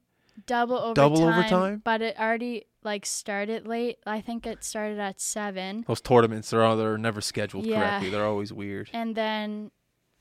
double 0.46 0.77
overtime. 0.77 0.94
Double 0.94 1.22
overtime? 1.31 1.81
But 1.90 2.03
it 2.03 2.14
already 2.18 2.66
like 2.85 3.05
started 3.07 3.66
late. 3.66 3.96
I 4.07 4.20
think 4.20 4.46
it 4.46 4.62
started 4.62 4.99
at 4.99 5.20
seven, 5.20 5.85
Those 5.88 6.01
tournaments 6.01 6.53
are 6.53 6.62
all 6.62 6.77
they're 6.77 6.99
never 6.99 7.20
scheduled 7.20 7.64
Yeah. 7.66 7.79
correctly. 7.81 8.11
They're 8.11 8.27
always 8.33 8.53
weird. 8.53 8.90
and 8.92 9.14
then 9.14 9.70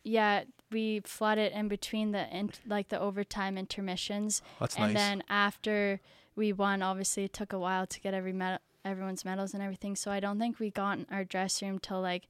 yeah, 0.04 0.44
we 0.72 1.02
flood 1.06 1.38
it 1.38 1.52
in 1.54 1.68
between 1.68 2.12
the 2.12 2.24
in, 2.36 2.52
like 2.76 2.88
the 2.90 3.00
overtime 3.00 3.58
intermissions, 3.58 4.42
That's 4.60 4.76
and 4.78 4.86
nice. 4.86 4.94
then 4.94 5.24
after 5.30 6.00
we 6.36 6.54
won, 6.54 6.82
obviously 6.82 7.24
it 7.26 7.34
took 7.34 7.52
a 7.54 7.60
while 7.60 7.86
to 7.88 8.00
get 8.00 8.14
every 8.14 8.34
medal, 8.34 8.60
everyone's 8.86 9.26
medals 9.26 9.54
and 9.54 9.62
everything. 9.62 9.96
So 9.96 10.12
I 10.12 10.20
don't 10.20 10.40
think 10.40 10.60
we 10.60 10.70
got 10.70 11.00
in 11.00 11.08
our 11.12 11.24
dress 11.26 11.62
room 11.62 11.80
till 11.80 12.02
like 12.02 12.28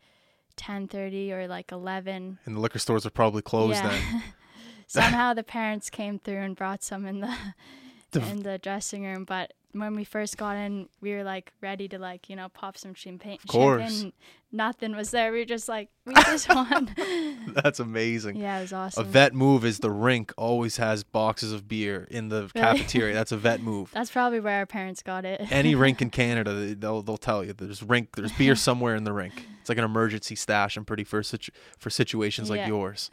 ten 0.56 0.88
thirty 0.88 1.32
or 1.32 1.48
like 1.48 1.72
eleven. 1.72 2.40
and 2.46 2.56
the 2.56 2.60
liquor 2.60 2.80
stores 2.80 3.06
are 3.06 3.12
probably 3.12 3.42
closed 3.42 3.76
yeah. 3.76 3.90
then. 3.90 4.24
Somehow 4.88 5.34
the 5.34 5.44
parents 5.44 5.90
came 5.90 6.20
through 6.20 6.42
and 6.42 6.56
brought 6.56 6.84
some 6.84 7.06
in 7.06 7.20
the 8.12 8.22
in 8.30 8.44
the 8.44 8.58
dressing 8.58 9.04
room, 9.04 9.26
but 9.26 9.54
when 9.74 9.96
we 9.96 10.06
first 10.06 10.38
got 10.38 10.56
in, 10.56 10.88
we 11.02 11.12
were 11.12 11.24
like 11.24 11.52
ready 11.62 11.88
to 11.90 12.00
like 12.00 12.30
you 12.30 12.36
know 12.36 12.50
pop 12.50 12.78
some 12.78 12.94
champagne. 12.94 13.40
Of 13.44 13.48
course. 13.48 13.92
champagne. 13.92 14.14
Nothing 14.56 14.96
was 14.96 15.12
there. 15.12 15.32
We 15.32 15.40
were 15.40 15.46
just 15.46 15.68
like 15.68 15.90
we 16.06 16.14
just 16.24 16.48
won. 16.48 16.90
That's 17.50 17.80
amazing. 17.80 18.38
yeah, 18.38 18.60
it 18.60 18.62
was 18.62 18.74
awesome. 18.74 19.06
A 19.06 19.10
vet 19.10 19.34
move 19.34 19.66
is 19.66 19.80
the 19.80 19.92
rink 19.92 20.34
always 20.38 20.78
has 20.78 21.04
boxes 21.04 21.52
of 21.52 21.68
beer 21.68 22.08
in 22.10 22.30
the 22.30 22.42
Really? 22.42 22.52
cafeteria. 22.80 23.14
That's 23.14 23.32
a 23.32 23.38
vet 23.38 23.62
move. 23.70 23.92
That's 23.92 24.10
probably 24.12 24.40
where 24.40 24.58
our 24.60 24.66
parents 24.66 25.02
got 25.02 25.26
it. 25.26 25.42
Any 25.52 25.76
rink 25.76 26.02
in 26.02 26.10
Canada, 26.10 26.54
they- 26.54 26.74
they'll 26.74 27.02
they'll 27.02 27.18
tell 27.18 27.44
you 27.44 27.54
there's 27.54 27.84
rink 27.84 28.16
there's 28.16 28.32
beer 28.34 28.56
somewhere 28.56 28.96
in 28.96 29.04
the 29.04 29.14
rink. 29.14 29.46
It's 29.60 29.70
like 29.70 29.78
an 29.80 29.84
emergency 29.84 30.36
stash. 30.36 30.78
I'm 30.78 30.86
pretty 30.86 31.04
for 31.04 31.22
situ- 31.24 31.52
for 31.80 31.90
situations 31.90 32.50
like 32.50 32.60
Yeah. 32.60 32.68
yours. 32.68 33.10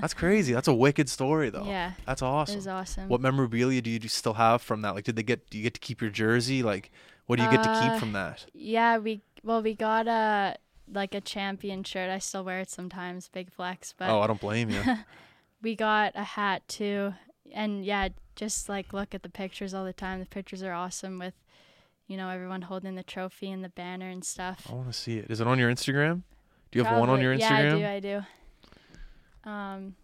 That's 0.00 0.14
crazy. 0.14 0.52
That's 0.52 0.68
a 0.68 0.74
wicked 0.74 1.08
story 1.08 1.50
though. 1.50 1.64
yeah, 1.66 1.92
That's 2.06 2.22
it 2.22 2.26
awesome. 2.26 2.56
was 2.56 2.66
awesome. 2.68 3.08
What 3.08 3.20
memorabilia 3.20 3.82
do 3.82 3.90
you 3.90 4.00
still 4.08 4.34
have 4.34 4.62
from 4.62 4.82
that? 4.82 4.94
Like, 4.94 5.04
did 5.04 5.16
they 5.16 5.22
get? 5.24 5.50
Do 5.50 5.58
you 5.58 5.64
get 5.64 5.74
to 5.74 5.80
keep 5.80 6.00
your 6.00 6.10
jersey? 6.10 6.62
Like, 6.62 6.90
what 7.26 7.36
do 7.36 7.42
you 7.44 7.50
get 7.50 7.64
to 7.64 7.68
keep 7.82 7.90
Uh, 7.92 7.98
from 7.98 8.12
that? 8.12 8.46
Yeah, 8.54 8.98
we 8.98 9.20
well 9.42 9.62
we 9.62 9.74
got 9.74 10.06
a 10.06 10.56
like 10.92 11.14
a 11.14 11.20
champion 11.20 11.82
shirt. 11.84 12.10
I 12.10 12.18
still 12.18 12.44
wear 12.44 12.60
it 12.60 12.70
sometimes, 12.70 13.28
big 13.28 13.50
flex. 13.52 13.94
But 13.96 14.08
Oh, 14.10 14.20
I 14.20 14.26
don't 14.26 14.40
blame 14.40 14.70
you. 14.70 14.82
we 15.62 15.74
got 15.76 16.12
a 16.14 16.24
hat 16.24 16.66
too, 16.68 17.14
and 17.52 17.84
yeah, 17.84 18.08
just 18.36 18.68
like 18.68 18.92
look 18.92 19.14
at 19.14 19.22
the 19.22 19.28
pictures 19.28 19.74
all 19.74 19.84
the 19.84 19.92
time. 19.92 20.20
The 20.20 20.26
pictures 20.26 20.62
are 20.62 20.72
awesome 20.72 21.18
with, 21.18 21.34
you 22.06 22.16
know, 22.16 22.28
everyone 22.28 22.62
holding 22.62 22.94
the 22.94 23.02
trophy 23.02 23.50
and 23.50 23.64
the 23.64 23.68
banner 23.70 24.08
and 24.08 24.24
stuff. 24.24 24.66
I 24.70 24.74
want 24.74 24.86
to 24.88 24.92
see 24.92 25.18
it. 25.18 25.30
Is 25.30 25.40
it 25.40 25.46
on 25.46 25.58
your 25.58 25.70
Instagram? 25.70 26.22
Do 26.70 26.78
you 26.78 26.84
have 26.84 26.92
one 26.98 27.08
on 27.08 27.18
Probably- 27.18 27.22
your 27.24 27.32
Yeah, 27.34 27.62
Instagram? 27.62 27.74
I 27.74 28.00
do. 28.00 28.16
I 28.16 28.20
do. 29.44 29.50
Um, 29.50 29.94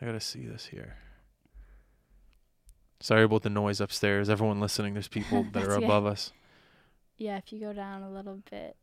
I 0.00 0.04
gotta 0.06 0.20
see 0.20 0.44
this 0.46 0.66
here. 0.66 0.96
Sorry 3.00 3.22
about 3.24 3.42
the 3.42 3.50
noise 3.50 3.80
upstairs. 3.80 4.28
Everyone 4.28 4.60
listening, 4.60 4.92
there's 4.94 5.08
people 5.08 5.46
that 5.52 5.64
are 5.64 5.74
above 5.74 6.06
us. 6.06 6.32
Yeah, 7.16 7.36
if 7.38 7.52
you 7.52 7.60
go 7.60 7.72
down 7.72 8.02
a 8.02 8.10
little 8.10 8.40
bit. 8.50 8.76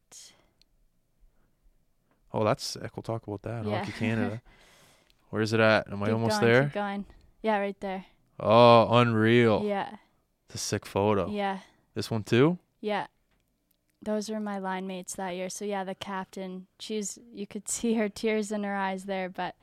Oh, 2.34 2.44
that's 2.44 2.64
sick. 2.64 2.96
We'll 2.96 3.04
talk 3.04 3.28
about 3.28 3.44
that. 3.44 3.66
Yeah. 3.66 3.80
Hockey 3.80 3.92
Canada. 3.94 4.42
Where 5.30 5.42
is 5.42 5.54
it 5.54 5.60
at? 5.60 5.92
Am 5.92 6.02
I 6.02 6.08
Keep 6.08 6.14
almost 6.14 6.42
going, 6.42 6.52
there? 6.54 6.64
Keep 6.66 6.74
going. 6.74 7.06
Yeah, 7.42 7.58
right 7.58 7.80
there. 7.80 8.06
Oh, 8.40 8.88
unreal. 8.98 9.64
Yeah, 9.66 9.96
It's 10.46 10.56
a 10.56 10.58
sick 10.58 10.86
photo. 10.86 11.30
yeah, 11.30 11.60
This 11.96 12.10
one 12.12 12.24
too? 12.24 12.58
yeah. 12.82 13.08
Those 14.02 14.30
were 14.30 14.42
my 14.42 14.60
line 14.60 14.86
mates 14.86 15.16
that 15.16 15.30
year. 15.34 15.48
So 15.48 15.64
yeah, 15.64 15.86
the 15.86 15.96
captain. 15.96 16.68
She's 16.78 17.18
you 17.34 17.48
could 17.48 17.70
see 17.70 17.94
her 17.94 18.10
tears 18.10 18.52
in 18.52 18.64
her 18.66 18.76
eyes 18.76 19.06
there, 19.06 19.30
but 19.30 19.56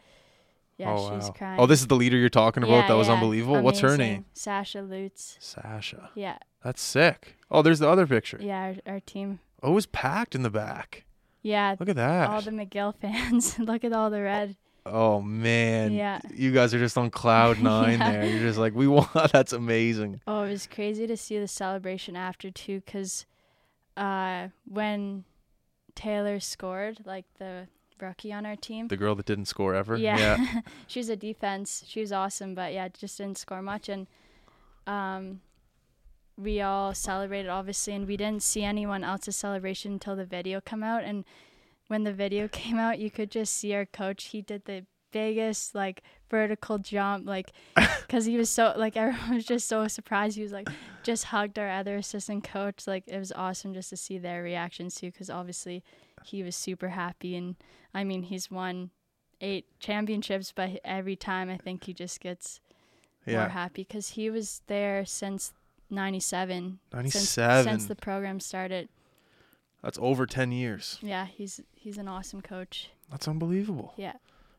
yeah, 0.78 0.94
oh, 0.94 1.08
she 1.08 1.14
was 1.14 1.24
wow. 1.24 1.28
Oh, 1.28 1.32
crying. 1.38 1.60
Oh, 1.60 1.66
this 1.66 1.80
is 1.80 1.88
the 1.88 1.94
leader 1.96 2.16
you're 2.16 2.30
talking 2.30 2.62
about? 2.62 2.72
Yeah, 2.72 2.88
that 2.88 2.94
was 2.94 3.08
yeah. 3.08 3.14
unbelievable. 3.14 3.60
What's 3.60 3.80
her 3.80 3.98
name? 3.98 4.24
Sasha 4.32 4.80
Lutz. 4.80 5.36
Sasha. 5.40 6.08
Yeah, 6.14 6.38
That's 6.62 6.82
sick. 6.82 7.36
Oh, 7.50 7.62
there's 7.62 7.78
the 7.78 7.88
other 7.88 8.06
picture. 8.06 8.38
yeah, 8.40 8.74
our, 8.86 8.94
our 8.94 9.00
team. 9.00 9.40
Oh, 9.62 9.72
it 9.72 9.74
was 9.74 9.86
packed 9.86 10.34
in 10.34 10.42
the 10.42 10.50
back. 10.50 11.04
Yeah, 11.42 11.74
Look 11.80 11.88
at 11.88 11.96
that. 11.96 12.28
all 12.30 12.42
the 12.42 12.50
McGill 12.50 12.94
fans. 12.94 13.58
Look 13.58 13.82
at 13.84 13.92
all 13.92 14.10
the 14.10 14.22
red. 14.22 14.56
oh 14.86 15.20
man. 15.22 15.92
Yeah. 15.92 16.20
You 16.34 16.52
guys 16.52 16.74
are 16.74 16.78
just 16.78 16.96
on 16.98 17.10
cloud 17.10 17.58
nine 17.62 17.98
Yeah. 17.98 18.10
there. 18.12 18.24
You're 18.26 18.40
just 18.40 18.58
like, 18.58 18.74
we 18.74 18.86
want 18.86 19.08
that's 19.32 19.52
amazing. 19.52 20.20
Oh, 20.26 20.42
it 20.42 20.50
was 20.50 20.66
crazy 20.66 21.06
to 21.06 21.16
see 21.16 21.38
the 21.38 21.48
celebration 21.48 22.14
after 22.16 22.50
too, 22.50 22.82
cause 22.86 23.24
uh, 23.96 24.48
when 24.66 25.24
Taylor 25.94 26.40
scored, 26.40 26.98
like 27.04 27.24
the 27.38 27.66
rookie 28.00 28.32
on 28.32 28.46
our 28.46 28.56
team. 28.56 28.88
The 28.88 28.96
girl 28.96 29.14
that 29.16 29.26
didn't 29.26 29.46
score 29.46 29.74
ever. 29.74 29.96
Yeah, 29.96 30.62
she 30.86 31.00
was 31.00 31.08
a 31.10 31.16
defense. 31.16 31.84
She 31.86 32.00
was 32.00 32.12
awesome, 32.12 32.54
but 32.54 32.72
yeah, 32.72 32.88
just 32.88 33.18
didn't 33.18 33.38
score 33.38 33.60
much. 33.62 33.88
And 33.88 34.06
um, 34.86 35.40
we 36.40 36.60
all 36.60 36.94
celebrated 36.94 37.48
obviously, 37.48 37.94
and 37.94 38.06
we 38.06 38.16
didn't 38.16 38.42
see 38.42 38.64
anyone 38.64 39.04
else's 39.04 39.36
celebration 39.36 39.92
until 39.92 40.16
the 40.16 40.24
video 40.24 40.60
come 40.60 40.82
out. 40.82 41.04
And 41.04 41.24
when 41.88 42.04
the 42.04 42.12
video 42.12 42.48
came 42.52 42.78
out, 42.78 42.98
you 42.98 43.10
could 43.10 43.30
just 43.30 43.54
see 43.54 43.74
our 43.74 43.86
coach. 43.86 44.26
He 44.26 44.42
did 44.42 44.64
the 44.64 44.86
biggest 45.12 45.74
like 45.74 46.02
vertical 46.30 46.78
jump, 46.78 47.26
like 47.26 47.52
because 48.00 48.24
he 48.24 48.36
was 48.36 48.48
so 48.48 48.74
like 48.76 48.96
everyone 48.96 49.34
was 49.36 49.44
just 49.44 49.68
so 49.68 49.86
surprised. 49.88 50.36
He 50.36 50.42
was 50.42 50.52
like 50.52 50.68
just 51.02 51.24
hugged 51.24 51.58
our 51.58 51.70
other 51.70 51.96
assistant 51.96 52.44
coach. 52.44 52.86
Like 52.86 53.04
it 53.06 53.18
was 53.18 53.32
awesome 53.32 53.74
just 53.74 53.90
to 53.90 53.96
see 53.96 54.18
their 54.18 54.42
reactions 54.42 54.94
too, 54.94 55.10
because 55.10 55.30
obviously 55.30 55.82
he 56.24 56.42
was 56.42 56.56
super 56.56 56.88
happy. 56.88 57.36
And 57.36 57.56
I 57.94 58.04
mean, 58.04 58.24
he's 58.24 58.50
won 58.50 58.90
eight 59.40 59.66
championships, 59.78 60.52
but 60.54 60.80
every 60.84 61.16
time 61.16 61.50
I 61.50 61.56
think 61.56 61.84
he 61.84 61.94
just 61.94 62.20
gets 62.20 62.60
more 63.26 63.48
happy 63.48 63.82
because 63.82 64.10
he 64.10 64.30
was 64.30 64.62
there 64.66 65.04
since 65.04 65.52
'97. 65.90 66.78
Since, 66.92 67.36
97. 67.36 67.64
since 67.64 67.86
the 67.86 67.96
program 67.96 68.40
started. 68.40 68.88
That's 69.82 69.98
over 70.00 70.26
10 70.26 70.52
years. 70.52 70.98
Yeah, 71.00 71.26
he's 71.26 71.60
he's 71.74 71.98
an 71.98 72.08
awesome 72.08 72.42
coach. 72.42 72.90
That's 73.10 73.26
unbelievable. 73.26 73.94
Yeah. 73.96 74.14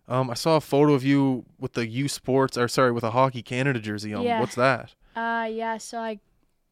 Um, 0.08 0.30
I 0.30 0.34
saw 0.34 0.58
a 0.58 0.62
photo 0.62 0.94
of 0.94 1.04
you 1.04 1.46
with 1.60 1.74
the 1.74 1.88
U 1.88 2.08
Sports, 2.08 2.58
or 2.58 2.68
sorry, 2.68 2.92
with 2.92 3.04
a 3.04 3.12
Hockey 3.12 3.42
Canada 3.44 3.80
jersey 3.80 4.14
on. 4.14 4.24
Yeah. 4.24 4.40
What's 4.40 4.56
that? 4.56 4.94
Uh 5.16 5.48
yeah, 5.52 5.78
so 5.78 6.00
I 6.00 6.20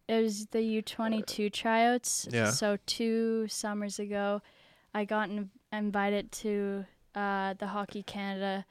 it 0.07 0.21
was 0.23 0.47
the 0.47 0.81
U22 0.81 1.53
tryouts. 1.53 2.27
Yeah. 2.31 2.49
So 2.49 2.77
two 2.85 3.47
summers 3.47 3.99
ago, 3.99 4.41
I 4.93 5.05
got 5.05 5.29
in, 5.29 5.51
invited 5.71 6.31
to 6.33 6.85
uh 7.15 7.53
the 7.53 7.67
Hockey 7.67 8.01
Canada 8.03 8.65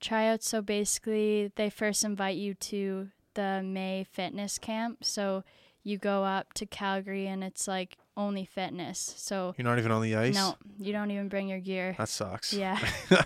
tryouts. 0.00 0.48
So 0.48 0.62
basically, 0.62 1.50
they 1.56 1.68
first 1.70 2.04
invite 2.04 2.36
you 2.36 2.54
to 2.54 3.08
the 3.38 3.62
May 3.64 4.04
fitness 4.10 4.58
camp. 4.58 5.04
So 5.04 5.44
you 5.84 5.96
go 5.96 6.24
up 6.24 6.54
to 6.54 6.66
Calgary 6.66 7.28
and 7.28 7.44
it's 7.44 7.68
like 7.68 7.96
only 8.16 8.44
fitness. 8.44 9.14
So 9.16 9.54
You're 9.56 9.64
not 9.64 9.78
even 9.78 9.92
on 9.92 10.02
the 10.02 10.16
ice? 10.16 10.34
no, 10.34 10.56
you 10.76 10.92
don't 10.92 11.12
even 11.12 11.28
bring 11.28 11.46
your 11.46 11.60
gear. 11.60 11.94
That 11.98 12.08
sucks. 12.08 12.52
Yeah. 12.52 12.80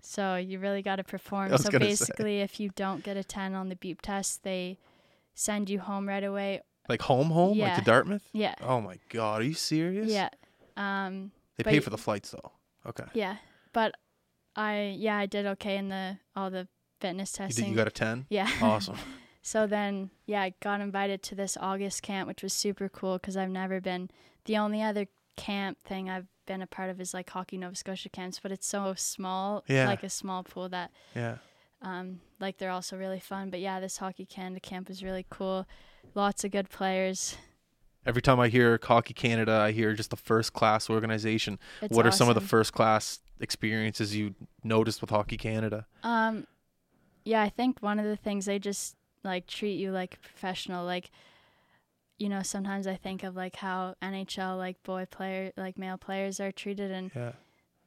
so 0.00 0.36
you 0.36 0.58
really 0.58 0.80
got 0.80 0.96
to 0.96 1.04
perform. 1.04 1.50
So 1.58 1.70
gonna 1.70 1.84
say. 1.84 1.90
basically, 1.90 2.40
if 2.40 2.58
you 2.58 2.70
don't 2.74 3.04
get 3.04 3.18
a 3.18 3.22
10 3.22 3.54
on 3.54 3.68
the 3.68 3.76
beep 3.76 4.00
test, 4.00 4.44
they 4.44 4.78
send 5.34 5.68
you 5.68 5.78
home 5.78 6.08
right 6.08 6.24
away. 6.24 6.62
Like 6.88 7.02
home, 7.02 7.28
home? 7.30 7.58
Like 7.58 7.76
to 7.76 7.82
Dartmouth? 7.82 8.26
Yeah. 8.32 8.54
Oh 8.62 8.80
my 8.80 8.96
God. 9.10 9.42
Are 9.42 9.44
you 9.44 9.52
serious? 9.52 10.08
Yeah. 10.08 10.30
Um, 10.78 11.32
They 11.58 11.64
pay 11.64 11.80
for 11.80 11.90
the 11.90 11.98
flights 11.98 12.30
though. 12.30 12.52
Okay. 12.86 13.04
yeah. 13.12 13.36
But 13.74 13.92
I, 14.56 14.96
yeah, 14.98 15.18
I 15.18 15.26
did 15.26 15.44
okay 15.44 15.76
in 15.76 15.90
the, 15.90 16.16
all 16.34 16.50
the 16.50 16.66
fitness 16.98 17.34
You, 17.34 17.44
testing. 17.44 17.64
did, 17.66 17.70
you 17.72 17.76
got 17.76 17.88
a 17.88 17.90
10? 17.90 18.26
yeah. 18.30 18.48
Awesome. 18.62 18.96
so 19.42 19.66
then, 19.66 20.10
yeah, 20.26 20.42
I 20.42 20.54
got 20.60 20.80
invited 20.80 21.22
to 21.24 21.34
this 21.34 21.56
August 21.60 22.02
camp, 22.02 22.28
which 22.28 22.42
was 22.42 22.52
super 22.52 22.88
cool 22.88 23.14
because 23.18 23.36
I've 23.36 23.50
never 23.50 23.80
been, 23.80 24.10
the 24.44 24.56
only 24.56 24.82
other 24.82 25.06
camp 25.36 25.78
thing 25.82 26.10
I've 26.10 26.26
been 26.46 26.62
a 26.62 26.66
part 26.66 26.90
of 26.90 27.00
is 27.00 27.14
like 27.14 27.30
Hockey 27.30 27.56
Nova 27.56 27.76
Scotia 27.76 28.08
camps, 28.08 28.40
but 28.42 28.52
it's 28.52 28.66
so 28.66 28.94
small, 28.96 29.64
Yeah. 29.68 29.86
like 29.86 30.02
a 30.02 30.10
small 30.10 30.42
pool 30.42 30.68
that 30.70 30.90
yeah. 31.14 31.36
um, 31.80 32.20
like 32.40 32.58
they're 32.58 32.70
also 32.70 32.96
really 32.96 33.20
fun. 33.20 33.50
But 33.50 33.60
yeah, 33.60 33.80
this 33.80 33.96
Hockey 33.98 34.26
Canada 34.26 34.60
camp 34.60 34.90
is 34.90 35.02
really 35.02 35.24
cool. 35.30 35.66
Lots 36.14 36.44
of 36.44 36.50
good 36.50 36.68
players. 36.68 37.36
Every 38.04 38.22
time 38.22 38.40
I 38.40 38.48
hear 38.48 38.78
Hockey 38.82 39.14
Canada, 39.14 39.52
I 39.52 39.72
hear 39.72 39.92
just 39.94 40.12
a 40.12 40.16
first 40.16 40.52
class 40.52 40.88
organization. 40.90 41.58
It's 41.82 41.94
what 41.94 42.06
are 42.06 42.10
some 42.10 42.28
of 42.28 42.34
the 42.34 42.40
first 42.40 42.72
class 42.72 43.20
experiences 43.40 44.16
you 44.16 44.34
noticed 44.64 45.00
with 45.00 45.10
Hockey 45.10 45.36
Canada? 45.36 45.86
Um, 46.02 46.46
yeah, 47.24 47.42
I 47.42 47.50
think 47.50 47.80
one 47.80 47.98
of 47.98 48.06
the 48.06 48.16
things 48.16 48.46
they 48.46 48.58
just 48.58 48.96
like 49.24 49.46
treat 49.46 49.74
you 49.78 49.90
like 49.92 50.14
a 50.14 50.18
professional. 50.28 50.84
Like, 50.84 51.10
you 52.18 52.28
know, 52.28 52.42
sometimes 52.42 52.86
I 52.86 52.96
think 52.96 53.22
of 53.22 53.34
like 53.36 53.56
how 53.56 53.94
NHL 54.02 54.56
like 54.58 54.82
boy 54.82 55.06
player 55.10 55.52
like 55.56 55.78
male 55.78 55.98
players 55.98 56.40
are 56.40 56.52
treated, 56.52 56.90
and 56.90 57.10
Yeah. 57.14 57.32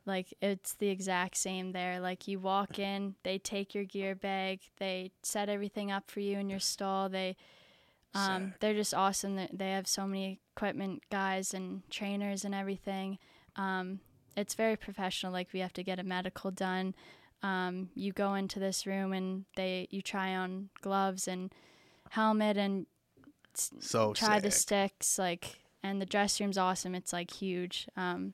like 0.05 0.33
it's 0.41 0.73
the 0.73 0.89
exact 0.89 1.37
same 1.37 1.71
there. 1.71 1.99
Like 1.99 2.27
you 2.27 2.39
walk 2.39 2.79
in, 2.79 3.15
they 3.23 3.37
take 3.37 3.75
your 3.75 3.83
gear 3.83 4.15
bag, 4.15 4.61
they 4.77 5.11
set 5.21 5.49
everything 5.49 5.91
up 5.91 6.09
for 6.09 6.19
you 6.19 6.37
in 6.39 6.49
your 6.49 6.59
stall. 6.59 7.09
They 7.09 7.35
um, 8.15 8.53
they're 8.59 8.75
just 8.75 8.93
awesome. 8.93 9.35
They- 9.37 9.49
They 9.51 9.71
have 9.71 9.87
so 9.87 10.05
many 10.05 10.39
equipment 10.55 11.01
guys 11.09 11.51
and 11.53 11.81
trainers 11.89 12.45
and 12.45 12.53
everything. 12.53 13.17
Um, 13.55 14.01
it's 14.37 14.53
very 14.53 14.75
professional. 14.77 15.31
Like 15.33 15.49
we 15.51 15.61
have 15.61 15.73
to 15.73 15.83
get 15.83 15.97
a 15.99 16.03
medical 16.03 16.51
done. 16.51 16.93
Um, 17.43 17.89
you 17.93 18.13
go 18.13 18.35
into 18.35 18.57
this 18.59 18.87
room 18.87 19.11
and 19.13 19.43
they 19.57 19.87
you 19.91 20.01
try 20.01 20.33
on 20.35 20.69
gloves 20.81 21.27
and 21.27 21.51
helmet 22.11 22.57
and 22.57 22.85
So 23.53 24.13
try 24.13 24.39
the 24.39 24.49
sticks 24.51 25.19
like 25.19 25.59
and 25.83 26.01
the 26.01 26.05
dressing 26.05 26.45
room's 26.45 26.57
awesome. 26.57 26.95
It's 26.95 27.11
like 27.11 27.31
huge. 27.31 27.87
Um, 27.97 28.33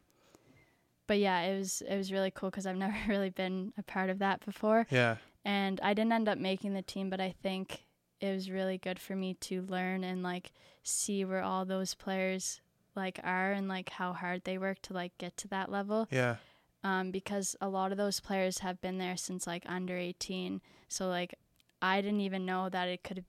but 1.07 1.17
yeah, 1.17 1.41
it 1.41 1.57
was 1.57 1.81
it 1.87 1.97
was 1.97 2.11
really 2.11 2.31
cool 2.31 2.49
because 2.51 2.67
I've 2.67 2.75
never 2.85 2.95
really 3.07 3.29
been 3.31 3.73
a 3.77 3.83
part 3.83 4.09
of 4.09 4.19
that 4.19 4.45
before, 4.45 4.85
Yeah. 4.91 5.15
and 5.43 5.79
I 5.81 5.93
didn't 5.93 6.13
end 6.13 6.29
up 6.29 6.37
making 6.37 6.73
the 6.73 6.81
team, 6.83 7.09
but 7.09 7.19
I 7.19 7.33
think 7.41 7.85
it 8.21 8.31
was 8.33 8.51
really 8.51 8.77
good 8.77 8.99
for 8.99 9.15
me 9.15 9.33
to 9.35 9.61
learn 9.63 10.03
and 10.03 10.21
like 10.21 10.51
see 10.83 11.23
where 11.25 11.41
all 11.41 11.65
those 11.65 11.95
players 11.95 12.61
like 12.95 13.19
are 13.23 13.51
and 13.53 13.67
like 13.67 13.89
how 13.89 14.11
hard 14.13 14.43
they 14.43 14.57
work 14.57 14.81
to 14.83 14.93
like 14.93 15.17
get 15.17 15.37
to 15.37 15.47
that 15.47 15.71
level 15.71 16.07
Yeah. 16.11 16.35
Um, 16.83 17.11
because 17.11 17.55
a 17.61 17.67
lot 17.69 17.91
of 17.91 17.97
those 17.97 18.19
players 18.19 18.59
have 18.59 18.79
been 18.81 18.97
there 18.97 19.17
since 19.17 19.45
like 19.47 19.63
under 19.67 19.97
18. 19.97 20.61
So 20.87 21.07
like 21.07 21.35
I 21.81 22.01
didn't 22.01 22.21
even 22.21 22.45
know 22.45 22.69
that 22.69 22.87
it 22.87 23.03
could 23.03 23.25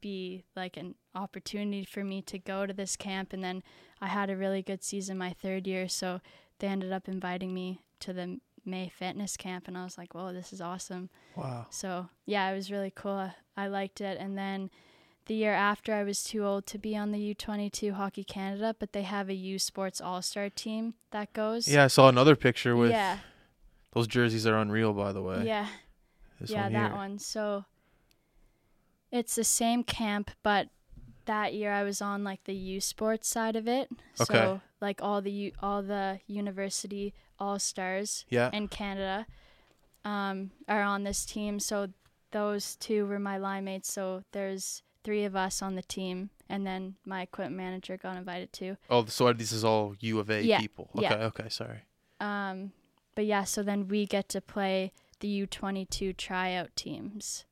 be 0.00 0.44
like 0.56 0.76
an 0.76 0.94
opportunity 1.14 1.84
for 1.84 2.02
me 2.04 2.22
to 2.22 2.38
go 2.38 2.66
to 2.66 2.72
this 2.72 2.96
camp 2.96 3.32
and 3.32 3.44
then 3.44 3.62
I 4.00 4.06
had 4.08 4.30
a 4.30 4.36
really 4.36 4.62
good 4.62 4.82
season 4.82 5.18
my 5.18 5.34
third 5.42 5.66
year 5.66 5.88
so 5.88 6.20
they 6.58 6.68
ended 6.68 6.90
up 6.92 7.06
inviting 7.08 7.52
me 7.52 7.82
to 8.00 8.12
the 8.14 8.40
May 8.64 8.88
fitness 8.88 9.36
camp 9.36 9.68
and 9.68 9.76
I 9.76 9.84
was 9.84 9.96
like, 9.98 10.14
"Whoa, 10.14 10.32
this 10.34 10.52
is 10.52 10.60
awesome." 10.60 11.08
Wow. 11.36 11.66
So, 11.70 12.08
yeah, 12.26 12.50
it 12.50 12.54
was 12.54 12.70
really 12.70 12.90
cool. 12.94 13.12
I- 13.12 13.34
I 13.56 13.66
liked 13.68 14.00
it 14.02 14.18
and 14.18 14.36
then 14.38 14.70
the 15.30 15.36
year 15.36 15.54
after 15.54 15.94
I 15.94 16.02
was 16.02 16.24
too 16.24 16.44
old 16.44 16.66
to 16.66 16.76
be 16.76 16.96
on 16.96 17.12
the 17.12 17.34
U22 17.36 17.92
Hockey 17.92 18.24
Canada, 18.24 18.74
but 18.76 18.92
they 18.92 19.02
have 19.02 19.28
a 19.28 19.32
U 19.34 19.60
Sports 19.60 20.00
All-Star 20.00 20.50
team 20.50 20.94
that 21.12 21.32
goes. 21.32 21.68
Yeah, 21.68 21.84
I 21.84 21.86
saw 21.86 22.08
another 22.08 22.34
picture 22.34 22.74
with 22.74 22.90
yeah. 22.90 23.18
those 23.92 24.08
jerseys 24.08 24.44
are 24.44 24.58
unreal 24.58 24.92
by 24.92 25.12
the 25.12 25.22
way. 25.22 25.44
Yeah, 25.46 25.68
This 26.40 26.50
yeah, 26.50 26.64
one 26.64 26.72
that 26.72 26.96
one. 26.96 27.18
So 27.20 27.64
it's 29.12 29.36
the 29.36 29.44
same 29.44 29.84
camp, 29.84 30.32
but 30.42 30.70
that 31.26 31.54
year 31.54 31.70
I 31.70 31.84
was 31.84 32.02
on 32.02 32.24
like 32.24 32.42
the 32.42 32.54
U 32.56 32.80
Sports 32.80 33.28
side 33.28 33.54
of 33.54 33.68
it. 33.68 33.88
Okay. 34.20 34.34
So 34.34 34.60
like 34.80 35.00
all 35.00 35.22
the 35.22 35.30
U- 35.30 35.52
all 35.62 35.80
the 35.80 36.18
university 36.26 37.14
all 37.38 37.60
stars 37.60 38.24
Yeah. 38.30 38.50
in 38.52 38.66
Canada 38.66 39.26
um, 40.04 40.50
are 40.66 40.82
on 40.82 41.04
this 41.04 41.24
team. 41.24 41.60
So 41.60 41.90
those 42.32 42.74
two 42.74 43.06
were 43.06 43.20
my 43.20 43.38
line 43.38 43.62
mates. 43.66 43.92
So 43.92 44.24
there's 44.32 44.82
three 45.04 45.24
of 45.24 45.34
us 45.36 45.62
on 45.62 45.74
the 45.74 45.82
team, 45.82 46.30
and 46.48 46.66
then 46.66 46.96
my 47.04 47.22
equipment 47.22 47.56
manager 47.56 47.96
got 47.96 48.16
invited 48.16 48.52
too. 48.52 48.76
Oh, 48.88 49.04
so 49.06 49.32
this 49.32 49.52
is 49.52 49.64
all 49.64 49.94
U 50.00 50.18
of 50.18 50.30
A 50.30 50.42
Yeah, 50.42 50.60
people. 50.60 50.90
Okay, 50.96 51.02
yeah. 51.08 51.14
okay, 51.26 51.48
sorry. 51.48 51.80
Um, 52.20 52.72
but 53.14 53.24
yeah, 53.26 53.44
so 53.44 53.62
then 53.62 53.88
we 53.88 54.06
get 54.06 54.28
to 54.30 54.40
play 54.40 54.92
the 55.20 55.46
U22 55.46 56.16
tryout 56.16 56.74
teams. 56.76 57.44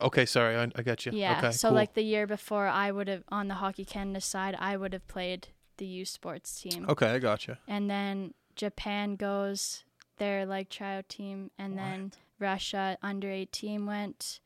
Okay, 0.00 0.26
sorry, 0.26 0.56
I, 0.56 0.64
I 0.76 0.82
got 0.82 1.06
you. 1.06 1.12
Yeah. 1.12 1.38
Okay, 1.38 1.52
so 1.52 1.68
cool. 1.68 1.76
like 1.76 1.94
the 1.94 2.02
year 2.02 2.26
before, 2.26 2.66
I 2.66 2.90
would 2.90 3.08
have 3.08 3.22
on 3.30 3.48
the 3.48 3.54
Hockey 3.54 3.84
Canada 3.84 4.20
side, 4.20 4.54
I 4.58 4.76
would 4.76 4.92
have 4.92 5.06
played 5.08 5.48
the 5.78 5.86
U 5.86 6.04
Sports 6.04 6.60
team, 6.60 6.86
Okay, 6.88 7.06
I 7.06 7.18
got 7.18 7.46
you. 7.46 7.56
and 7.68 7.88
then 7.90 8.34
Japan 8.54 9.16
goes 9.16 9.84
their 10.18 10.46
like 10.46 10.68
tryout 10.70 11.08
team, 11.08 11.50
and 11.58 11.76
then 11.78 12.12
Russia 12.38 12.96
under 13.02 13.30
18 13.30 13.86
went. 13.86 14.40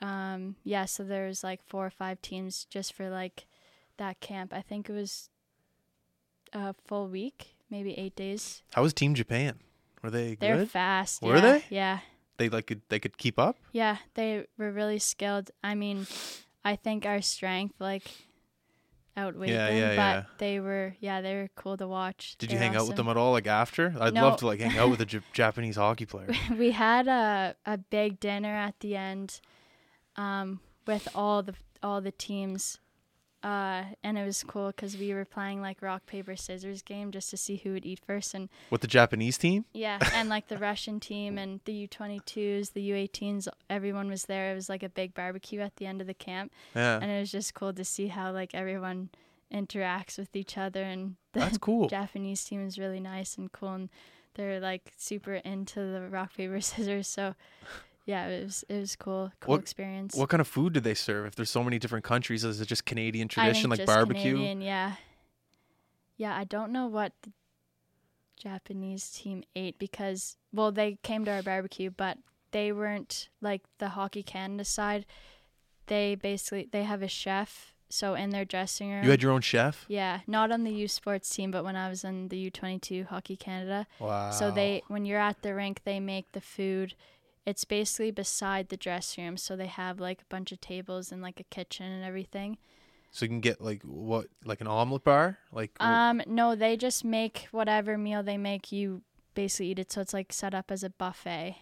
Um, 0.00 0.56
yeah, 0.64 0.86
so 0.86 1.04
there 1.04 1.26
was 1.26 1.44
like 1.44 1.60
four 1.66 1.86
or 1.86 1.90
five 1.90 2.20
teams 2.22 2.64
just 2.70 2.92
for 2.94 3.10
like 3.10 3.46
that 3.98 4.20
camp. 4.20 4.52
I 4.54 4.62
think 4.62 4.88
it 4.88 4.92
was 4.94 5.28
a 6.52 6.74
full 6.86 7.08
week, 7.08 7.56
maybe 7.70 7.96
eight 7.98 8.16
days. 8.16 8.62
How 8.74 8.82
was 8.82 8.92
Team 8.94 9.14
Japan? 9.14 9.58
Were 10.02 10.10
they 10.10 10.34
They're 10.36 10.56
good? 10.58 10.70
fast. 10.70 11.22
Were 11.22 11.34
yeah, 11.36 11.40
they? 11.40 11.64
Yeah. 11.68 11.98
They 12.38 12.48
like 12.48 12.66
could 12.66 12.80
they 12.88 12.98
could 12.98 13.18
keep 13.18 13.38
up? 13.38 13.56
Yeah, 13.72 13.98
they 14.14 14.46
were 14.56 14.72
really 14.72 14.98
skilled. 14.98 15.50
I 15.62 15.74
mean, 15.74 16.06
I 16.64 16.74
think 16.76 17.04
our 17.04 17.20
strength 17.20 17.74
like 17.78 18.10
outweighed 19.18 19.50
Yeah, 19.50 19.66
them, 19.66 19.76
yeah, 19.76 19.88
but 19.90 19.96
yeah. 19.96 20.22
they 20.38 20.60
were 20.60 20.96
yeah, 21.00 21.20
they 21.20 21.34
were 21.34 21.48
cool 21.54 21.76
to 21.76 21.86
watch. 21.86 22.36
Did 22.38 22.50
you 22.50 22.58
They're 22.58 22.68
hang 22.68 22.76
out 22.76 22.86
with 22.88 22.96
them 22.96 23.08
at 23.08 23.18
all 23.18 23.32
like 23.32 23.46
after? 23.46 23.94
I'd 24.00 24.14
No. 24.14 24.22
love 24.28 24.38
to 24.38 24.46
like 24.46 24.60
hang 24.60 24.78
out 24.78 24.88
with 24.88 25.02
a 25.02 25.04
J- 25.12 25.20
Japanese 25.34 25.76
hockey 25.76 26.06
player. 26.06 26.30
we 26.58 26.70
had 26.70 27.06
a 27.08 27.56
a 27.66 27.76
big 27.76 28.18
dinner 28.20 28.54
at 28.56 28.80
the 28.80 28.96
end 28.96 29.40
um 30.20 30.60
with 30.86 31.08
all 31.14 31.42
the 31.42 31.54
all 31.82 32.00
the 32.00 32.12
teams. 32.12 32.78
Uh, 33.42 33.84
and 34.04 34.18
it 34.18 34.24
was 34.26 34.44
cool 34.44 34.66
because 34.66 34.98
we 34.98 35.14
were 35.14 35.24
playing 35.24 35.62
like 35.62 35.80
rock 35.80 36.04
paper 36.04 36.36
scissors 36.36 36.82
game 36.82 37.10
just 37.10 37.30
to 37.30 37.38
see 37.38 37.56
who 37.56 37.72
would 37.72 37.86
eat 37.86 37.98
first, 38.06 38.34
and 38.34 38.50
With 38.68 38.82
the 38.82 38.86
Japanese 38.86 39.38
team? 39.38 39.64
yeah, 39.72 39.98
and 40.12 40.28
like 40.28 40.48
the 40.48 40.58
Russian 40.58 41.00
team 41.00 41.38
and 41.38 41.60
the 41.64 41.88
U22s, 41.88 42.74
the 42.74 42.90
U18s, 42.90 43.48
everyone 43.70 44.10
was 44.10 44.24
there. 44.26 44.52
It 44.52 44.56
was 44.56 44.68
like 44.68 44.82
a 44.82 44.90
big 44.90 45.14
barbecue 45.14 45.60
at 45.60 45.76
the 45.76 45.86
end 45.86 46.02
of 46.02 46.06
the 46.06 46.12
camp. 46.12 46.52
Yeah. 46.76 46.98
and 47.00 47.10
it 47.10 47.18
was 47.18 47.32
just 47.32 47.54
cool 47.54 47.72
to 47.72 47.82
see 47.82 48.08
how 48.08 48.30
like 48.30 48.54
everyone 48.54 49.08
interacts 49.50 50.18
with 50.18 50.36
each 50.36 50.58
other 50.58 50.82
and 50.82 51.16
the 51.32 51.40
That's 51.40 51.56
cool. 51.58 51.88
japanese 51.98 52.44
team 52.44 52.64
is 52.66 52.78
really 52.78 53.00
nice 53.00 53.36
and 53.38 53.50
cool 53.50 53.70
and 53.72 53.88
they're 54.34 54.60
like 54.60 54.92
super 54.98 55.34
into 55.34 55.80
the 55.80 56.02
rock 56.10 56.36
paper 56.36 56.60
scissors 56.68 57.08
so 57.08 57.34
yeah 58.12 58.26
it 58.36 58.44
was 58.48 58.56
it 58.68 58.78
was 58.84 58.92
cool 59.04 59.24
cool 59.40 59.52
What- 59.52 59.60
experience 59.66 60.12
What 60.20 60.28
kind 60.32 60.40
of 60.44 60.48
food 60.56 60.70
do 60.76 60.80
they 60.88 60.94
serve? 61.08 61.22
If 61.30 61.34
there's 61.36 61.50
so 61.58 61.62
many 61.68 61.78
different 61.82 62.04
countries, 62.12 62.40
is 62.44 62.60
it 62.60 62.68
just 62.74 62.84
Canadian 62.92 63.26
I 63.30 63.32
tradition 63.34 63.62
think 63.62 63.70
like 63.74 63.80
just 63.86 63.92
barbecue? 63.94 64.34
Canadian, 64.36 64.60
yeah 64.72 64.90
yeah 66.24 66.36
i 66.36 66.44
don't 66.44 66.70
know 66.76 66.86
what 66.86 67.12
the 67.22 67.30
japanese 68.36 69.10
team 69.10 69.42
ate 69.56 69.78
because 69.78 70.36
well 70.52 70.70
they 70.72 70.98
came 71.02 71.24
to 71.24 71.30
our 71.30 71.42
barbecue 71.42 71.90
but 71.90 72.18
they 72.52 72.72
weren't 72.72 73.28
like 73.40 73.62
the 73.78 73.90
hockey 73.90 74.22
canada 74.22 74.64
side 74.64 75.06
they 75.86 76.14
basically 76.14 76.68
they 76.70 76.84
have 76.84 77.02
a 77.02 77.08
chef 77.08 77.74
so 77.88 78.14
in 78.14 78.30
their 78.30 78.44
dressing 78.44 78.90
room 78.90 79.02
You 79.04 79.10
had 79.10 79.22
your 79.22 79.32
own 79.32 79.40
chef? 79.40 79.84
Yeah, 79.88 80.20
not 80.26 80.52
on 80.52 80.62
the 80.62 80.70
U 80.72 80.86
Sports 80.86 81.28
team, 81.28 81.50
but 81.50 81.64
when 81.64 81.74
I 81.74 81.88
was 81.88 82.04
in 82.04 82.28
the 82.28 82.38
U22 82.48 83.06
Hockey 83.06 83.36
Canada. 83.36 83.84
Wow. 83.98 84.30
So 84.30 84.52
they, 84.52 84.82
when 84.86 85.04
you're 85.04 85.18
at 85.18 85.42
the 85.42 85.56
rink, 85.56 85.80
they 85.84 85.98
make 85.98 86.30
the 86.30 86.40
food. 86.40 86.94
It's 87.46 87.64
basically 87.64 88.10
beside 88.10 88.68
the 88.68 88.76
dressing 88.76 89.24
room, 89.24 89.36
so 89.36 89.56
they 89.56 89.66
have 89.66 89.98
like 89.98 90.22
a 90.22 90.26
bunch 90.28 90.52
of 90.52 90.60
tables 90.60 91.10
and 91.10 91.22
like 91.22 91.40
a 91.40 91.44
kitchen 91.44 91.86
and 91.86 92.04
everything. 92.04 92.58
So 93.10 93.24
you 93.24 93.28
can 93.28 93.40
get 93.40 93.60
like 93.60 93.82
what 93.82 94.26
like 94.44 94.60
an 94.60 94.66
omelet 94.66 95.04
bar? 95.04 95.38
Like 95.52 95.72
Um, 95.80 96.22
no, 96.26 96.54
they 96.54 96.76
just 96.76 97.04
make 97.04 97.48
whatever 97.50 97.98
meal 97.98 98.22
they 98.22 98.36
make. 98.38 98.70
You 98.70 99.02
basically 99.34 99.68
eat 99.70 99.78
it, 99.78 99.90
so 99.90 100.00
it's 100.00 100.14
like 100.14 100.32
set 100.32 100.54
up 100.54 100.70
as 100.70 100.84
a 100.84 100.90
buffet. 100.90 101.56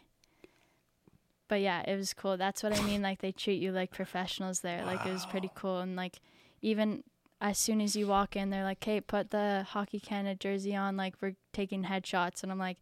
But 1.48 1.62
yeah, 1.62 1.82
it 1.86 1.96
was 1.96 2.12
cool. 2.12 2.36
That's 2.36 2.62
what 2.62 2.78
I 2.78 2.82
mean. 2.82 3.00
Like 3.00 3.20
they 3.20 3.32
treat 3.32 3.62
you 3.62 3.72
like 3.72 3.90
professionals 3.90 4.60
there. 4.60 4.84
Like 4.84 5.06
it 5.06 5.12
was 5.12 5.24
pretty 5.26 5.50
cool, 5.54 5.78
and 5.78 5.96
like 5.96 6.20
even 6.60 7.02
as 7.40 7.56
soon 7.56 7.80
as 7.80 7.96
you 7.96 8.06
walk 8.06 8.36
in, 8.36 8.50
they're 8.50 8.64
like, 8.64 8.84
"Hey, 8.84 9.00
put 9.00 9.30
the 9.30 9.64
Hockey 9.70 10.00
Canada 10.00 10.34
jersey 10.38 10.76
on. 10.76 10.96
Like 10.96 11.14
we're 11.22 11.36
taking 11.54 11.84
headshots." 11.84 12.42
And 12.42 12.52
I'm 12.52 12.58
like, 12.58 12.78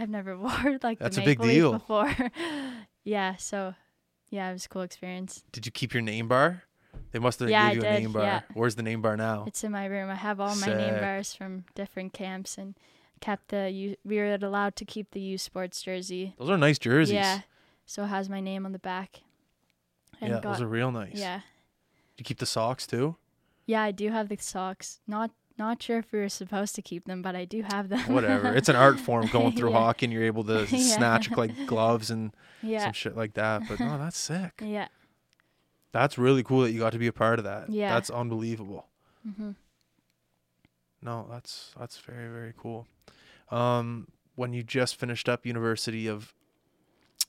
"I've 0.00 0.08
never 0.10 0.36
wore 0.44 0.78
like 0.82 0.98
that. 0.98 1.12
That's 1.12 1.18
a 1.18 1.22
big 1.22 1.40
deal. 1.40 1.72
before." 1.72 2.14
yeah, 3.04 3.36
so 3.36 3.74
yeah, 4.30 4.50
it 4.50 4.52
was 4.54 4.64
a 4.66 4.68
cool 4.68 4.82
experience. 4.82 5.44
did 5.52 5.66
you 5.66 5.72
keep 5.72 5.92
your 5.94 6.02
name 6.02 6.28
bar? 6.28 6.64
They 7.12 7.18
must 7.18 7.40
have 7.40 7.50
Yeah, 7.50 7.72
gave 7.72 7.82
you 7.82 7.88
I 7.88 7.90
a 7.90 7.94
did, 7.96 8.02
name 8.02 8.12
bar. 8.12 8.22
yeah. 8.22 8.40
Where's 8.54 8.74
the 8.76 8.82
name 8.82 9.02
bar 9.02 9.16
now? 9.16 9.44
It's 9.46 9.62
in 9.64 9.72
my 9.72 9.86
room. 9.86 10.10
I 10.10 10.14
have 10.14 10.38
all 10.40 10.54
my 10.56 10.66
name 10.68 10.94
bars 11.00 11.34
from 11.34 11.64
different 11.74 12.12
camps 12.12 12.56
and 12.58 12.76
kept 13.20 13.48
the 13.48 13.68
U. 13.70 13.96
We 14.04 14.18
were 14.18 14.34
allowed 14.40 14.76
to 14.76 14.84
keep 14.84 15.10
the 15.10 15.20
U 15.20 15.38
Sports 15.38 15.82
jersey. 15.82 16.34
Those 16.38 16.50
are 16.50 16.56
nice 16.58 16.78
jerseys. 16.78 17.14
Yeah, 17.14 17.40
so 17.86 18.04
it 18.04 18.08
has 18.08 18.28
my 18.28 18.40
name 18.40 18.64
on 18.64 18.72
the 18.72 18.78
back. 18.78 19.20
Yeah, 20.22 20.28
got, 20.28 20.42
those 20.42 20.60
are 20.60 20.68
real 20.68 20.90
nice. 20.92 21.14
yeah, 21.14 21.38
Did 22.16 22.18
you 22.18 22.24
keep 22.24 22.38
the 22.38 22.46
socks 22.46 22.86
too? 22.86 23.16
yeah. 23.66 23.82
I 23.82 23.90
do 23.90 24.10
have 24.10 24.28
the 24.28 24.36
socks. 24.36 25.00
Not 25.06 25.30
not 25.60 25.80
sure 25.82 25.98
if 25.98 26.10
we 26.10 26.18
were 26.18 26.28
supposed 26.28 26.74
to 26.74 26.82
keep 26.82 27.04
them, 27.04 27.22
but 27.22 27.36
I 27.36 27.44
do 27.44 27.62
have 27.62 27.88
them. 27.88 28.00
Whatever. 28.12 28.52
it's 28.54 28.68
an 28.68 28.74
art 28.76 28.98
form 28.98 29.28
going 29.28 29.52
through 29.56 29.70
Yeah. 29.70 29.78
hockey 29.78 30.06
and 30.06 30.12
you're 30.12 30.24
able 30.24 30.42
to 30.44 30.66
Yeah. 30.70 30.96
snatch 30.96 31.30
like 31.30 31.52
gloves 31.66 32.10
and 32.10 32.32
yeah, 32.62 32.84
some 32.84 32.92
shit 32.92 33.16
like 33.16 33.34
that. 33.34 33.62
But 33.68 33.78
no, 33.78 33.96
that's 33.98 34.16
sick. 34.30 34.60
yeah. 34.64 34.88
That's 35.92 36.16
really 36.18 36.42
cool 36.42 36.62
that 36.62 36.72
you 36.72 36.78
got 36.80 36.92
to 36.92 36.98
be 36.98 37.06
a 37.06 37.12
part 37.12 37.38
of 37.38 37.44
that. 37.44 37.68
Yeah. 37.70 37.92
That's 37.94 38.10
unbelievable. 38.10 38.86
hmm 39.36 39.52
No, 41.02 41.26
that's 41.30 41.72
that's 41.78 41.98
very 41.98 42.28
very 42.28 42.52
cool. 42.56 42.86
Um, 43.50 44.08
when 44.36 44.52
you 44.52 44.62
just 44.62 44.96
finished 44.96 45.28
up 45.28 45.44
University 45.44 46.06
of, 46.06 46.32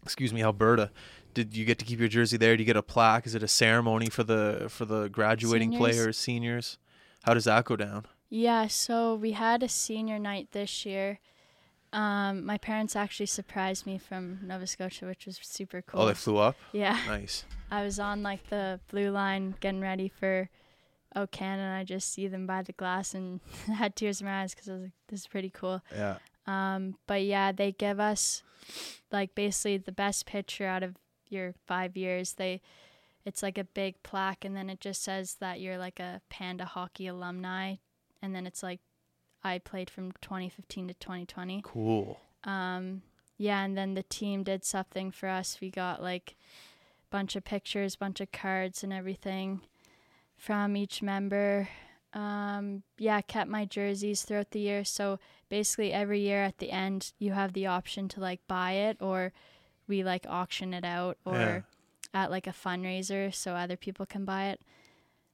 excuse 0.04 0.32
me, 0.34 0.44
Alberta, 0.44 0.92
did 1.34 1.56
you 1.58 1.66
get 1.66 1.80
to 1.80 1.86
keep 1.86 2.00
your 2.00 2.08
jersey 2.08 2.38
there? 2.38 2.56
Do 2.56 2.62
you 2.64 2.68
get 2.68 2.78
a 2.78 2.84
plaque? 2.84 3.26
Is 3.26 3.34
it 3.36 3.44
a 3.44 3.48
ceremony 3.48 4.10
for 4.10 4.24
the 4.24 4.68
for 4.70 4.86
the 4.86 5.10
graduating 5.10 5.72
Seniors? 5.72 5.80
players, 5.96 6.18
seniors? 6.18 6.78
How 7.24 7.34
does 7.34 7.46
that 7.46 7.66
go 7.66 7.76
down? 7.76 8.06
Yeah, 8.34 8.68
so 8.68 9.14
we 9.16 9.34
had 9.34 9.62
a 9.62 9.68
senior 9.68 10.18
night 10.18 10.48
this 10.54 10.86
year. 10.86 11.20
Um, 11.92 12.46
my 12.46 12.58
parents 12.58 12.96
actually 12.96 13.26
surprised 13.26 13.86
me 13.86 13.98
from 13.98 14.40
Nova 14.42 14.66
Scotia, 14.66 15.06
which 15.06 15.26
was 15.26 15.38
super 15.44 15.82
cool. 15.82 16.02
Oh, 16.02 16.06
they 16.08 16.14
flew 16.14 16.38
up. 16.38 16.56
yeah. 16.72 16.98
Nice. 17.06 17.44
I 17.72 17.84
was 17.84 18.00
on 18.00 18.24
like 18.24 18.50
the 18.50 18.80
blue 18.90 19.12
line 19.12 19.56
getting 19.60 19.82
ready 19.82 20.08
for 20.08 20.50
Ocan, 21.14 21.42
and 21.42 21.74
I 21.76 21.84
just 21.84 22.14
see 22.14 22.30
them 22.30 22.48
by 22.48 22.62
the 22.62 22.72
glass 22.72 23.14
and 23.14 23.42
had 23.68 23.98
tears 23.98 24.22
in 24.22 24.28
my 24.28 24.42
eyes 24.44 24.56
because 24.56 24.70
I 24.70 24.74
was 24.74 24.82
like, 24.84 24.92
"This 25.10 25.20
is 25.22 25.28
pretty 25.28 25.50
cool." 25.50 25.82
Yeah. 25.94 26.16
Um, 26.48 26.96
but 27.08 27.24
yeah, 27.24 27.52
they 27.52 27.74
give 27.74 28.00
us 28.00 28.44
like 29.12 29.36
basically 29.36 29.78
the 29.78 29.92
best 29.92 30.26
picture 30.26 30.66
out 30.66 30.84
of 30.84 30.96
your 31.28 31.54
five 31.68 31.98
years. 31.98 32.34
They, 32.34 32.62
it's 33.26 33.44
like 33.44 33.58
a 33.58 33.66
big 33.66 34.02
plaque, 34.04 34.46
and 34.46 34.56
then 34.56 34.70
it 34.70 34.80
just 34.80 35.04
says 35.04 35.36
that 35.42 35.60
you're 35.60 35.78
like 35.78 36.00
a 36.00 36.22
Panda 36.30 36.64
hockey 36.66 37.08
alumni, 37.08 37.76
and 38.22 38.34
then 38.36 38.46
it's 38.48 38.62
like 38.64 38.80
I 39.44 39.58
played 39.58 39.90
from 39.90 40.12
2015 40.22 40.88
to 40.90 40.94
2020. 40.94 41.62
Cool. 41.64 42.20
Um, 42.44 43.02
yeah, 43.38 43.64
and 43.64 43.76
then 43.78 43.94
the 43.96 44.04
team 44.04 44.44
did 44.44 44.64
something 44.64 45.12
for 45.12 45.28
us. 45.30 45.58
We 45.62 45.70
got 45.72 46.02
like 46.02 46.36
a 46.40 47.16
bunch 47.16 47.36
of 47.36 47.44
pictures, 47.44 47.96
bunch 47.96 48.22
of 48.22 48.32
cards, 48.32 48.84
and 48.84 48.94
everything 48.94 49.62
from 50.38 50.76
each 50.78 51.02
member. 51.02 51.70
Um, 52.14 52.84
yeah, 52.98 53.22
kept 53.22 53.50
my 53.50 53.66
jerseys 53.66 54.24
throughout 54.24 54.52
the 54.52 54.60
year. 54.60 54.84
So 54.84 55.18
basically, 55.50 55.94
every 55.94 56.20
year 56.20 56.44
at 56.44 56.58
the 56.60 56.72
end, 56.72 57.14
you 57.20 57.32
have 57.32 57.54
the 57.54 57.68
option 57.68 58.08
to 58.10 58.20
like 58.20 58.42
buy 58.48 58.74
it, 58.74 58.98
or 59.00 59.32
we 59.88 60.04
like 60.04 60.26
auction 60.28 60.74
it 60.74 60.84
out, 60.86 61.18
or 61.26 61.34
Yeah. 61.36 61.62
at 62.14 62.30
like 62.32 62.48
a 62.48 62.52
fundraiser 62.52 63.34
so 63.34 63.54
other 63.54 63.78
people 63.78 64.06
can 64.06 64.26
buy 64.26 64.46
it. 64.50 64.62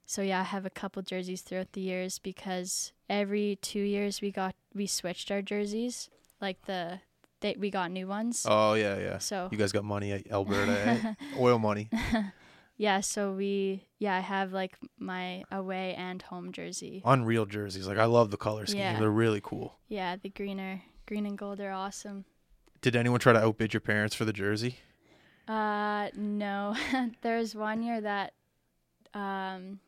So 0.09 0.21
yeah, 0.21 0.39
I 0.39 0.43
have 0.43 0.65
a 0.65 0.69
couple 0.69 1.01
jerseys 1.01 1.41
throughout 1.41 1.73
the 1.73 1.81
years 1.81 2.17
because 2.17 2.93
every 3.09 3.59
two 3.61 3.81
years 3.81 4.21
we 4.21 4.31
got 4.31 4.55
we 4.73 4.87
switched 4.87 5.29
our 5.31 5.41
jerseys, 5.41 6.09
like 6.39 6.65
the 6.65 7.01
they 7.41 7.57
we 7.59 7.69
got 7.69 7.91
new 7.91 8.07
ones. 8.07 8.45
Oh 8.49 8.73
yeah, 8.73 8.97
yeah. 8.97 9.17
So 9.17 9.49
You 9.51 9.57
guys 9.57 9.73
got 9.73 9.83
money 9.83 10.13
at 10.13 10.31
Alberta, 10.31 10.71
eh? 10.71 11.13
oil 11.37 11.59
money. 11.59 11.89
yeah, 12.77 13.01
so 13.01 13.33
we 13.33 13.83
yeah 13.99 14.15
I 14.15 14.21
have 14.21 14.53
like 14.53 14.77
my 14.97 15.43
away 15.51 15.93
and 15.95 16.21
home 16.21 16.53
jersey. 16.53 17.01
Unreal 17.03 17.45
jerseys. 17.45 17.85
Like 17.85 17.97
I 17.97 18.05
love 18.05 18.31
the 18.31 18.37
color 18.37 18.65
scheme. 18.65 18.79
Yeah. 18.79 18.97
They're 18.97 19.11
really 19.11 19.41
cool. 19.43 19.77
Yeah, 19.89 20.15
the 20.15 20.29
greener 20.29 20.83
green 21.05 21.25
and 21.25 21.37
gold 21.37 21.59
are 21.59 21.71
awesome. 21.73 22.23
Did 22.79 22.95
anyone 22.95 23.19
try 23.19 23.33
to 23.33 23.39
outbid 23.43 23.73
your 23.73 23.81
parents 23.81 24.15
for 24.15 24.23
the 24.23 24.31
jersey? 24.33 24.77
Uh 25.49 26.07
no, 26.15 26.77
there's 27.21 27.55
one 27.55 27.83
year 27.83 27.99
that 27.99 28.31
um 29.13 29.79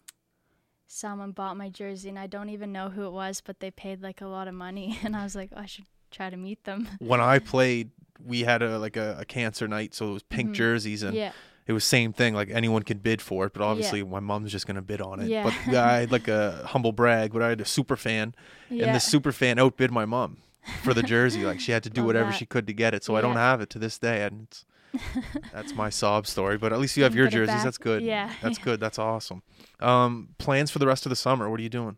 someone 0.92 1.32
bought 1.32 1.56
my 1.56 1.70
jersey 1.70 2.10
and 2.10 2.18
I 2.18 2.26
don't 2.28 2.50
even 2.50 2.72
know 2.72 2.90
who 2.90 3.04
it 3.06 3.12
was, 3.12 3.42
but 3.42 3.60
they 3.60 3.70
paid 3.72 4.02
like 4.02 4.22
a 4.22 4.28
lot 4.28 4.48
of 4.48 4.56
money 4.56 4.98
and 5.04 5.16
I 5.16 5.24
was 5.24 5.36
like, 5.36 5.52
oh, 5.56 5.62
I 5.62 5.66
should 5.68 5.86
try 6.12 6.30
to 6.30 6.38
meet 6.38 6.64
them. 6.64 6.88
When 7.00 7.22
I 7.22 7.38
played, 7.40 7.92
we 8.26 8.42
had 8.42 8.62
a 8.64 8.80
like 8.80 8.98
a, 8.98 9.18
a 9.20 9.26
cancer 9.26 9.68
night, 9.68 9.94
so 9.94 10.10
it 10.10 10.14
was 10.14 10.24
pink 10.24 10.50
Mhm. 10.50 10.54
jerseys 10.56 11.04
and 11.04 11.16
yeah. 11.16 11.32
it 11.68 11.74
was 11.74 11.84
same 11.86 12.12
thing. 12.12 12.34
Like 12.34 12.50
anyone 12.50 12.82
could 12.84 13.04
bid 13.04 13.22
for 13.22 13.46
it, 13.46 13.54
but 13.54 13.62
obviously 13.62 14.04
my 14.04 14.20
mom's 14.20 14.52
just 14.52 14.66
gonna 14.68 14.82
bid 14.82 15.00
on 15.00 15.20
it. 15.20 15.28
Yeah. 15.30 15.44
But 15.44 15.54
I 15.78 16.00
had 16.02 16.12
like 16.12 16.28
a 16.28 16.64
humble 16.66 16.92
brag, 16.92 17.34
but 17.34 17.42
I 17.44 17.50
had 17.50 17.62
a 17.62 17.66
super 17.66 17.96
fan, 17.96 18.34
and 18.70 18.80
Yeah. 18.80 18.94
the 18.94 19.00
super 19.00 19.32
fan 19.32 19.60
outbid 19.60 19.92
my 19.92 20.06
mom 20.06 20.38
for 20.84 20.94
the 20.96 21.04
jersey. 21.04 21.44
like 21.46 21.60
she 21.60 21.72
had 21.72 21.84
to 21.84 21.90
do 21.90 22.02
Love 22.02 22.08
whatever 22.08 22.32
that. 22.32 22.38
she 22.38 22.46
could 22.48 22.66
to 22.68 22.74
get 22.74 22.94
it. 22.96 23.04
So 23.04 23.16
I 23.16 23.22
don't 23.22 23.38
have 23.38 23.62
it 23.62 23.70
to 23.72 23.80
this 23.80 23.98
day, 24.00 24.24
and 24.24 24.48
it's, 24.50 24.66
that's 25.54 25.74
my 25.76 25.90
sob 25.90 26.28
story. 26.28 26.58
But 26.58 26.74
at 26.74 26.80
least 26.80 26.98
you 26.98 27.04
have 27.04 27.16
your 27.16 27.28
jerseys. 27.28 27.64
That's 27.64 27.78
good. 27.78 28.02
Yeah. 28.04 28.32
That's 28.42 28.58
good. 28.68 28.80
That's 28.80 29.00
awesome. 29.00 29.44
Um, 29.80 30.30
plans 30.38 30.72
for 30.72 30.80
the 30.80 30.88
rest 30.88 31.06
of 31.06 31.10
the 31.10 31.16
summer? 31.16 31.50
What 31.50 31.60
are 31.60 31.64
you 31.64 31.70
doing? 31.70 31.98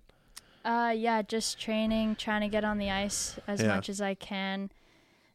Uh, 0.63 0.93
yeah, 0.95 1.21
just 1.23 1.59
training, 1.59 2.15
trying 2.15 2.41
to 2.41 2.47
get 2.47 2.63
on 2.63 2.77
the 2.77 2.89
ice 2.91 3.39
as 3.47 3.61
Yeah. 3.61 3.75
much 3.75 3.89
as 3.89 3.99
I 3.99 4.13
can, 4.13 4.69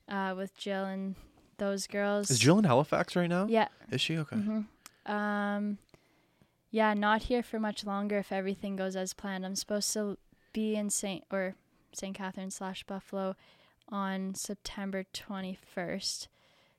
uh, 0.08 0.34
with 0.36 0.56
Jill 0.56 0.84
and 0.84 1.16
those 1.58 1.86
girls. 1.88 2.30
Is 2.30 2.38
Jill 2.38 2.58
in 2.58 2.64
Halifax 2.64 3.16
right 3.16 3.28
now? 3.28 3.46
Yeah. 3.48 3.66
Is 3.90 4.00
she 4.00 4.16
okay? 4.18 4.36
hmm 4.36 4.60
Um, 5.10 5.78
yeah, 6.70 6.94
not 6.94 7.22
here 7.22 7.42
for 7.42 7.58
much 7.58 7.84
longer 7.84 8.18
if 8.18 8.30
everything 8.30 8.76
goes 8.76 8.94
as 8.94 9.14
planned. 9.14 9.44
I'm 9.44 9.56
supposed 9.56 9.92
to 9.94 10.16
be 10.52 10.76
in 10.76 10.90
Saint 10.90 11.24
or 11.32 11.54
St. 11.92 12.14
Catherine 12.14 12.50
slash 12.50 12.84
Buffalo 12.84 13.34
on 13.88 14.34
September 14.34 15.04
21st. 15.12 16.28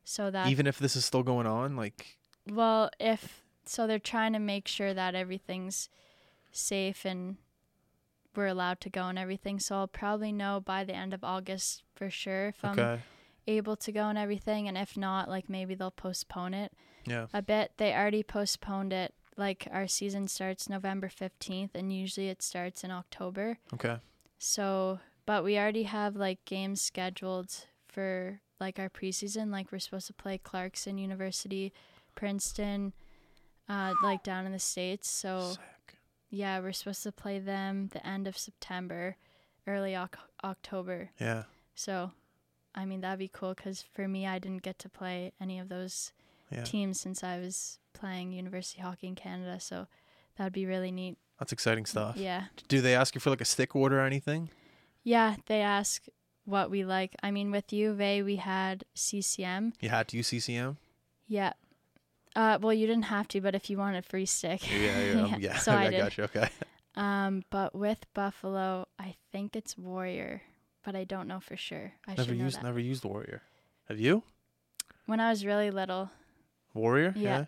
So 0.09 0.31
that 0.31 0.47
Even 0.47 0.67
if 0.67 0.79
this 0.79 0.95
is 0.95 1.03
still 1.03 1.21
going 1.21 1.45
on, 1.45 1.75
like 1.75 2.17
well, 2.49 2.89
if 2.97 3.43
so, 3.65 3.87
they're 3.87 3.99
trying 3.99 4.31
to 4.31 4.39
make 4.39 4.65
sure 4.65 4.93
that 4.93 5.15
everything's 5.15 5.89
safe 6.49 7.03
and 7.03 7.35
we're 8.33 8.47
allowed 8.47 8.79
to 8.81 8.89
go 8.89 9.07
and 9.07 9.19
everything. 9.19 9.59
So 9.59 9.75
I'll 9.75 9.87
probably 9.87 10.31
know 10.31 10.61
by 10.61 10.85
the 10.85 10.95
end 10.95 11.13
of 11.13 11.25
August 11.25 11.83
for 11.93 12.09
sure 12.09 12.47
if 12.47 12.63
I'm 12.63 13.01
able 13.47 13.75
to 13.75 13.91
go 13.91 14.07
and 14.07 14.17
everything. 14.17 14.69
And 14.69 14.77
if 14.77 14.95
not, 14.95 15.27
like 15.27 15.49
maybe 15.49 15.75
they'll 15.75 15.91
postpone 15.91 16.53
it 16.53 16.71
yeah, 17.05 17.25
a 17.33 17.41
bit. 17.41 17.73
They 17.75 17.93
already 17.93 18.23
postponed 18.23 18.93
it. 18.93 19.13
Like 19.35 19.67
our 19.73 19.87
season 19.87 20.29
starts 20.29 20.69
November 20.69 21.09
15th, 21.09 21.71
and 21.75 21.91
usually 21.91 22.29
it 22.29 22.41
starts 22.41 22.83
in 22.83 22.91
October. 22.91 23.59
okay, 23.73 23.97
So, 24.39 24.99
but 25.25 25.43
we 25.43 25.57
already 25.57 25.83
have 25.83 26.15
like 26.15 26.45
games 26.45 26.81
scheduled 26.81 27.53
for 27.87 28.39
like 28.59 28.79
our 28.79 28.89
preseason. 28.89 29.51
Like 29.51 29.71
we're 29.71 29.79
supposed 29.79 30.07
to 30.07 30.13
play 30.13 30.37
Clarkson 30.37 30.97
University, 30.97 31.73
Princeton, 32.15 32.93
uh, 33.69 33.93
like 34.03 34.23
down 34.23 34.45
in 34.45 34.51
the 34.51 34.59
states. 34.59 35.09
So 35.09 35.51
sick. 35.51 35.97
yeah, 36.29 36.59
we're 36.59 36.71
supposed 36.73 37.03
to 37.03 37.11
play 37.11 37.39
them 37.39 37.89
the 37.93 38.05
end 38.05 38.27
of 38.27 38.37
September, 38.37 39.15
early 39.67 39.95
Oc- 39.95 40.17
October. 40.43 41.09
Yeah, 41.19 41.43
So, 41.75 42.11
I 42.75 42.85
mean 42.85 43.01
that'd 43.01 43.19
be 43.19 43.29
cool 43.31 43.53
because 43.53 43.81
for 43.93 44.07
me, 44.07 44.25
I 44.27 44.39
didn't 44.39 44.61
get 44.63 44.79
to 44.79 44.89
play 44.89 45.33
any 45.41 45.59
of 45.59 45.69
those 45.69 46.11
yeah. 46.51 46.63
teams 46.63 46.99
since 46.99 47.23
I 47.23 47.39
was 47.39 47.79
playing 47.93 48.31
university 48.31 48.81
hockey 48.81 49.07
in 49.07 49.15
Canada. 49.15 49.59
So 49.59 49.87
that'd 50.37 50.53
be 50.53 50.65
really 50.65 50.91
neat. 50.91 51.17
That's 51.39 51.51
exciting 51.51 51.85
stuff. 51.85 52.17
Yeah. 52.17 52.45
Do 52.67 52.81
they 52.81 52.95
ask 52.95 53.13
you 53.15 53.21
for 53.21 53.29
like 53.29 53.41
a 53.41 53.45
stick 53.45 53.75
order 53.75 53.99
or 53.99 54.03
anything? 54.05 54.49
Yeah, 55.03 55.35
they 55.45 55.61
ask 55.61 56.05
what 56.47 56.71
we 56.71 56.85
like. 56.85 57.15
I 57.21 57.29
mean, 57.31 57.51
with 57.51 57.71
U 57.73 57.91
of 57.91 57.99
A, 58.01 58.21
we 58.23 58.37
had 58.37 58.85
CCM. 58.95 59.73
You 59.81 59.89
had 59.89 60.07
to 60.09 60.17
use 60.17 60.27
CCM. 60.27 60.77
Yeah. 61.27 61.53
Uh, 62.35 62.57
well, 62.61 62.73
you 62.73 62.87
didn't 62.87 63.05
have 63.05 63.27
to, 63.29 63.41
but 63.41 63.53
if 63.53 63.69
you 63.69 63.77
wanted 63.77 64.05
free 64.05 64.25
stick. 64.25 64.61
Yeah, 64.71 64.99
yeah, 65.03 65.21
um, 65.23 65.35
yeah. 65.39 65.57
So 65.57 65.71
I, 65.73 65.85
I 65.87 65.91
got 65.91 66.17
you. 66.17 66.23
Okay. 66.25 66.49
Um, 66.95 67.43
but 67.49 67.75
with 67.75 68.05
Buffalo, 68.13 68.87
I 68.97 69.15
think 69.31 69.55
it's 69.55 69.77
Warrior, 69.77 70.41
but 70.83 70.95
I 70.95 71.03
don't 71.03 71.27
know 71.27 71.39
for 71.39 71.57
sure. 71.57 71.93
I 72.07 72.11
never 72.11 72.23
should 72.29 72.37
know 72.37 72.45
used, 72.45 72.57
that. 72.57 72.63
never 72.63 72.79
used 72.79 73.03
Warrior. 73.03 73.41
Have 73.89 73.99
you? 73.99 74.23
When 75.05 75.19
I 75.19 75.29
was 75.29 75.45
really 75.45 75.69
little, 75.71 76.09
Warrior. 76.73 77.13
Yeah. 77.15 77.45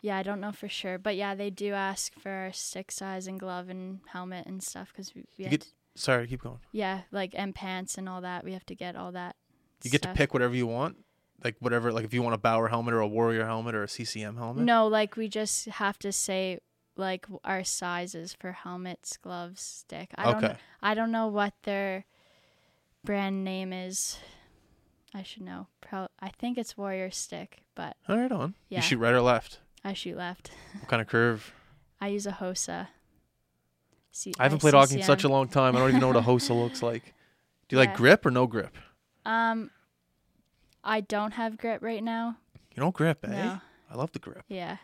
yeah, 0.00 0.16
I 0.16 0.22
don't 0.22 0.40
know 0.40 0.52
for 0.52 0.68
sure, 0.68 0.98
but 0.98 1.16
yeah, 1.16 1.34
they 1.34 1.50
do 1.50 1.72
ask 1.72 2.12
for 2.20 2.30
our 2.30 2.52
stick 2.52 2.90
size 2.92 3.26
and 3.26 3.38
glove 3.40 3.68
and 3.68 4.00
helmet 4.08 4.46
and 4.46 4.62
stuff 4.62 4.88
because 4.92 5.14
we, 5.14 5.22
we 5.38 5.44
You 5.44 5.50
had 5.50 5.60
get- 5.60 5.68
Sorry, 5.96 6.26
keep 6.26 6.42
going. 6.42 6.60
Yeah, 6.72 7.02
like 7.10 7.32
and 7.34 7.54
pants 7.54 7.98
and 7.98 8.08
all 8.08 8.20
that. 8.20 8.44
We 8.44 8.52
have 8.52 8.66
to 8.66 8.74
get 8.74 8.96
all 8.96 9.12
that. 9.12 9.36
You 9.82 9.90
get 9.90 10.02
to 10.02 10.12
pick 10.14 10.32
whatever 10.32 10.54
you 10.54 10.66
want. 10.66 10.96
Like 11.42 11.56
whatever. 11.60 11.92
Like 11.92 12.04
if 12.04 12.14
you 12.14 12.22
want 12.22 12.34
a 12.34 12.38
Bauer 12.38 12.68
helmet 12.68 12.94
or 12.94 13.00
a 13.00 13.06
Warrior 13.08 13.44
helmet 13.44 13.74
or 13.74 13.82
a 13.82 13.88
CCM 13.88 14.36
helmet. 14.36 14.64
No, 14.64 14.86
like 14.86 15.16
we 15.16 15.28
just 15.28 15.66
have 15.66 15.98
to 16.00 16.12
say 16.12 16.60
like 16.96 17.26
our 17.44 17.64
sizes 17.64 18.34
for 18.38 18.52
helmets, 18.52 19.16
gloves, 19.16 19.60
stick. 19.62 20.10
I 20.16 20.32
don't. 20.32 20.44
Okay. 20.44 20.56
I 20.82 20.94
don't 20.94 21.10
know 21.12 21.26
what 21.26 21.54
their 21.64 22.04
brand 23.04 23.44
name 23.44 23.72
is. 23.72 24.18
I 25.14 25.22
should 25.22 25.42
know. 25.42 25.68
Pro- 25.80 26.08
I 26.20 26.28
think 26.28 26.58
it's 26.58 26.76
Warrior 26.76 27.10
Stick, 27.10 27.62
but 27.74 27.96
All 28.06 28.18
right, 28.18 28.30
on. 28.30 28.54
Yeah. 28.68 28.78
You 28.78 28.82
shoot 28.82 28.98
right 28.98 29.14
or 29.14 29.22
left. 29.22 29.60
I 29.82 29.94
shoot 29.94 30.16
left. 30.16 30.50
What 30.80 30.88
kind 30.88 31.00
of 31.00 31.08
curve? 31.08 31.54
I 32.00 32.08
use 32.08 32.26
a 32.26 32.32
Hossa. 32.32 32.88
C- 34.16 34.32
I 34.38 34.44
haven't 34.44 34.60
played 34.60 34.72
hockey 34.74 34.96
in 34.96 35.02
such 35.02 35.24
a 35.24 35.28
long 35.28 35.46
time. 35.48 35.76
I 35.76 35.80
don't 35.80 35.90
even 35.90 36.00
know 36.00 36.06
what 36.08 36.16
a 36.16 36.22
Hossa 36.22 36.50
looks 36.62 36.82
like. 36.82 37.04
Do 37.68 37.76
you 37.76 37.80
like 37.80 37.94
grip 37.94 38.24
or 38.24 38.30
no 38.30 38.46
grip? 38.46 38.76
Um, 39.26 39.70
I 40.82 41.00
don't 41.02 41.32
have 41.32 41.58
grip 41.58 41.82
right 41.82 42.02
now. 42.02 42.36
You 42.74 42.80
don't 42.80 42.94
grip, 42.94 43.24
eh? 43.24 43.28
No. 43.28 43.60
I 43.90 43.94
love 43.96 44.12
the 44.12 44.18
grip. 44.18 44.42
Yeah. 44.48 44.78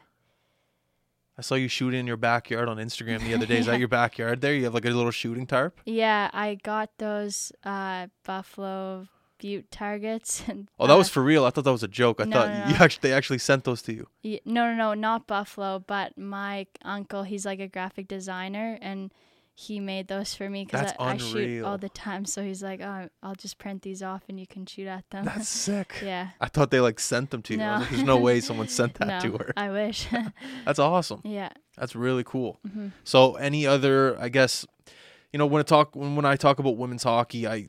I 1.38 1.40
saw 1.42 1.54
you 1.54 1.68
shoot 1.68 1.94
in 1.94 2.06
your 2.06 2.18
backyard 2.18 2.68
on 2.68 2.76
Instagram 2.76 3.20
the 3.20 3.32
other 3.34 3.46
day. 3.46 3.58
Is 3.58 3.66
that 3.66 3.78
your 3.78 3.88
backyard 3.88 4.42
there? 4.42 4.54
You 4.54 4.64
have 4.64 4.74
like 4.74 4.84
a 4.84 4.90
little 4.90 5.10
shooting 5.10 5.46
tarp? 5.46 5.80
Yeah, 5.86 6.28
I 6.34 6.56
got 6.56 6.90
those 6.98 7.52
uh 7.64 8.08
Buffalo 8.24 9.08
Beaut 9.43 9.70
targets. 9.70 10.43
And, 10.49 10.68
Oh, 10.78 10.86
that 10.86 10.95
uh, 10.95 10.99
was 10.99 11.09
for 11.09 11.22
real. 11.22 11.45
I 11.45 11.51
thought 11.51 11.64
that 11.64 11.72
was 11.72 11.82
a 11.82 11.88
joke. 12.03 12.20
I 12.20 12.24
No, 12.24 12.36
thought 12.36 12.49
no, 12.49 12.64
you 12.68 12.78
no. 12.78 12.84
actually 12.84 13.09
they 13.11 13.12
actually 13.12 13.38
sent 13.38 13.64
those 13.64 13.82
to 13.82 13.93
you. 13.93 14.07
Y- 14.24 14.40
No, 14.47 14.62
no, 14.70 14.74
no, 14.76 14.95
not 14.95 15.26
Buffalo, 15.26 15.78
but 15.84 16.16
my 16.16 16.66
uncle, 16.84 17.24
he's 17.24 17.45
like 17.45 17.61
a 17.61 17.68
graphic 17.68 18.07
designer 18.09 18.78
and 18.80 19.12
he 19.55 19.80
made 19.80 20.09
those 20.09 20.34
for 20.34 20.49
me 20.49 20.64
because 20.64 20.93
I, 20.99 21.11
I 21.12 21.16
shoot 21.18 21.62
all 21.62 21.76
the 21.76 21.90
time. 21.90 22.24
So 22.24 22.43
he's 22.43 22.62
like, 22.62 22.80
oh, 22.80 23.09
I'll 23.22 23.34
just 23.34 23.59
print 23.59 23.82
these 23.82 24.03
off 24.03 24.22
and 24.28 24.40
you 24.40 24.47
can 24.47 24.64
shoot 24.64 24.86
at 24.86 25.05
them. 25.11 25.26
That's 25.26 25.49
sick. 25.68 26.01
yeah. 26.03 26.30
I 26.40 26.49
thought 26.49 26.70
they 26.70 26.80
like 26.80 26.99
sent 26.99 27.30
them 27.30 27.43
to 27.43 27.53
you. 27.53 27.59
No. 27.59 27.78
like, 27.80 27.90
There's 27.90 28.03
no 28.14 28.16
way 28.18 28.40
someone 28.49 28.68
sent 28.68 28.95
that 28.95 29.20
to 29.22 29.32
her. 29.36 29.53
I 29.57 29.68
wish. 29.70 30.09
That's 30.64 30.78
awesome. 30.78 31.20
yeah. 31.24 31.51
That's 31.76 31.95
really 31.95 32.24
cool. 32.24 32.61
hmm 32.70 32.88
So 33.05 33.34
any 33.34 33.66
other, 33.66 34.18
I 34.18 34.28
guess, 34.30 34.66
you 35.32 35.38
know, 35.38 35.47
when 35.47 35.61
I 35.61 35.64
talk 35.64 35.95
when, 35.97 36.16
when 36.16 36.24
I 36.24 36.36
talk 36.36 36.59
about 36.59 36.76
women's 36.78 37.03
hockey, 37.03 37.47
I 37.47 37.68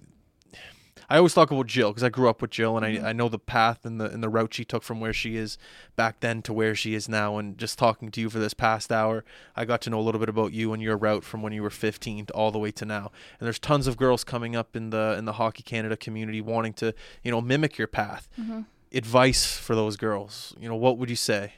I 1.09 1.17
always 1.17 1.33
talk 1.33 1.51
about 1.51 1.67
Jill 1.67 1.89
because 1.91 2.03
I 2.03 2.09
grew 2.09 2.29
up 2.29 2.41
with 2.41 2.51
Jill 2.51 2.77
and 2.77 2.85
Mhm. 2.85 3.03
I, 3.03 3.09
I 3.09 3.13
know 3.13 3.29
the 3.29 3.39
path 3.39 3.85
and 3.85 3.99
the 3.99 4.05
and 4.09 4.23
the 4.23 4.29
route 4.29 4.53
she 4.53 4.63
took 4.65 4.83
from 4.83 4.99
where 4.99 5.13
she 5.13 5.35
is 5.35 5.57
back 5.95 6.19
then 6.21 6.41
to 6.43 6.53
where 6.53 6.75
she 6.75 6.93
is 6.93 7.07
now. 7.09 7.37
And 7.37 7.57
just 7.57 7.77
talking 7.77 8.11
to 8.11 8.21
you 8.21 8.29
for 8.29 8.39
this 8.39 8.53
past 8.53 8.91
hour, 8.91 9.23
I 9.55 9.65
got 9.65 9.81
to 9.81 9.89
know 9.89 9.99
a 9.99 10.01
little 10.01 10.19
bit 10.19 10.29
about 10.29 10.53
you 10.53 10.73
and 10.73 10.81
your 10.81 10.97
route 10.97 11.23
from 11.23 11.41
when 11.41 11.53
you 11.53 11.61
were 11.63 11.69
15 11.69 12.27
to 12.27 12.33
all 12.33 12.51
the 12.51 12.59
way 12.59 12.71
to 12.71 12.85
now. 12.85 13.11
And 13.39 13.45
there's 13.45 13.59
tons 13.59 13.87
of 13.87 13.97
girls 13.97 14.23
coming 14.23 14.55
up 14.55 14.75
in 14.75 14.89
the 14.91 15.15
in 15.17 15.25
the 15.25 15.33
Hockey 15.33 15.63
Canada 15.63 15.95
community 15.97 16.41
wanting 16.41 16.73
to 16.73 16.93
you 17.23 17.31
know 17.31 17.41
mimic 17.41 17.77
your 17.77 17.87
path. 17.87 18.27
hmm 18.35 18.61
Advice 18.95 19.57
for 19.57 19.73
those 19.73 19.97
girls, 19.97 20.53
you 20.59 20.69
know, 20.69 20.75
what 20.75 20.99
would 20.99 21.09
you 21.09 21.15
say? 21.15 21.53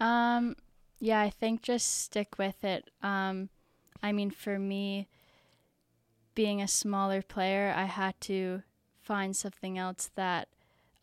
Um, 0.00 0.56
yeah, 0.98 1.20
I 1.20 1.30
think 1.30 1.62
just 1.62 2.02
stick 2.02 2.38
with 2.38 2.64
it. 2.64 2.90
Um, 3.02 3.50
I 4.02 4.12
mean, 4.12 4.30
for 4.30 4.58
me, 4.58 5.06
being 6.36 6.62
a 6.62 6.68
smaller 6.68 7.22
player, 7.22 7.74
I 7.74 7.86
had 7.86 8.20
to 8.22 8.62
find 9.00 9.34
something 9.34 9.76
else 9.76 10.10
that 10.14 10.46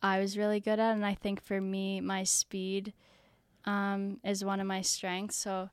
I 0.02 0.18
was 0.20 0.38
really 0.38 0.60
good 0.60 0.78
at. 0.78 0.94
And 0.94 1.04
I 1.04 1.14
think 1.14 1.42
for 1.42 1.60
me, 1.60 2.00
my 2.00 2.22
speed 2.22 2.94
um, 3.66 4.20
is 4.24 4.44
one 4.44 4.60
of 4.60 4.66
my 4.66 4.80
strengths. 4.80 5.36
So, 5.36 5.68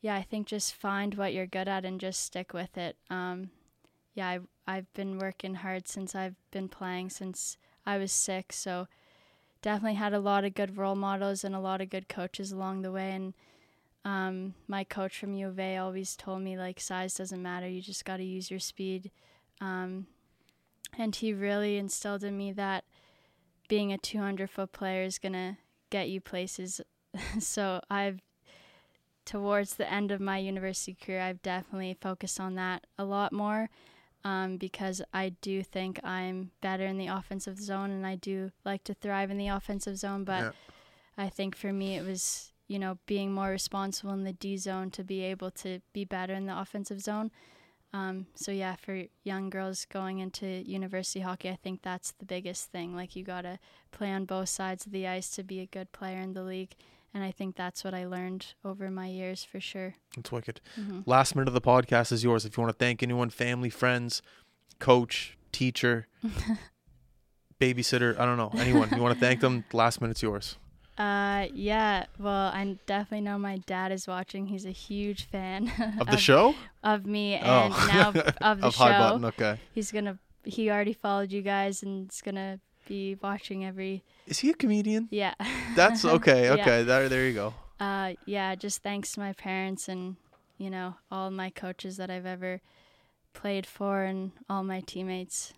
yeah, 0.00 0.16
I 0.16 0.22
think 0.22 0.48
just 0.48 0.74
find 0.74 1.14
what 1.14 1.32
you're 1.32 1.46
good 1.46 1.68
at 1.68 1.84
and 1.84 2.00
just 2.00 2.24
stick 2.24 2.52
with 2.52 2.76
it. 2.76 2.96
Um, 3.10 3.50
yeah, 4.14 4.28
I've, 4.28 4.46
I've 4.66 4.92
been 4.94 5.18
working 5.18 5.56
hard 5.56 5.86
since 5.86 6.14
I've 6.14 6.36
been 6.50 6.68
playing 6.68 7.10
since 7.10 7.58
I 7.86 7.98
was 7.98 8.10
six. 8.10 8.56
So, 8.56 8.88
definitely 9.62 9.94
had 9.94 10.14
a 10.14 10.18
lot 10.20 10.44
of 10.44 10.54
good 10.54 10.76
role 10.76 10.94
models 10.94 11.44
and 11.44 11.54
a 11.54 11.60
lot 11.60 11.80
of 11.80 11.90
good 11.90 12.08
coaches 12.08 12.52
along 12.52 12.82
the 12.82 12.92
way. 12.92 13.12
And 13.12 13.34
um, 14.04 14.54
my 14.68 14.84
coach 14.84 15.18
from 15.18 15.34
U 15.34 15.48
of 15.48 15.58
A 15.58 15.78
always 15.78 16.16
told 16.16 16.42
me, 16.42 16.58
like, 16.58 16.80
size 16.80 17.14
doesn't 17.14 17.42
matter. 17.42 17.68
You 17.68 17.80
just 17.80 18.04
got 18.04 18.18
to 18.18 18.24
use 18.24 18.50
your 18.50 18.60
speed. 18.60 19.10
Um, 19.60 20.06
and 20.98 21.14
he 21.16 21.32
really 21.32 21.78
instilled 21.78 22.22
in 22.22 22.36
me 22.36 22.52
that 22.52 22.84
being 23.68 23.92
a 23.92 23.98
200 23.98 24.50
foot 24.50 24.72
player 24.72 25.02
is 25.02 25.18
going 25.18 25.32
to 25.32 25.56
get 25.90 26.08
you 26.08 26.20
places. 26.20 26.80
so 27.38 27.80
I've, 27.90 28.20
towards 29.24 29.76
the 29.76 29.90
end 29.90 30.10
of 30.10 30.20
my 30.20 30.38
university 30.38 30.94
career, 30.94 31.22
I've 31.22 31.42
definitely 31.42 31.96
focused 32.00 32.38
on 32.38 32.56
that 32.56 32.86
a 32.98 33.04
lot 33.04 33.32
more 33.32 33.70
um, 34.24 34.56
because 34.56 35.02
I 35.12 35.30
do 35.40 35.62
think 35.62 36.00
I'm 36.04 36.50
better 36.60 36.84
in 36.84 36.98
the 36.98 37.06
offensive 37.08 37.58
zone 37.58 37.90
and 37.90 38.06
I 38.06 38.16
do 38.16 38.50
like 38.64 38.84
to 38.84 38.94
thrive 38.94 39.30
in 39.30 39.38
the 39.38 39.48
offensive 39.48 39.96
zone. 39.98 40.24
But 40.24 40.42
Yeah. 40.42 40.52
I 41.16 41.28
think 41.28 41.56
for 41.56 41.72
me, 41.72 41.96
it 41.96 42.04
was, 42.04 42.52
you 42.68 42.78
know, 42.78 42.98
being 43.06 43.32
more 43.32 43.48
responsible 43.50 44.12
in 44.12 44.24
the 44.24 44.32
D 44.32 44.56
zone 44.56 44.90
to 44.92 45.04
be 45.04 45.22
able 45.22 45.50
to 45.52 45.80
be 45.92 46.04
better 46.04 46.34
in 46.34 46.46
the 46.46 46.58
offensive 46.58 47.00
zone. 47.00 47.30
Um, 47.92 48.26
so 48.34 48.50
yeah, 48.50 48.74
for 48.74 49.04
young 49.22 49.50
girls 49.50 49.84
going 49.84 50.18
into 50.18 50.46
university 50.46 51.20
hockey, 51.20 51.48
I 51.48 51.56
think 51.62 51.82
that's 51.82 52.10
the 52.18 52.24
biggest 52.24 52.72
thing. 52.72 52.96
Like 52.96 53.14
you 53.14 53.22
gotta 53.22 53.60
play 53.92 54.10
on 54.10 54.24
both 54.24 54.48
sides 54.48 54.84
of 54.86 54.92
the 54.92 55.06
ice 55.06 55.30
to 55.36 55.44
be 55.44 55.60
a 55.60 55.66
good 55.66 55.92
player 55.92 56.18
in 56.18 56.32
the 56.32 56.42
league, 56.42 56.74
and 57.12 57.22
I 57.22 57.30
think 57.30 57.54
that's 57.54 57.84
what 57.84 57.94
I 57.94 58.04
learned 58.06 58.54
over 58.64 58.90
my 58.90 59.06
years 59.06 59.44
for 59.44 59.60
sure. 59.60 59.94
It's 60.18 60.32
wicked. 60.32 60.60
hmm 60.74 61.00
Last 61.06 61.36
minute 61.36 61.46
of 61.48 61.54
the 61.54 61.60
podcast 61.60 62.10
is 62.10 62.24
yours. 62.24 62.44
If 62.44 62.56
you 62.56 62.62
want 62.62 62.72
to 62.76 62.84
thank 62.84 63.00
anyone, 63.02 63.30
family, 63.30 63.70
friends, 63.70 64.22
coach, 64.80 65.38
teacher, 65.52 66.08
babysitter, 67.60 68.18
I 68.18 68.24
don't 68.24 68.36
know, 68.36 68.50
anyone, 68.58 68.90
you 68.90 69.02
want 69.02 69.14
to 69.14 69.20
thank 69.20 69.40
them, 69.40 69.64
last 69.72 70.00
minute's 70.00 70.22
yours. 70.22 70.56
Uh, 70.96 71.46
yeah. 71.52 72.06
Well, 72.18 72.48
I 72.54 72.76
definitely 72.86 73.22
know 73.22 73.36
my 73.38 73.58
dad 73.66 73.90
is 73.92 74.06
watching. 74.06 74.46
He's 74.46 74.64
a 74.64 74.70
huge 74.70 75.24
fan 75.24 75.72
Of 76.00 76.06
the 76.08 76.16
show? 76.16 76.54
of 76.82 77.04
me 77.06 77.34
and 77.34 77.72
oh. 77.74 77.86
now 77.92 78.08
of 78.40 78.60
the 78.60 78.66
of 78.66 78.74
show. 78.74 78.78
High 78.84 78.98
Button, 78.98 79.24
okay. 79.26 79.58
He's 79.72 79.90
gonna. 79.90 80.18
He 80.44 80.70
already 80.70 80.92
followed 80.92 81.32
you 81.32 81.42
guys 81.42 81.82
and 81.82 82.10
is 82.12 82.20
gonna 82.22 82.60
be 82.86 83.16
watching 83.22 83.64
every. 83.64 84.04
Is 84.26 84.38
he 84.40 84.50
a 84.50 84.54
comedian? 84.54 85.08
Yeah. 85.10 85.34
That's 85.74 86.04
okay, 86.16 86.44
Yeah. 86.44 86.52
okay. 86.62 86.82
There, 86.84 87.08
there 87.08 87.26
you 87.26 87.34
go. 87.34 87.54
uh, 87.80 88.12
yeah, 88.26 88.54
just 88.54 88.82
thanks 88.82 89.12
to 89.12 89.20
my 89.20 89.32
parents 89.32 89.88
and 89.88 90.16
you 90.58 90.70
know 90.70 90.94
all 91.10 91.30
my 91.30 91.50
coaches 91.50 91.96
that 91.96 92.08
I've 92.10 92.26
ever 92.26 92.60
played 93.32 93.66
for 93.66 94.04
and 94.04 94.30
all 94.48 94.62
my 94.62 94.80
teammates. 94.80 95.54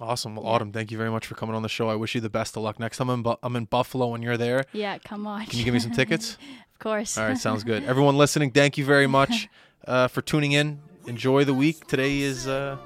Awesome. 0.00 0.34
Well, 0.36 0.44
Yeah. 0.44 0.50
Autumn, 0.52 0.72
thank 0.72 0.90
you 0.90 0.98
very 0.98 1.10
much 1.10 1.26
for 1.26 1.34
coming 1.34 1.54
on 1.54 1.62
the 1.62 1.68
show. 1.68 1.88
I 1.88 1.94
wish 1.94 2.14
you 2.14 2.20
the 2.20 2.30
best 2.30 2.56
of 2.56 2.62
luck 2.62 2.78
next 2.80 2.96
time. 2.98 3.08
I'm 3.10 3.18
in, 3.20 3.22
Bu- 3.22 3.36
I'm 3.42 3.56
in 3.56 3.64
Buffalo 3.66 4.08
when 4.08 4.22
you're 4.22 4.36
there. 4.36 4.64
Yeah, 4.72 4.98
come 4.98 5.26
on. 5.26 5.46
Can 5.46 5.58
you 5.58 5.64
give 5.64 5.74
me 5.74 5.80
some 5.80 5.92
tickets? 5.92 6.32
of 6.72 6.78
course. 6.78 7.18
All 7.18 7.26
right, 7.26 7.38
sounds 7.38 7.62
good. 7.64 7.84
Everyone 7.86 8.16
listening, 8.16 8.50
thank 8.50 8.78
you 8.78 8.84
very 8.84 9.06
much 9.06 9.48
uh, 9.86 10.08
for 10.08 10.22
tuning 10.22 10.52
in. 10.52 10.80
Enjoy 11.06 11.44
the 11.44 11.54
week. 11.54 11.86
Today 11.86 12.20
is 12.20 12.46
uh, 12.48 12.76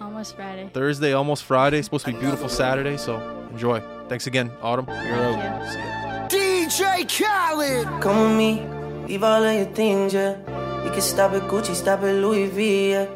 Almost 0.00 0.36
Friday. 0.36 0.68
Thursday, 0.74 1.12
almost 1.12 1.44
Friday. 1.44 1.78
It's 1.78 1.86
supposed 1.86 2.04
to 2.06 2.12
be 2.12 2.18
beautiful 2.18 2.48
Saturday, 2.48 2.96
so 2.98 3.16
enjoy. 3.50 3.80
Thanks 4.08 4.26
again, 4.26 4.50
Autumn. 4.62 4.86
You're 4.88 5.32
Thank 5.32 5.64
you. 5.64 5.72
See 5.72 5.78
ya. 5.78 6.28
DJ 6.28 7.08
Khaled. 7.08 8.02
Come 8.02 8.20
with 8.28 8.36
me, 8.36 9.06
leave 9.08 9.22
all 9.24 9.42
of 9.42 9.54
your 9.54 9.64
things, 9.74 10.12
yeah. 10.14 10.36
You 10.84 10.90
can 10.90 11.00
stop 11.00 11.32
at 11.32 11.42
Gucci, 11.42 11.74
stop 11.74 12.00
at 12.02 12.14
Louis 12.14 12.48
V, 12.48 12.90
yeah. 12.90 13.06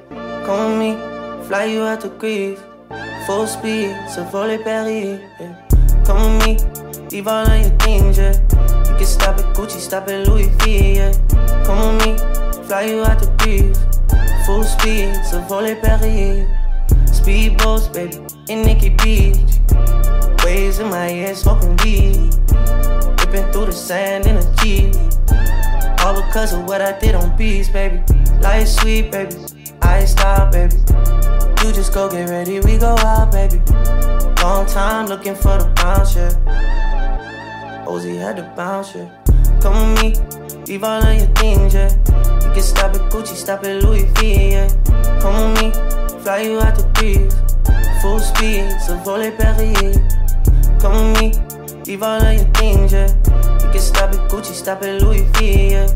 Come 0.47 0.79
with 0.79 0.79
me, 0.79 1.47
fly 1.47 1.65
you 1.67 1.83
out 1.83 2.01
to 2.03 2.09
Greece. 2.09 2.59
Full 3.27 3.47
speed, 3.47 3.97
so 4.09 4.25
volley 4.25 4.59
Paris, 4.59 5.21
yeah. 5.39 5.55
Come 6.05 6.39
with 6.39 6.47
me, 6.47 7.09
leave 7.11 7.29
all 7.29 7.47
of 7.47 7.61
your 7.61 7.71
things, 7.79 8.19
yeah. 8.19 8.33
You 8.89 8.97
can 8.97 9.07
stop 9.07 9.39
at 9.39 9.55
Gucci, 9.55 9.79
stop 9.79 10.09
at 10.09 10.27
Louis 10.27 10.49
V, 10.65 10.95
yeah. 10.97 11.13
Come 11.65 11.99
with 11.99 12.07
me, 12.07 12.65
fly 12.65 12.83
you 12.83 13.05
out 13.05 13.23
to 13.23 13.31
Greece. 13.39 13.79
Full 14.47 14.65
speed, 14.65 15.15
so 15.25 15.41
volley 15.43 15.75
Paris. 15.77 16.49
Speedboats, 17.05 17.93
baby, 17.93 18.19
in 18.49 18.63
Nikki 18.63 18.89
Beach. 18.89 19.37
Waves 20.45 20.79
in 20.79 20.89
my 20.89 21.09
head, 21.09 21.37
smoking 21.37 21.77
weed. 21.85 22.17
Ripping 23.21 23.53
through 23.53 23.67
the 23.67 23.73
sand 23.73 24.27
in 24.27 24.39
a 24.39 24.57
Jeep. 24.57 24.95
All 26.05 26.15
because 26.15 26.55
of 26.55 26.65
what 26.65 26.81
I 26.81 26.99
did 26.99 27.15
on 27.15 27.37
beats, 27.37 27.69
baby. 27.69 28.03
Life 28.41 28.67
sweet, 28.69 29.13
baby. 29.13 29.37
I 29.83 30.05
stop, 30.05 30.53
baby. 30.53 30.77
You 31.63 31.73
just 31.73 31.93
go 31.93 32.09
get 32.11 32.29
ready, 32.29 32.61
we 32.61 32.79
go 32.79 32.97
out, 32.99 33.33
baby. 33.33 33.61
Long 34.43 34.67
time 34.67 35.07
looking 35.07 35.35
for 35.35 35.59
the 35.59 35.71
bounce, 35.77 36.17
yeah. 36.17 37.85
Ozzy 37.87 38.19
had 38.19 38.37
to 38.37 38.43
bounce, 38.57 38.95
yeah. 38.95 39.09
Come 39.61 39.95
with 39.95 40.03
me, 40.03 40.63
leave 40.67 40.85
all 40.85 41.03
of 41.03 41.19
your 41.19 41.27
things, 41.37 41.75
yeah. 41.75 41.91
You 42.47 42.55
can 42.55 42.63
stop 42.63 42.95
at 42.95 43.11
Gucci, 43.13 43.37
stop 43.37 43.65
at 43.65 43.83
Louis 43.83 44.05
V, 44.15 44.53
yeah. 44.53 44.69
Come 45.21 45.53
with 45.53 45.63
me, 45.63 46.21
fly 46.23 46.41
you 46.43 46.61
out 46.61 46.77
to 46.77 46.91
Greece. 46.95 47.35
Full 48.01 48.19
speed, 48.19 48.71
so 48.81 48.97
volley 49.05 49.31
Paris. 49.33 49.99
Come 50.81 51.13
with 51.13 51.21
me, 51.21 51.83
leave 51.85 52.03
all 52.03 52.23
of 52.23 52.33
your 52.35 52.47
things, 52.55 52.93
yeah. 52.93 53.09
You 53.63 53.71
can 53.71 53.81
stop 53.81 54.11
at 54.13 54.31
Gucci, 54.31 54.55
stop 54.55 54.83
at 54.83 55.03
Louis 55.03 55.23
V, 55.35 55.73
yeah. 55.73 55.87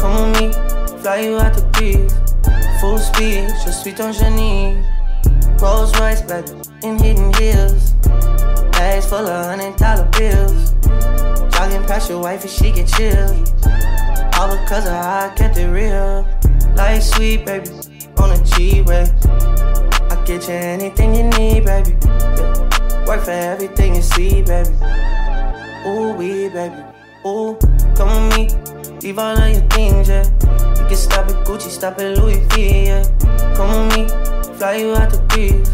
Come 0.00 0.32
with 0.32 0.40
me, 0.40 1.02
fly 1.02 1.20
you 1.20 1.36
out 1.36 1.52
to 1.52 1.62
Greece. 1.78 2.29
Full 2.80 2.98
speed, 2.98 3.48
je 3.64 3.70
suis 3.70 3.92
ton 3.92 4.12
génie. 4.12 4.82
Rolls 5.60 5.92
Royce, 6.00 6.22
baby, 6.22 6.50
in 6.82 6.98
hidden 6.98 7.32
hills. 7.34 7.92
Bags 8.72 9.06
full 9.06 9.26
of 9.26 9.46
hundred 9.46 9.76
dollar 9.76 10.08
bills. 10.18 10.72
Jogging 11.52 11.84
past 11.84 12.08
your 12.08 12.22
wife 12.22 12.42
and 12.42 12.50
she 12.50 12.72
get 12.72 12.88
chill. 12.88 13.28
All 14.38 14.56
because 14.56 14.86
of 14.86 14.92
how 14.92 15.28
I 15.28 15.34
kept 15.36 15.58
it 15.58 15.68
real. 15.68 16.26
Life 16.76 17.02
sweet, 17.02 17.44
baby, 17.44 17.68
on 18.18 18.30
a 18.30 18.42
G-Way. 18.42 19.10
I 20.10 20.22
get 20.24 20.48
you 20.48 20.54
anything 20.54 21.14
you 21.14 21.24
need, 21.24 21.66
baby. 21.66 21.96
Yeah. 22.02 23.06
Work 23.06 23.24
for 23.24 23.32
everything 23.32 23.96
you 23.96 24.02
see, 24.02 24.40
baby. 24.40 24.70
Ooh, 25.86 26.12
we, 26.12 26.48
baby. 26.48 26.82
Ooh, 27.26 27.58
come 27.94 28.28
with 28.28 28.38
me. 28.38 28.79
Leave 29.02 29.18
all 29.18 29.38
of 29.38 29.50
your 29.50 29.62
things, 29.68 30.08
yeah. 30.08 30.24
You 30.76 30.86
can 30.88 30.96
stop 30.96 31.26
at 31.30 31.46
Gucci, 31.46 31.70
stop 31.70 31.98
at 31.98 32.18
Louis 32.18 32.40
V, 32.50 32.84
yeah. 32.84 33.02
Come 33.56 33.88
with 33.88 33.96
me. 33.96 34.54
Fly 34.58 34.76
you 34.76 34.94
out 34.94 35.10
to 35.10 35.18
Greece. 35.28 35.70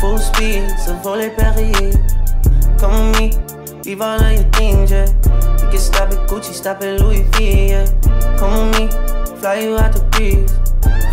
Full 0.00 0.16
speed, 0.16 0.70
so 0.78 0.94
volley 0.96 1.28
Paris. 1.28 1.96
Come 2.80 3.12
with 3.12 3.20
me. 3.20 3.82
Leave 3.84 4.00
all 4.00 4.18
of 4.18 4.32
your 4.32 4.44
things, 4.52 4.90
yeah. 4.90 5.06
You 5.62 5.70
can 5.70 5.78
stop 5.78 6.10
at 6.10 6.26
Gucci, 6.26 6.54
stop 6.54 6.80
at 6.80 7.00
Louis 7.00 7.22
V, 7.32 7.68
yeah. 7.68 7.86
Come 8.38 8.70
with 8.70 8.78
me. 8.78 9.36
Fly 9.40 9.60
you 9.60 9.76
out 9.76 9.92
to 9.92 10.00
Greece. 10.12 10.50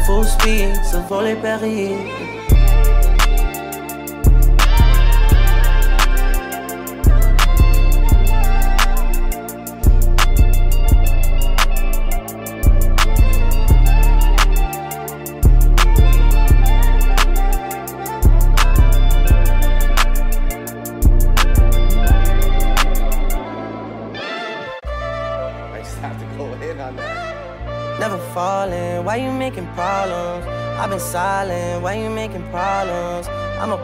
Full 0.08 0.24
speed, 0.24 0.74
so 0.86 1.02
volley 1.02 1.36
Paris. 1.36 2.41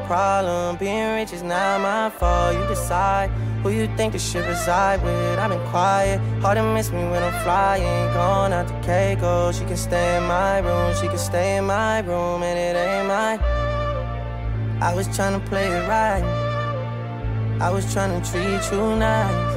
Problem, 0.07 0.77
being 0.77 1.15
rich 1.15 1.33
is 1.33 1.43
not 1.43 1.81
my 1.81 2.09
fault. 2.09 2.55
You 2.55 2.65
decide 2.67 3.29
who 3.61 3.69
you 3.69 3.87
think 3.97 4.13
the 4.13 4.19
shit 4.19 4.47
reside 4.47 5.03
with. 5.03 5.37
I've 5.37 5.49
been 5.49 5.67
quiet, 5.67 6.19
hard 6.41 6.57
to 6.57 6.63
miss 6.73 6.89
me 6.91 7.03
when 7.11 7.21
I'm 7.21 7.43
flying. 7.43 8.13
Gone 8.13 8.53
out 8.53 8.67
to 8.69 8.73
Keiko, 8.87 9.53
she 9.53 9.65
can 9.65 9.77
stay 9.77 10.17
in 10.17 10.23
my 10.23 10.59
room, 10.59 10.95
she 10.95 11.07
can 11.07 11.17
stay 11.17 11.57
in 11.57 11.65
my 11.65 11.99
room, 11.99 12.41
and 12.41 12.57
it 12.57 12.79
ain't 12.79 13.07
mine. 13.07 13.39
I 14.81 14.93
was 14.95 15.13
trying 15.15 15.39
to 15.39 15.45
play 15.47 15.67
it 15.67 15.87
right, 15.87 16.23
I 17.59 17.69
was 17.69 17.91
trying 17.93 18.13
to 18.19 18.31
treat 18.31 18.63
you 18.71 18.95
nice. 18.95 19.55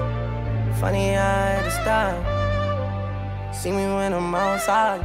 Funny, 0.81 1.17
I 1.17 1.51
had 1.55 1.65
to 1.65 1.71
stop. 1.71 3.55
See 3.55 3.71
me 3.71 3.85
when 3.97 4.13
I'm 4.15 4.35
outside. 4.35 5.01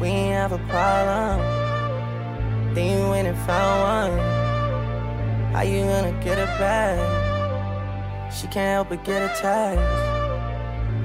We 0.00 0.08
ain't 0.08 0.34
have 0.34 0.52
a 0.52 0.58
problem. 0.68 1.63
Then 2.74 2.98
you 2.98 3.08
went 3.08 3.28
and 3.28 3.38
found 3.46 4.16
one. 4.18 4.18
How 5.52 5.62
you 5.62 5.84
gonna 5.84 6.10
get 6.24 6.38
it 6.38 6.52
back? 6.58 6.98
She 8.32 8.48
can't 8.48 8.74
help 8.74 8.88
but 8.88 9.04
get 9.04 9.22
attached. 9.22 9.80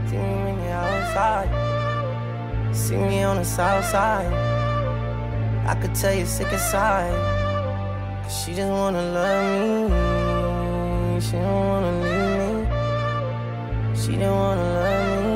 See 0.10 0.18
me 0.18 0.44
when 0.46 0.58
you're 0.64 0.74
outside. 0.74 1.50
See 2.76 2.96
me 2.96 3.22
on 3.22 3.36
the 3.36 3.44
south 3.46 3.86
side. 3.86 4.34
I 5.68 5.76
could 5.80 5.94
tell 5.94 6.12
you're 6.12 6.26
sick 6.26 6.52
inside. 6.52 7.14
Cause 8.24 8.36
she 8.44 8.56
just 8.56 8.72
wanna 8.72 9.04
love 9.18 9.46
me. 9.62 11.22
She 11.22 11.34
don't 11.34 11.66
wanna 11.72 11.94
leave 12.04 12.66
me. 12.66 13.96
She 13.96 14.12
don't 14.18 14.36
wanna 14.36 14.68
love 14.74 15.24
me. 15.24 15.29